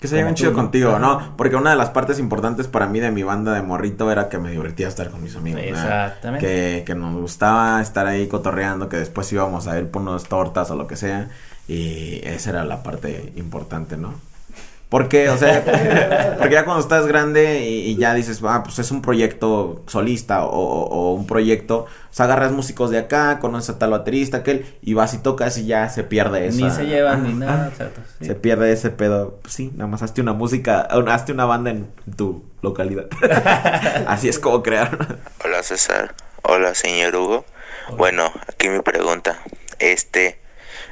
[0.00, 0.98] Que se lleven chido contigo.
[0.98, 1.34] ¿no?
[1.36, 4.38] Porque una de las partes importantes para mí de mi banda de morrito era que
[4.38, 5.60] me divertía estar con mis amigos.
[5.62, 6.44] Exactamente.
[6.46, 10.70] Que, que nos gustaba estar ahí cotorreando, que después íbamos a ir por unas tortas
[10.70, 11.28] o lo que sea.
[11.68, 14.14] Y esa era la parte importante, ¿no?
[14.90, 15.64] Porque, o sea,
[16.38, 20.44] porque ya cuando estás grande y, y ya dices, ah, pues es un proyecto solista
[20.44, 24.38] o, o- o un proyecto, o sea, agarras músicos de acá, conoces a tal baterista,
[24.38, 26.64] aquel, y vas y tocas y ya se pierde eso.
[26.64, 27.70] Ni se llevan ni nada.
[28.18, 28.24] sí.
[28.26, 29.38] Se pierde ese pedo.
[29.42, 33.06] Pues sí, nada más hazte una música, hazte una banda en tu localidad.
[34.08, 35.18] Así es como crear.
[35.44, 37.44] Hola César, hola señor Hugo.
[37.96, 39.38] Bueno, aquí mi pregunta.
[39.78, 40.38] Este,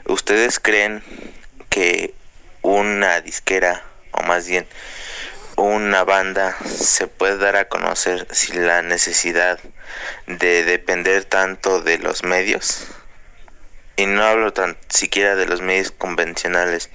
[0.06, 1.02] ¿ustedes creen
[1.68, 2.14] que
[2.62, 3.82] una disquera,
[4.19, 4.66] o más bien
[5.57, 9.59] una banda, se puede dar a conocer sin la necesidad
[10.27, 12.86] de depender tanto de los medios?
[13.97, 16.90] Y no hablo tan siquiera de los medios convencionales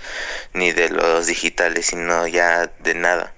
[0.54, 3.34] ni de los digitales, sino ya de nada.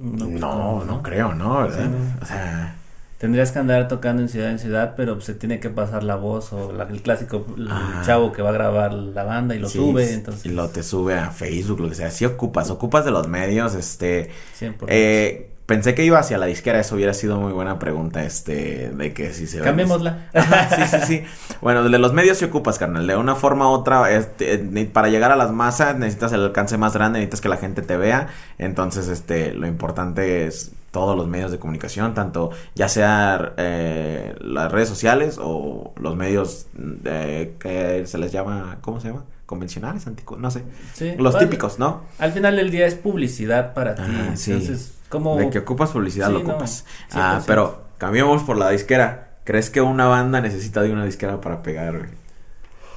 [0.00, 1.62] No, No, no creo, ¿no?
[1.62, 1.82] ¿Verdad?
[1.82, 2.22] Sí, no.
[2.22, 2.77] O sea,
[3.18, 6.14] Tendrías que andar tocando en ciudad en ciudad, pero pues, se tiene que pasar la
[6.14, 8.02] voz o la- el clásico el Ah.
[8.06, 10.84] chavo que va a grabar la banda y lo sí, sube, entonces Y lo te
[10.84, 12.10] sube a Facebook, lo que sea.
[12.12, 14.30] Sí ocupas, ocupas de los medios, este.
[14.56, 14.86] 100%.
[14.86, 19.12] Eh, pensé que iba hacia la disquera, eso hubiera sido muy buena pregunta, este, de
[19.12, 19.60] que si se...
[19.60, 20.30] Cambiémosla.
[20.76, 21.22] Sí, sí, sí.
[21.60, 23.06] Bueno, de los medios sí ocupas, carnal.
[23.06, 26.78] De una forma u otra, este, ne- para llegar a las masas necesitas el alcance
[26.78, 28.28] más grande, necesitas que la gente te vea.
[28.58, 34.72] Entonces, este, lo importante es todos los medios de comunicación, tanto ya sea eh, las
[34.72, 36.66] redes sociales o los medios
[37.04, 39.24] eh, que se les llama, ¿cómo se llama?
[39.46, 40.62] Convencionales, anticu no sé.
[40.94, 41.46] Sí, Los vale.
[41.46, 42.02] típicos, ¿no?
[42.18, 44.02] Al final del día es publicidad para ti.
[44.04, 44.52] Ah, sí.
[44.52, 46.84] Entonces, como De que ocupas publicidad, Sí, lo ocupas.
[47.10, 47.12] 100%.
[47.14, 49.24] ah, pero cambiemos por la disquera.
[49.44, 52.10] ¿Crees que una banda necesita de una disquera para pegar, güey?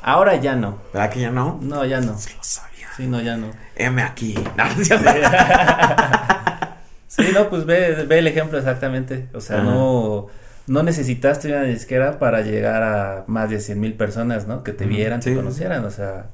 [0.03, 0.77] ahora ya no.
[0.93, 1.59] ¿Verdad que ya no?
[1.61, 2.13] No, ya no.
[2.13, 2.87] Lo sabía.
[2.97, 3.47] Sí, no, ya no.
[3.75, 4.35] M aquí.
[4.57, 4.65] No.
[7.11, 9.29] Sí, no, pues ve, ve el ejemplo exactamente.
[9.33, 9.63] O sea, Ajá.
[9.63, 10.27] no,
[10.67, 14.63] no necesitaste una disquera para llegar a más de 100 mil personas, ¿no?
[14.63, 16.31] Que te vieran, sí, te sí, conocieran, o sea.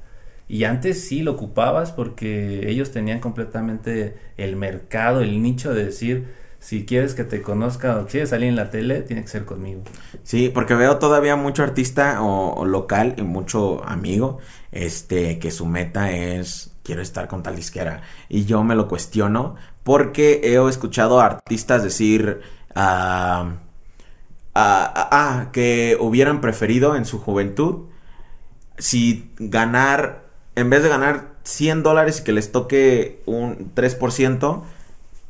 [0.47, 6.35] Y antes sí lo ocupabas porque ellos tenían completamente el mercado, el nicho de decir,
[6.59, 9.89] si quieres que te conozca o quieres salir en la tele, tiene que ser conmigo.
[10.23, 14.39] Sí, porque veo todavía mucho artista o, o local y mucho amigo,
[14.71, 18.01] este, que su meta es quiero estar con tal disquera.
[18.29, 19.55] Y yo me lo cuestiono
[19.87, 22.41] porque he escuchado a artistas decir
[22.75, 23.53] ah,
[24.53, 27.85] ah, ah, que hubieran preferido en su juventud
[28.77, 34.61] si ganar, en vez de ganar 100 dólares y que les toque un 3%,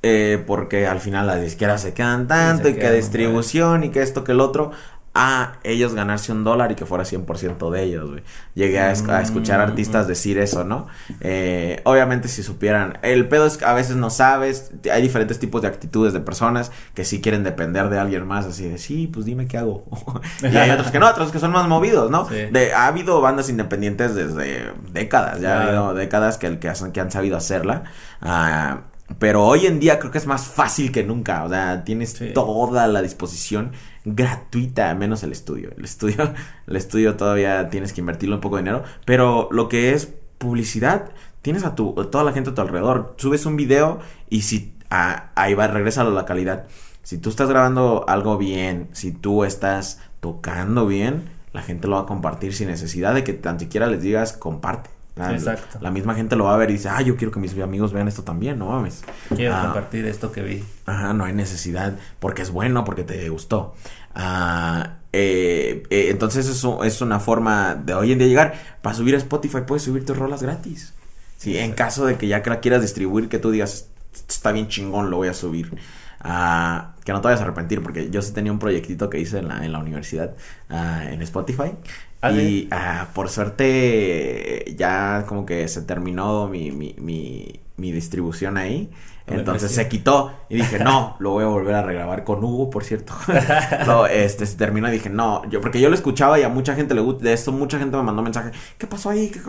[0.01, 3.89] eh, porque al final las disqueras se quedan tanto se y que quedan, distribución y
[3.89, 4.71] que esto que el otro,
[5.13, 8.23] a ellos ganarse un dólar y que fuera 100% de ellos, güey.
[8.53, 9.63] Llegué a, esc- a escuchar Mm.
[9.69, 10.88] artistas decir eso, ¿no?
[11.21, 15.63] Eh, obviamente si supieran, el pedo es que a veces no sabes, hay diferentes tipos
[15.63, 19.25] de actitudes de personas que sí quieren depender de alguien más, así de, sí, pues
[19.25, 19.85] dime qué hago.
[20.43, 22.27] y hay otros que no, otros que son más movidos, ¿no?
[22.29, 22.35] Sí.
[22.51, 26.99] De, ha habido bandas independientes desde décadas, ya ha habido décadas que, que, hacen- que
[27.01, 27.85] han sabido hacerla.
[28.21, 28.81] Ah,
[29.19, 31.45] pero hoy en día creo que es más fácil que nunca.
[31.45, 32.31] O sea, tienes Sí.
[32.34, 33.71] toda la disposición
[34.07, 35.71] gratuita, menos el estudio.
[35.77, 36.34] El estudio,
[36.67, 38.84] el estudio todavía tienes que invertirle un poco de dinero.
[39.05, 41.11] Pero lo que es publicidad,
[41.41, 43.15] tienes a tu, toda la gente a tu alrededor.
[43.17, 46.67] Subes un video y si ah, ahí va, regresa a la calidad.
[47.03, 52.01] Si tú estás grabando algo bien, si tú estás tocando bien, la gente lo va
[52.01, 54.97] a compartir sin necesidad de que tan siquiera les digas comparte.
[55.18, 55.80] La, Exacto.
[55.81, 57.91] la misma gente lo va a ver y dice, ah, yo quiero que mis amigos
[57.94, 59.03] vean esto también, no mames.
[59.35, 60.64] Quiero Ah, compartir esto que vi.
[60.85, 63.73] Ajá, no hay necesidad porque es bueno, porque te gustó.
[64.14, 68.53] Ah, eh, eh, entonces eso es una forma de hoy en día llegar.
[68.81, 70.94] Para subir a Spotify puedes subir tus rolas gratis.
[71.38, 73.89] Sí, en caso de que ya que la quieras distribuir, que tú digas,
[74.27, 75.72] está bien chingón, lo voy a subir.
[76.19, 79.38] Ah, que no te vayas a arrepentir, porque yo sí tenía un proyectito que hice
[79.38, 80.35] en la, en la universidad
[80.69, 81.73] ah, en Spotify.
[82.22, 88.57] Ah, y ah, por suerte ya como que se terminó mi, mi, mi, mi distribución
[88.57, 88.89] ahí.
[89.27, 92.85] Entonces se quitó y dije, no, lo voy a volver a regrabar con Hugo, por
[92.85, 93.14] cierto.
[93.85, 96.76] no, este, se terminó y dije, no, yo, porque yo lo escuchaba y a mucha
[96.76, 99.30] gente le gusta, de esto mucha gente me mandó mensaje, ¿qué pasó ahí?
[99.30, 99.41] ¿Qué?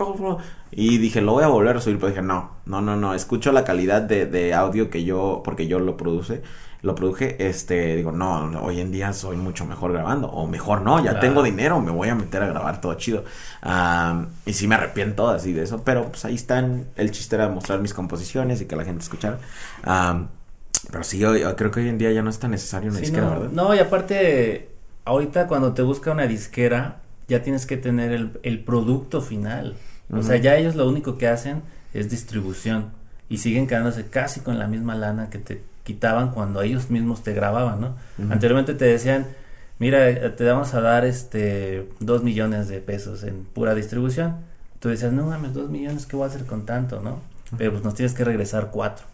[0.71, 3.53] Y dije, lo voy a volver a subir, pero dije, no, no, no, no, escucho
[3.53, 6.41] la calidad de, de audio que yo, porque yo lo produce,
[6.81, 10.81] lo produje, este, digo, no, no, hoy en día soy mucho mejor grabando, o mejor
[10.81, 11.19] no, ya Claro.
[11.19, 13.25] tengo dinero, me voy a meter a grabar todo chido.
[13.61, 17.49] Ah, y sí me arrepiento así de eso, pero pues ahí están, el chiste era
[17.49, 19.39] mostrar mis composiciones y que la gente escuchara.
[19.83, 20.27] Ah,
[20.91, 22.99] pero sí, yo, yo creo que hoy en día ya no es tan necesario una
[22.99, 23.49] Sí, disquera, no, ¿verdad?
[23.51, 24.69] no, y aparte,
[25.05, 29.75] ahorita cuando te busca una disquera, ya tienes que tener el, el producto final.
[30.11, 31.61] O sea, ya ellos lo único que hacen
[31.93, 32.97] es distribución.
[33.29, 37.33] Y siguen quedándose casi con la misma lana que te quitaban cuando ellos mismos te
[37.33, 37.95] grababan, ¿no?
[38.29, 39.25] Anteriormente te decían,
[39.79, 44.35] mira, te vamos a dar este dos millones de pesos en pura distribución.
[44.79, 47.21] Tú decías, no mames, dos millones, ¿qué voy a hacer con tanto, no?
[47.57, 49.07] Pero pues nos tienes que regresar cuatro.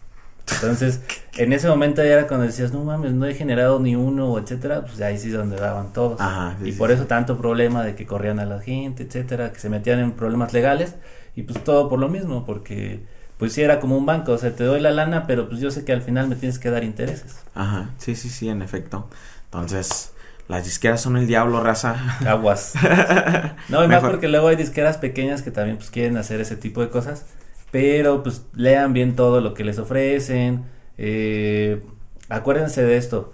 [0.55, 0.99] Entonces,
[1.37, 4.81] en ese momento ya era cuando decías, no mames, no he generado ni uno, etcétera,
[4.81, 6.19] pues ahí sí es donde daban todos.
[6.19, 6.95] Ajá, sí, y sí, por sí.
[6.95, 10.51] eso tanto problema de que corrían a la gente, etcétera, que se metían en problemas
[10.51, 10.95] legales
[11.37, 12.99] y pues todo por lo mismo, porque
[13.37, 15.71] pues sí era como un banco, o sea, te doy la lana, pero pues yo
[15.71, 17.37] sé que al final me tienes que dar intereses.
[17.53, 19.09] Ajá, sí, sí, sí, en efecto.
[19.45, 20.13] Entonces,
[20.47, 21.95] las disqueras son el diablo, raza.
[22.27, 22.73] Aguas.
[23.67, 26.81] No, y más porque luego hay disqueras pequeñas que también pues quieren hacer ese tipo
[26.81, 27.25] de cosas,
[27.71, 30.65] pero pues lean bien todo lo que les ofrecen.
[30.97, 31.83] eh,
[32.29, 33.33] acuérdense de esto.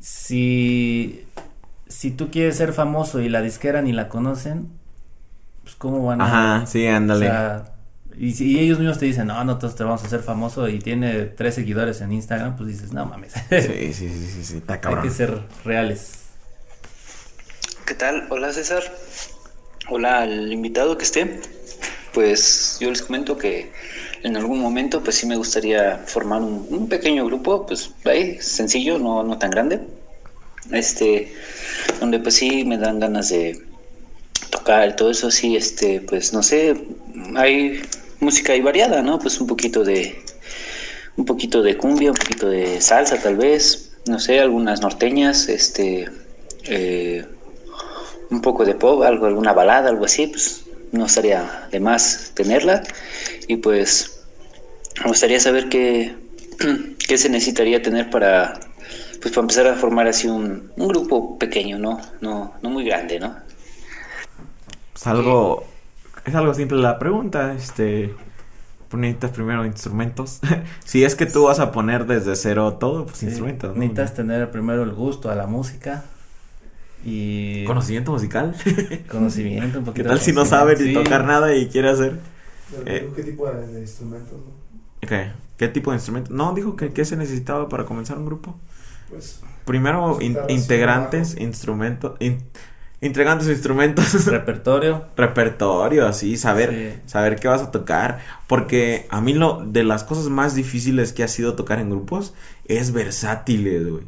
[0.00, 1.26] Si
[1.88, 4.70] si tú quieres ser famoso y la disquera ni la conocen,
[5.62, 7.26] pues cómo van a Ajá, sí, o ándale.
[7.26, 7.75] sea,
[8.18, 11.24] y si ellos mismos te dicen, no, nosotros te vamos a hacer famoso y tiene
[11.26, 13.32] tres seguidores en Instagram, pues dices, no mames.
[13.50, 15.04] Sí, sí, sí, sí, sí, está Hay cabrón.
[15.04, 16.20] que ser reales.
[17.86, 18.26] ¿Qué tal?
[18.30, 18.82] Hola César.
[19.88, 21.40] Hola al invitado que esté.
[22.12, 23.70] Pues yo les comento que
[24.22, 28.98] en algún momento pues sí me gustaría formar un, un pequeño grupo, pues ahí sencillo,
[28.98, 29.80] no, no tan grande.
[30.72, 31.32] Este,
[32.00, 33.62] donde pues sí me dan ganas de
[34.50, 36.74] tocar y todo eso, sí, este, pues no sé,
[37.36, 37.82] hay
[38.20, 39.18] música ahí variada, ¿no?
[39.18, 40.22] Pues un poquito de
[41.16, 46.08] un poquito de cumbia, un poquito de salsa tal vez, no sé, algunas norteñas, este
[46.64, 47.24] eh,
[48.30, 52.82] un poco de pop, algo, alguna balada, algo así, pues no estaría de más tenerla.
[53.48, 54.24] Y pues
[55.02, 56.14] me gustaría saber qué,
[57.08, 58.58] qué se necesitaría tener para,
[59.20, 62.00] pues para empezar a formar así un, un grupo pequeño, ¿no?
[62.20, 63.36] No, no muy grande, ¿no?
[64.94, 65.66] Es algo,
[66.26, 68.14] es algo simple la pregunta, este,
[68.88, 70.40] Pues necesitas primero instrumentos.
[70.84, 73.70] si es que tú vas a poner desde cero todo, pues Sí, instrumentos.
[73.74, 73.80] ¿no?
[73.80, 76.04] Necesitas tener primero el gusto a la música
[77.04, 78.54] y Conocimiento musical.
[79.10, 80.08] conocimiento un ¿Qué poquito.
[80.08, 80.94] tal si no sabe ni Sí.
[80.94, 82.18] tocar nada y quiere hacer?
[82.84, 83.08] Eh.
[83.14, 85.06] ¿Qué tipo de, de instrumentos, no?
[85.08, 85.30] ¿Qué?
[85.56, 86.32] ¿Qué tipo de instrumento?
[86.32, 88.56] No, dijo que qué se necesitaba para comenzar un grupo.
[89.08, 92.38] Pues, Primero, in- integrantes, instrumentos, in-
[93.00, 95.04] integrantes, instrumentos, Repertorio.
[95.16, 97.00] repertorio, así, saber, Sí.
[97.10, 98.20] saber qué vas a tocar.
[98.46, 102.34] Porque a mí lo de las cosas más difíciles que ha sido tocar en grupos
[102.66, 104.04] es versátiles, güey.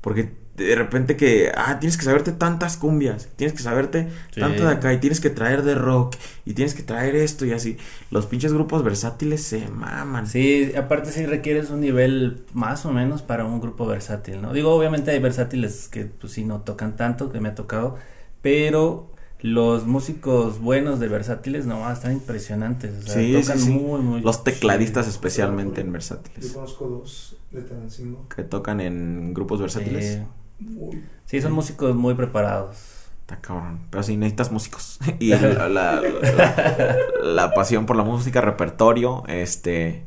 [0.00, 4.40] Porque de repente que, ah, tienes que saberte tantas cumbias, tienes que saberte Sí.
[4.40, 7.52] tanto de acá y tienes que traer de rock y tienes que traer esto y
[7.52, 7.78] así.
[8.10, 10.26] Los pinches grupos versátiles se maman.
[10.26, 14.52] Sí, aparte sí requieres un nivel más o menos para un grupo versátil, ¿no?
[14.52, 17.96] Digo, obviamente hay versátiles que pues sí no tocan tanto, que me ha tocado,
[18.42, 19.08] pero
[19.40, 23.70] los músicos buenos de versátiles no, están impresionantes, o sea, Sí, tocan sí, sí.
[23.70, 26.52] muy, muy Los tecladistas especialmente en yo versátiles.
[26.52, 28.28] conozco dos de Tenancingo.
[28.34, 30.18] Que tocan en grupos versátiles.
[30.58, 30.64] Sí.
[30.64, 31.02] Muy.
[31.24, 32.76] Sí, son músicos muy preparados.
[33.22, 33.80] Está cabrón.
[33.90, 34.98] Pero sí, necesitas músicos.
[35.18, 40.04] y la, la- la- la pasión por la música, repertorio, este...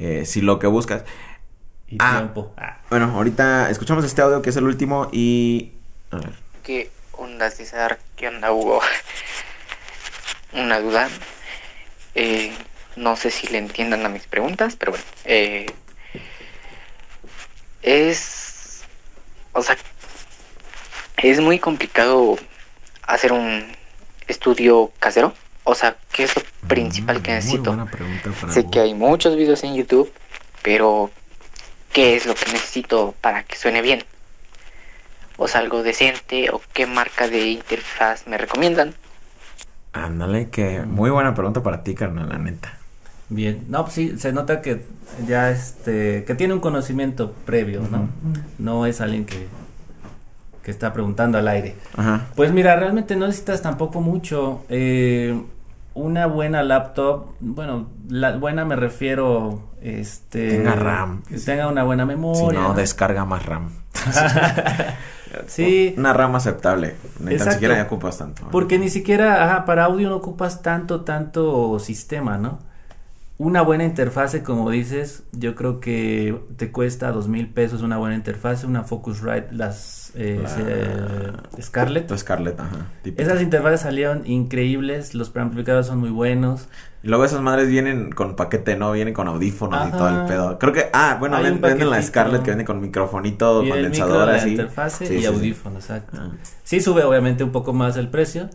[0.00, 1.04] eh, si lo que buscas...
[1.86, 2.16] Y Ah.
[2.18, 2.52] tiempo.
[2.56, 2.80] Ah.
[2.90, 5.72] Bueno, ahorita escuchamos este audio que es el último y...
[6.10, 6.32] A ver.
[6.64, 6.90] ¿Qué
[7.34, 7.98] onda César?
[8.16, 8.80] ¿Qué onda Hugo?
[10.52, 11.08] Una duda.
[12.14, 12.52] Eh,
[12.96, 15.04] no sé si le entiendan a mis preguntas, pero bueno.
[15.24, 15.66] eh,
[17.82, 18.84] es...
[19.52, 19.76] O sea,
[21.18, 22.38] es muy complicado
[23.02, 23.66] hacer un
[24.28, 25.34] estudio casero.
[25.64, 27.62] O sea, ¿qué es lo principal que Mm, necesito?
[27.74, 30.12] buena pregunta para Sé que hay muchos videos en YouTube,
[30.62, 31.10] pero
[31.92, 34.04] ¿qué es lo que necesito para que suene bien?
[35.36, 36.50] ¿O sea, algo decente?
[36.50, 38.94] ¿O qué marca de interfaz me recomiendan?
[39.92, 42.78] Ándale, que muy buena pregunta para ti, carnal, la neta.
[43.28, 44.84] Bien, no, pues sí, se nota que
[45.26, 48.08] ya este, que tiene un conocimiento previo, ¿no?
[48.58, 49.46] No es alguien que,
[50.62, 51.76] que está preguntando al aire.
[51.96, 52.26] Ajá.
[52.34, 54.64] Pues mira, realmente no necesitas tampoco mucho.
[54.68, 55.40] eh,
[55.94, 60.48] una buena laptop, bueno, la buena me refiero, este...
[60.50, 61.22] Tenga RAM.
[61.22, 62.58] Que tenga una buena Si memoria.
[62.60, 63.70] no, descarga más RAM.
[65.46, 66.94] sí, Una RAM aceptable.
[67.20, 68.42] Ni tan siquiera ya ocupas tanto.
[68.50, 72.58] porque ni siquiera, ajá, para audio no ocupas tanto, tanto sistema, ¿no?
[73.36, 78.14] Una buena interfase, como dices, yo creo que te cuesta dos mil pesos una buena
[78.14, 82.16] interfase, una Focusrite, las eh, La- Scarlett.
[82.16, 82.86] Scarlett, ajá.
[83.02, 83.22] típica.
[83.24, 86.68] Esas interfaces salieron increíbles, los preamplificadores son muy buenos.
[87.02, 88.92] Y luego esas madres vienen con paquete, ¿no?
[88.92, 90.58] Vienen con audífonos y todo el pedo.
[90.60, 92.00] Creo que, ah, bueno, ven- venden la.
[92.00, 94.50] Scarlett que viene con microfonito, condensador así.
[94.50, 95.26] interfase Sí, y sí, sí.
[95.26, 96.16] audífono, exacto.
[96.20, 96.30] Ah.
[96.62, 98.48] Sí sube obviamente un poco más el precio,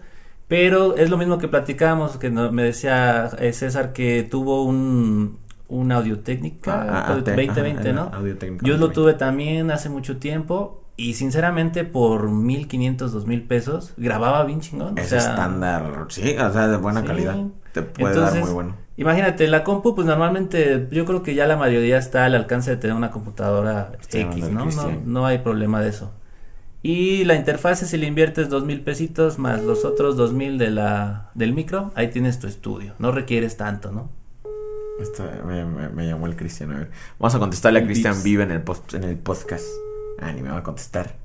[0.50, 5.40] pero es lo mismo que platicábamos, que no- me decía eh, César que tuvo un,
[5.70, 8.02] una audio técnica Ah, ah, te- 2020, ajá, ¿no?
[8.18, 8.94] Audio Yo lo 2020.
[8.94, 14.98] tuve también hace mucho tiempo y sinceramente por 1500, 2000 pesos grababa bien chingón.
[14.98, 17.08] o Es sea, estándar, sí, o sea, de buena Sí.
[17.08, 17.38] calidad.
[17.72, 18.76] Te puede dar muy bueno.
[18.98, 22.76] Imagínate, la compu, pues normalmente yo creo que ya la mayoría está al alcance de
[22.78, 24.66] tener una computadora X, ¿no?
[24.66, 26.12] No, no hay problema de eso.
[26.82, 30.72] Y la interfase, si le inviertes dos mil pesitos más los otros dos mil de
[30.72, 32.94] la, del micro, ahí tienes tu estudio.
[33.00, 34.10] No requieres tanto, ¿no?
[35.02, 36.92] Esto me, me- me llamó el Cristian, a ver.
[37.20, 38.22] Vamos a contestarle a Cristian.
[38.24, 39.66] Vive en el, post- en el podcast.
[40.20, 41.16] Ah, ni me va a contestar.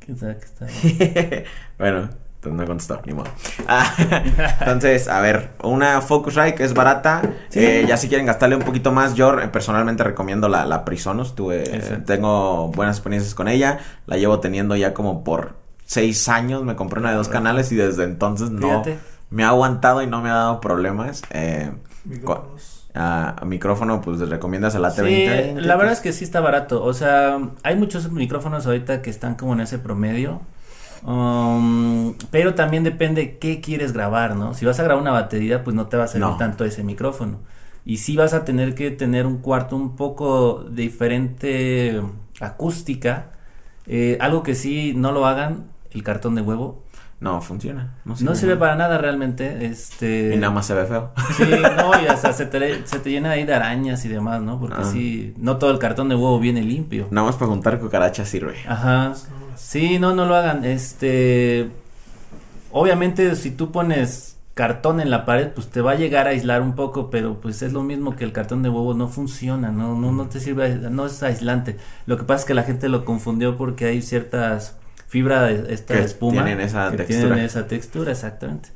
[0.00, 1.44] ¿Quién sabe qué está?
[1.78, 3.26] bueno, entonces no contestó, ni modo.
[3.66, 3.92] Ah,
[4.60, 7.22] entonces, a ver, una Focusrite que es barata.
[7.48, 7.58] Sí.
[7.60, 11.34] eh, ya si quieren gastarle un poquito más, yo personalmente recomiendo la, la Prisonus.
[11.34, 13.80] Tuve, eh, tengo buenas experiencias con ella.
[14.06, 15.54] La llevo teniendo ya como por
[15.84, 16.62] seis años.
[16.62, 18.98] Me compré una de dos canales y desde entonces no Fíjate.
[19.30, 21.22] me ha aguantado y no me ha dado problemas.
[21.30, 21.72] Eh,
[22.94, 25.60] a, micrófono, pues recomiendas el Sí, AT20.
[25.60, 26.82] la verdad es que sí está barato.
[26.82, 30.40] O sea, hay muchos micrófonos ahorita que están como en ese promedio.
[31.04, 34.54] Um, pero también depende qué quieres grabar, ¿no?
[34.54, 36.36] Si vas a grabar una batería, pues no te va a servir No.
[36.36, 37.38] tanto ese micrófono.
[37.84, 42.02] Y sí vas a tener que tener un cuarto un poco diferente
[42.40, 43.30] acústica.
[43.86, 46.82] Eh, algo que sí no lo hagan, el cartón de huevo.
[47.18, 47.94] No, funciona.
[48.04, 49.64] No, No sirve para nada realmente.
[49.66, 50.34] Este.
[50.34, 51.12] Y nada más se ve feo.
[51.36, 51.44] Sí,
[51.78, 54.60] no, y hasta se te, se te llena ahí de arañas y demás, ¿no?
[54.60, 54.84] Porque Ah.
[54.84, 57.06] sí, no todo el cartón de huevo viene limpio.
[57.10, 58.56] Nada más para juntar cucarachas sirve.
[58.68, 59.14] Ajá.
[59.56, 60.64] Sí, no, no lo hagan.
[60.64, 61.70] Este,
[62.72, 66.62] obviamente si tú pones cartón en la pared, pues te va a llegar a aislar
[66.62, 69.94] un poco, pero pues es lo mismo que el cartón de huevo no funciona, no,
[69.98, 71.76] no, no te sirve, no es aislante.
[72.06, 74.76] Lo que pasa es que la gente lo confundió porque hay ciertas
[75.08, 77.20] fibras de esta Que espuma tienen esa que textura.
[77.28, 78.70] tienen esa textura, exactamente.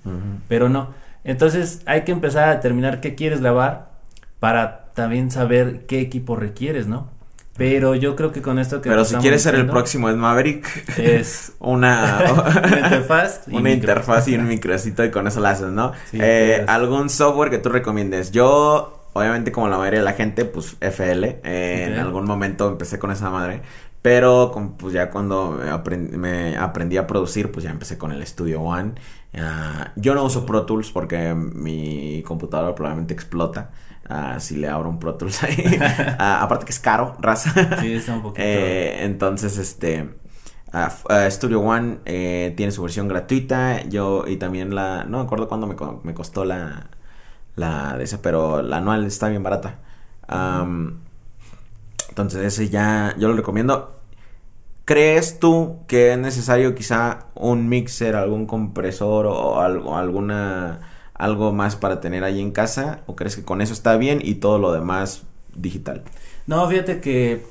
[0.48, 0.88] Pero no.
[1.24, 3.90] Entonces hay que empezar a determinar qué quieres grabar.
[4.38, 7.08] para también saber qué equipo requieres, ¿no?
[7.56, 10.66] Pero yo creo que con esto que Pero si quieres ser el próximo Ed Maverick,
[10.98, 12.20] es una,
[12.64, 15.92] una interfaz y una interfaz y un microcito y con eso la haces, ¿no?
[16.10, 16.64] Sí, Eh.
[16.66, 18.30] ¿Algún software que tú recomiendes?
[18.30, 21.24] Yo, obviamente, como la mayoría de la gente, pues FL.
[21.44, 23.60] eh, En algún momento empecé con esa madre.
[24.00, 28.12] Pero con- pues ya cuando me aprendí, me aprendí a producir, pues ya empecé con
[28.12, 28.92] el Studio One.
[29.38, 33.70] Ah, yo no uso Pro Tools porque mi computadora probablemente explota.
[34.10, 35.56] Ah, si le abro un Pro Tools ahí.
[36.18, 37.52] Ah, aparte que es caro, raza.
[37.80, 38.42] Sí, está un poquito.
[38.44, 40.10] Eh, entonces, este.
[40.72, 40.90] ah,
[41.30, 43.82] Studio One eh, tiene su versión gratuita.
[43.88, 45.04] Yo, y también la.
[45.04, 46.88] No me acuerdo cuándo me, co- me costó la.
[47.56, 49.78] La de esa, pero la anual está bien barata.
[52.08, 53.14] Entonces, ese ya.
[53.18, 53.96] Yo lo recomiendo.
[54.84, 60.80] ¿Crees tú que es necesario quizá un mixer, algún compresor o algo, alguna.
[61.20, 63.00] Algo más para tener ahí en casa?
[63.06, 65.24] ¿O crees que con eso está bien y todo lo demás
[65.54, 66.02] digital?
[66.46, 67.42] No, fíjate que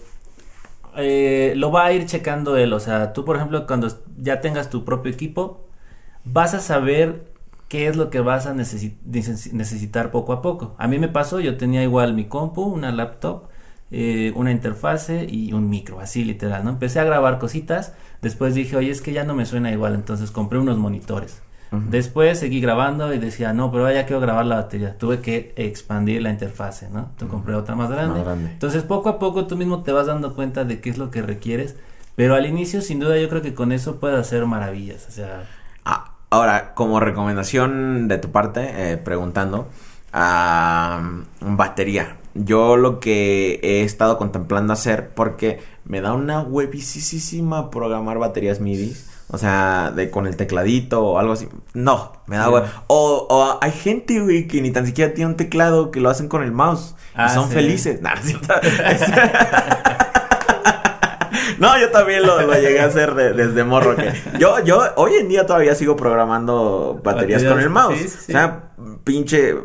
[0.98, 2.74] eh, lo va a ir checando él.
[2.74, 3.88] O sea, tú, por ejemplo, cuando
[4.18, 5.66] ya tengas tu propio equipo,
[6.26, 7.26] vas a saber
[7.70, 10.76] qué es lo que vas a necesi- neces- necesitar poco a poco.
[10.78, 13.46] A mí me pasó, yo tenía igual mi compu, una laptop,
[13.91, 16.72] eh, una interfase y un micro, así literal, ¿no?
[16.72, 20.32] Empecé a grabar cositas, después dije, oye, es que ya no me suena igual, entonces
[20.32, 21.41] compré unos monitores.
[21.72, 24.98] Después seguí grabando y decía, no, pero ya quiero grabar la batería.
[24.98, 27.12] Tuve que expandir la interfase, ¿no?
[27.18, 28.16] Te compré otra más grande.
[28.16, 28.52] Más grande.
[28.52, 31.22] Entonces, poco a poco tú mismo te vas dando cuenta de qué es lo que
[31.22, 31.76] requieres.
[32.16, 35.06] Pero al inicio, sin duda, yo creo que con eso puedes hacer maravillas.
[35.08, 35.44] O sea,
[35.86, 39.68] Ah, ahora, como recomendación de tu parte, eh, preguntando,
[40.14, 41.02] ah,
[41.40, 42.18] batería.
[42.34, 48.96] Yo lo que he estado contemplando hacer, porque me da una huevisísima programar baterías MIDI.
[49.31, 51.47] O sea, de con el tecladito o algo así.
[51.73, 52.49] No, me da Sí.
[52.51, 56.10] hue- O, o hay gente, güey, que ni tan siquiera tiene un teclado, que lo
[56.10, 56.95] hacen con el mouse.
[57.14, 57.53] Ah, y son sí.
[57.53, 58.01] felices.
[58.06, 58.15] Nah,
[61.60, 63.95] no yo también lo, lo llegué a hacer de- desde morro.
[63.95, 68.18] Que yo, yo hoy en día todavía sigo programando baterías con el mouse.
[68.30, 68.69] O sea,
[69.03, 69.56] pinche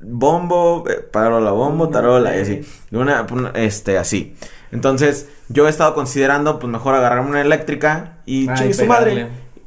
[0.00, 2.60] bombo, eh, tarola, bombo, tarola, y así.
[2.92, 4.36] Una- este, así.
[4.72, 9.12] Entonces, yo he estado considerando, pues mejor agarrarme una eléctrica y chingue su madre.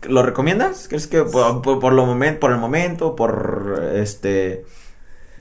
[0.07, 0.87] ¿Lo recomiendas?
[0.87, 4.65] ¿Crees que por, por- por lo momen- por el momento, por este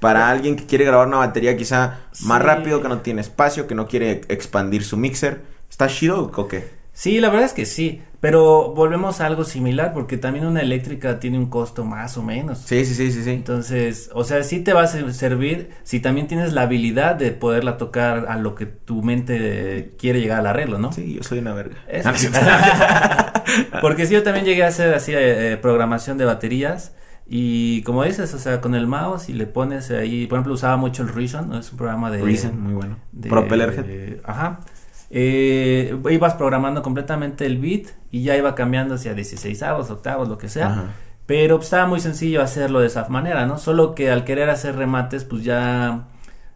[0.01, 3.75] para alguien que quiere grabar una batería quizá más rápido, que no tiene espacio, que
[3.75, 6.78] no quiere expandir su mixer, ¿está chido o qué?
[6.99, 8.03] Sí, la verdad es que sí.
[8.21, 12.59] Pero volvemos a algo similar porque también una eléctrica tiene un costo más o menos.
[12.59, 13.31] Sí, sí, sí, sí, sí.
[13.31, 17.31] Entonces, o sea, sí te va a ser- servir si también tienes la habilidad de
[17.31, 20.91] poderla tocar a lo que tu mente quiere llegar al arreglo, ¿no?
[20.93, 21.77] Sí, yo soy una verga.
[21.87, 22.11] Eso.
[23.81, 26.95] Porque sí, yo también llegué a hacer así eh, eh, programación de baterías.
[27.31, 30.77] Y como dices, o sea, con el mouse y le pones ahí, por ejemplo, usaba
[30.79, 31.59] mucho el Reason, ¿no?
[31.59, 32.23] es un programa de...
[32.23, 32.97] Reason, muy bueno.
[33.13, 33.85] de- Propellerhead.
[33.85, 34.61] de- ajá.
[35.11, 40.39] Eh, ibas programando completamente el beat y ya iba cambiando hacia 16 avos, octavos, lo
[40.39, 40.67] que sea.
[40.69, 40.85] Ajá.
[41.27, 43.59] Pero pues, estaba muy sencillo hacerlo de esa manera, ¿no?
[43.59, 46.07] Solo que al querer hacer remates, pues ya,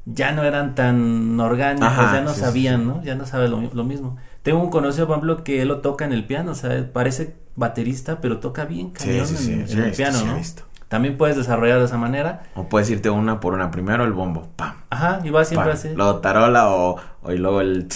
[0.06, 2.86] ya no eran tan orgánicos, Ajá, ya no sí, sabían, sí.
[2.86, 3.02] ¿no?
[3.04, 4.16] Ya no sabe lo, mi- lo mismo.
[4.42, 7.36] Tengo un conocido, por ejemplo, que él lo toca en el piano, o sea, parece
[7.54, 10.36] baterista, pero toca bien cañón sí, sí, en, sí, en el piano, ¿no?
[10.36, 10.62] visto.
[10.92, 12.42] También puedes desarrollar de esa manera.
[12.54, 13.70] O puedes irte una por una.
[13.70, 14.74] Primero el bombo, pam.
[14.90, 15.78] Ajá, y va siempre pam.
[15.78, 15.88] así.
[15.94, 17.88] Luego tarola o, o y luego el...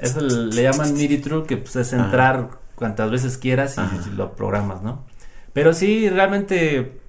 [0.00, 2.04] Eso le llaman MIDI true, que pues es Ajá.
[2.04, 5.04] entrar cuantas veces quieras y, lo programas, ¿no?
[5.52, 7.00] Pero sí, realmente,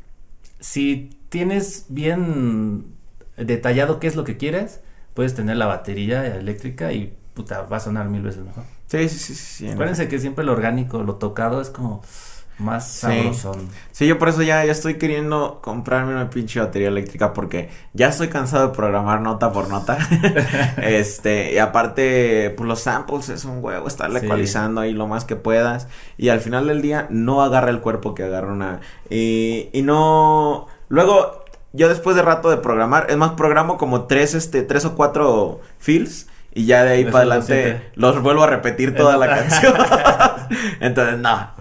[0.60, 2.88] si tienes bien
[3.38, 4.82] detallado qué es lo que quieres,
[5.14, 8.64] puedes tener la batería eléctrica y puta, va a sonar mil veces mejor.
[8.88, 9.46] Sí, sí, sí, sí.
[9.46, 12.02] sí, en Acuérdense que siempre lo orgánico, lo tocado es como
[12.60, 12.99] más Sí.
[13.02, 13.69] sabrosón.
[13.91, 18.07] Sí, yo por eso ya, ya estoy queriendo comprarme una pinche batería eléctrica porque ya
[18.10, 19.98] estoy cansado de programar nota por nota.
[20.81, 24.26] este, y aparte, pues los samples es un huevo, estarle Sí.
[24.26, 25.88] ecualizando ahí lo más que puedas.
[26.18, 28.81] Y al final del día no agarra el cuerpo que agarra una.
[29.10, 30.68] Y, y no.
[30.90, 34.95] Luego, yo después de rato de programar, es más, programo como tres, este, tres o
[34.95, 36.27] cuatro fills.
[36.53, 39.73] Y ya de ahí Eso para adelante los vuelvo a repetir toda la canción.
[40.80, 41.59] Entonces, no.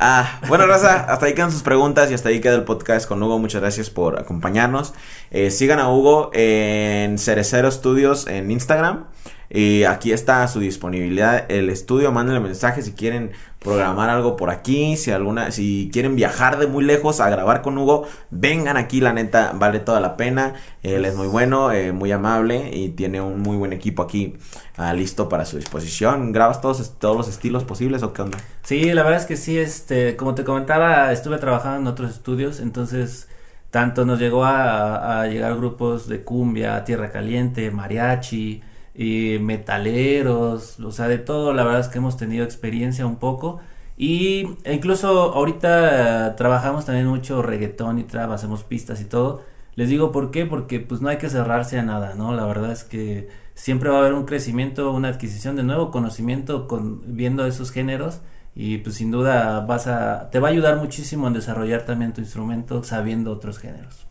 [0.00, 3.20] Ah, bueno, Raza, hasta ahí quedan sus preguntas y hasta ahí queda el podcast con
[3.20, 3.40] Hugo.
[3.40, 4.94] Muchas gracias por acompañarnos.
[5.32, 9.06] Eh, sigan a Hugo en Cerecero Studios en Instagram.
[9.50, 12.12] Y aquí está a su disponibilidad el estudio.
[12.12, 14.96] Mándenle mensajes si quieren programar algo por aquí.
[14.96, 19.00] Si alguna, si quieren viajar de muy lejos a grabar con Hugo, vengan aquí.
[19.00, 20.54] La neta vale toda la pena.
[20.82, 24.36] Él es muy bueno, eh, muy amable y tiene un muy buen equipo aquí
[24.76, 26.32] ah, listo para su disposición.
[26.32, 28.38] ¿Grabas todos, todos los estilos posibles o qué onda?
[28.62, 32.60] Sí, la verdad es que sí, este, como te comentaba, estuve trabajando en otros estudios,
[32.60, 33.28] entonces
[33.70, 38.62] tanto nos llegó a llegar grupos de cumbia, tierra caliente, mariachi,
[38.98, 43.60] y metaleros, o sea, de todo, la verdad es que hemos tenido experiencia un poco.
[43.96, 49.44] Y incluso ahorita trabajamos también mucho reggaetón y trap, hacemos pistas y todo.
[49.76, 52.34] Les digo por qué, porque pues no hay que cerrarse a nada, ¿no?
[52.34, 56.66] La verdad es que siempre va a haber un crecimiento, una adquisición de nuevo conocimiento
[56.66, 58.20] con viendo esos géneros
[58.56, 62.20] y pues sin duda vas a te va a ayudar muchísimo en desarrollar también tu
[62.20, 64.08] instrumento sabiendo otros géneros.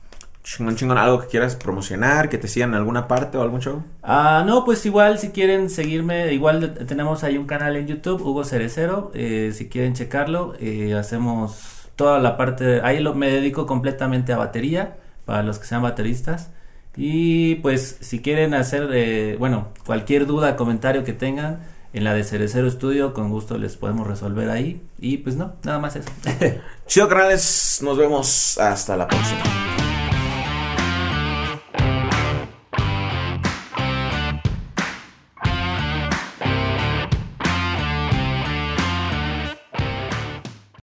[0.48, 3.84] Chingón, chingón, algo que quieras promocionar, que te sigan en alguna parte o algún show.
[4.02, 8.46] Ah, no, pues igual si quieren seguirme, igual tenemos ahí un canal en YouTube, Hugo
[8.46, 14.32] Cerecero, eh, si quieren checarlo, eh, hacemos toda la parte, ahí lo, me dedico completamente
[14.32, 14.96] a batería,
[15.26, 16.50] para los que sean bateristas,
[16.96, 21.60] y pues si quieren hacer, eh, bueno, cualquier duda, comentario que tengan,
[21.92, 25.80] en la de Cerecero Studio, con gusto les podemos resolver ahí, y pues no, nada
[25.80, 26.10] más eso.
[26.88, 29.77] Chido, canales, nos vemos hasta la próxima.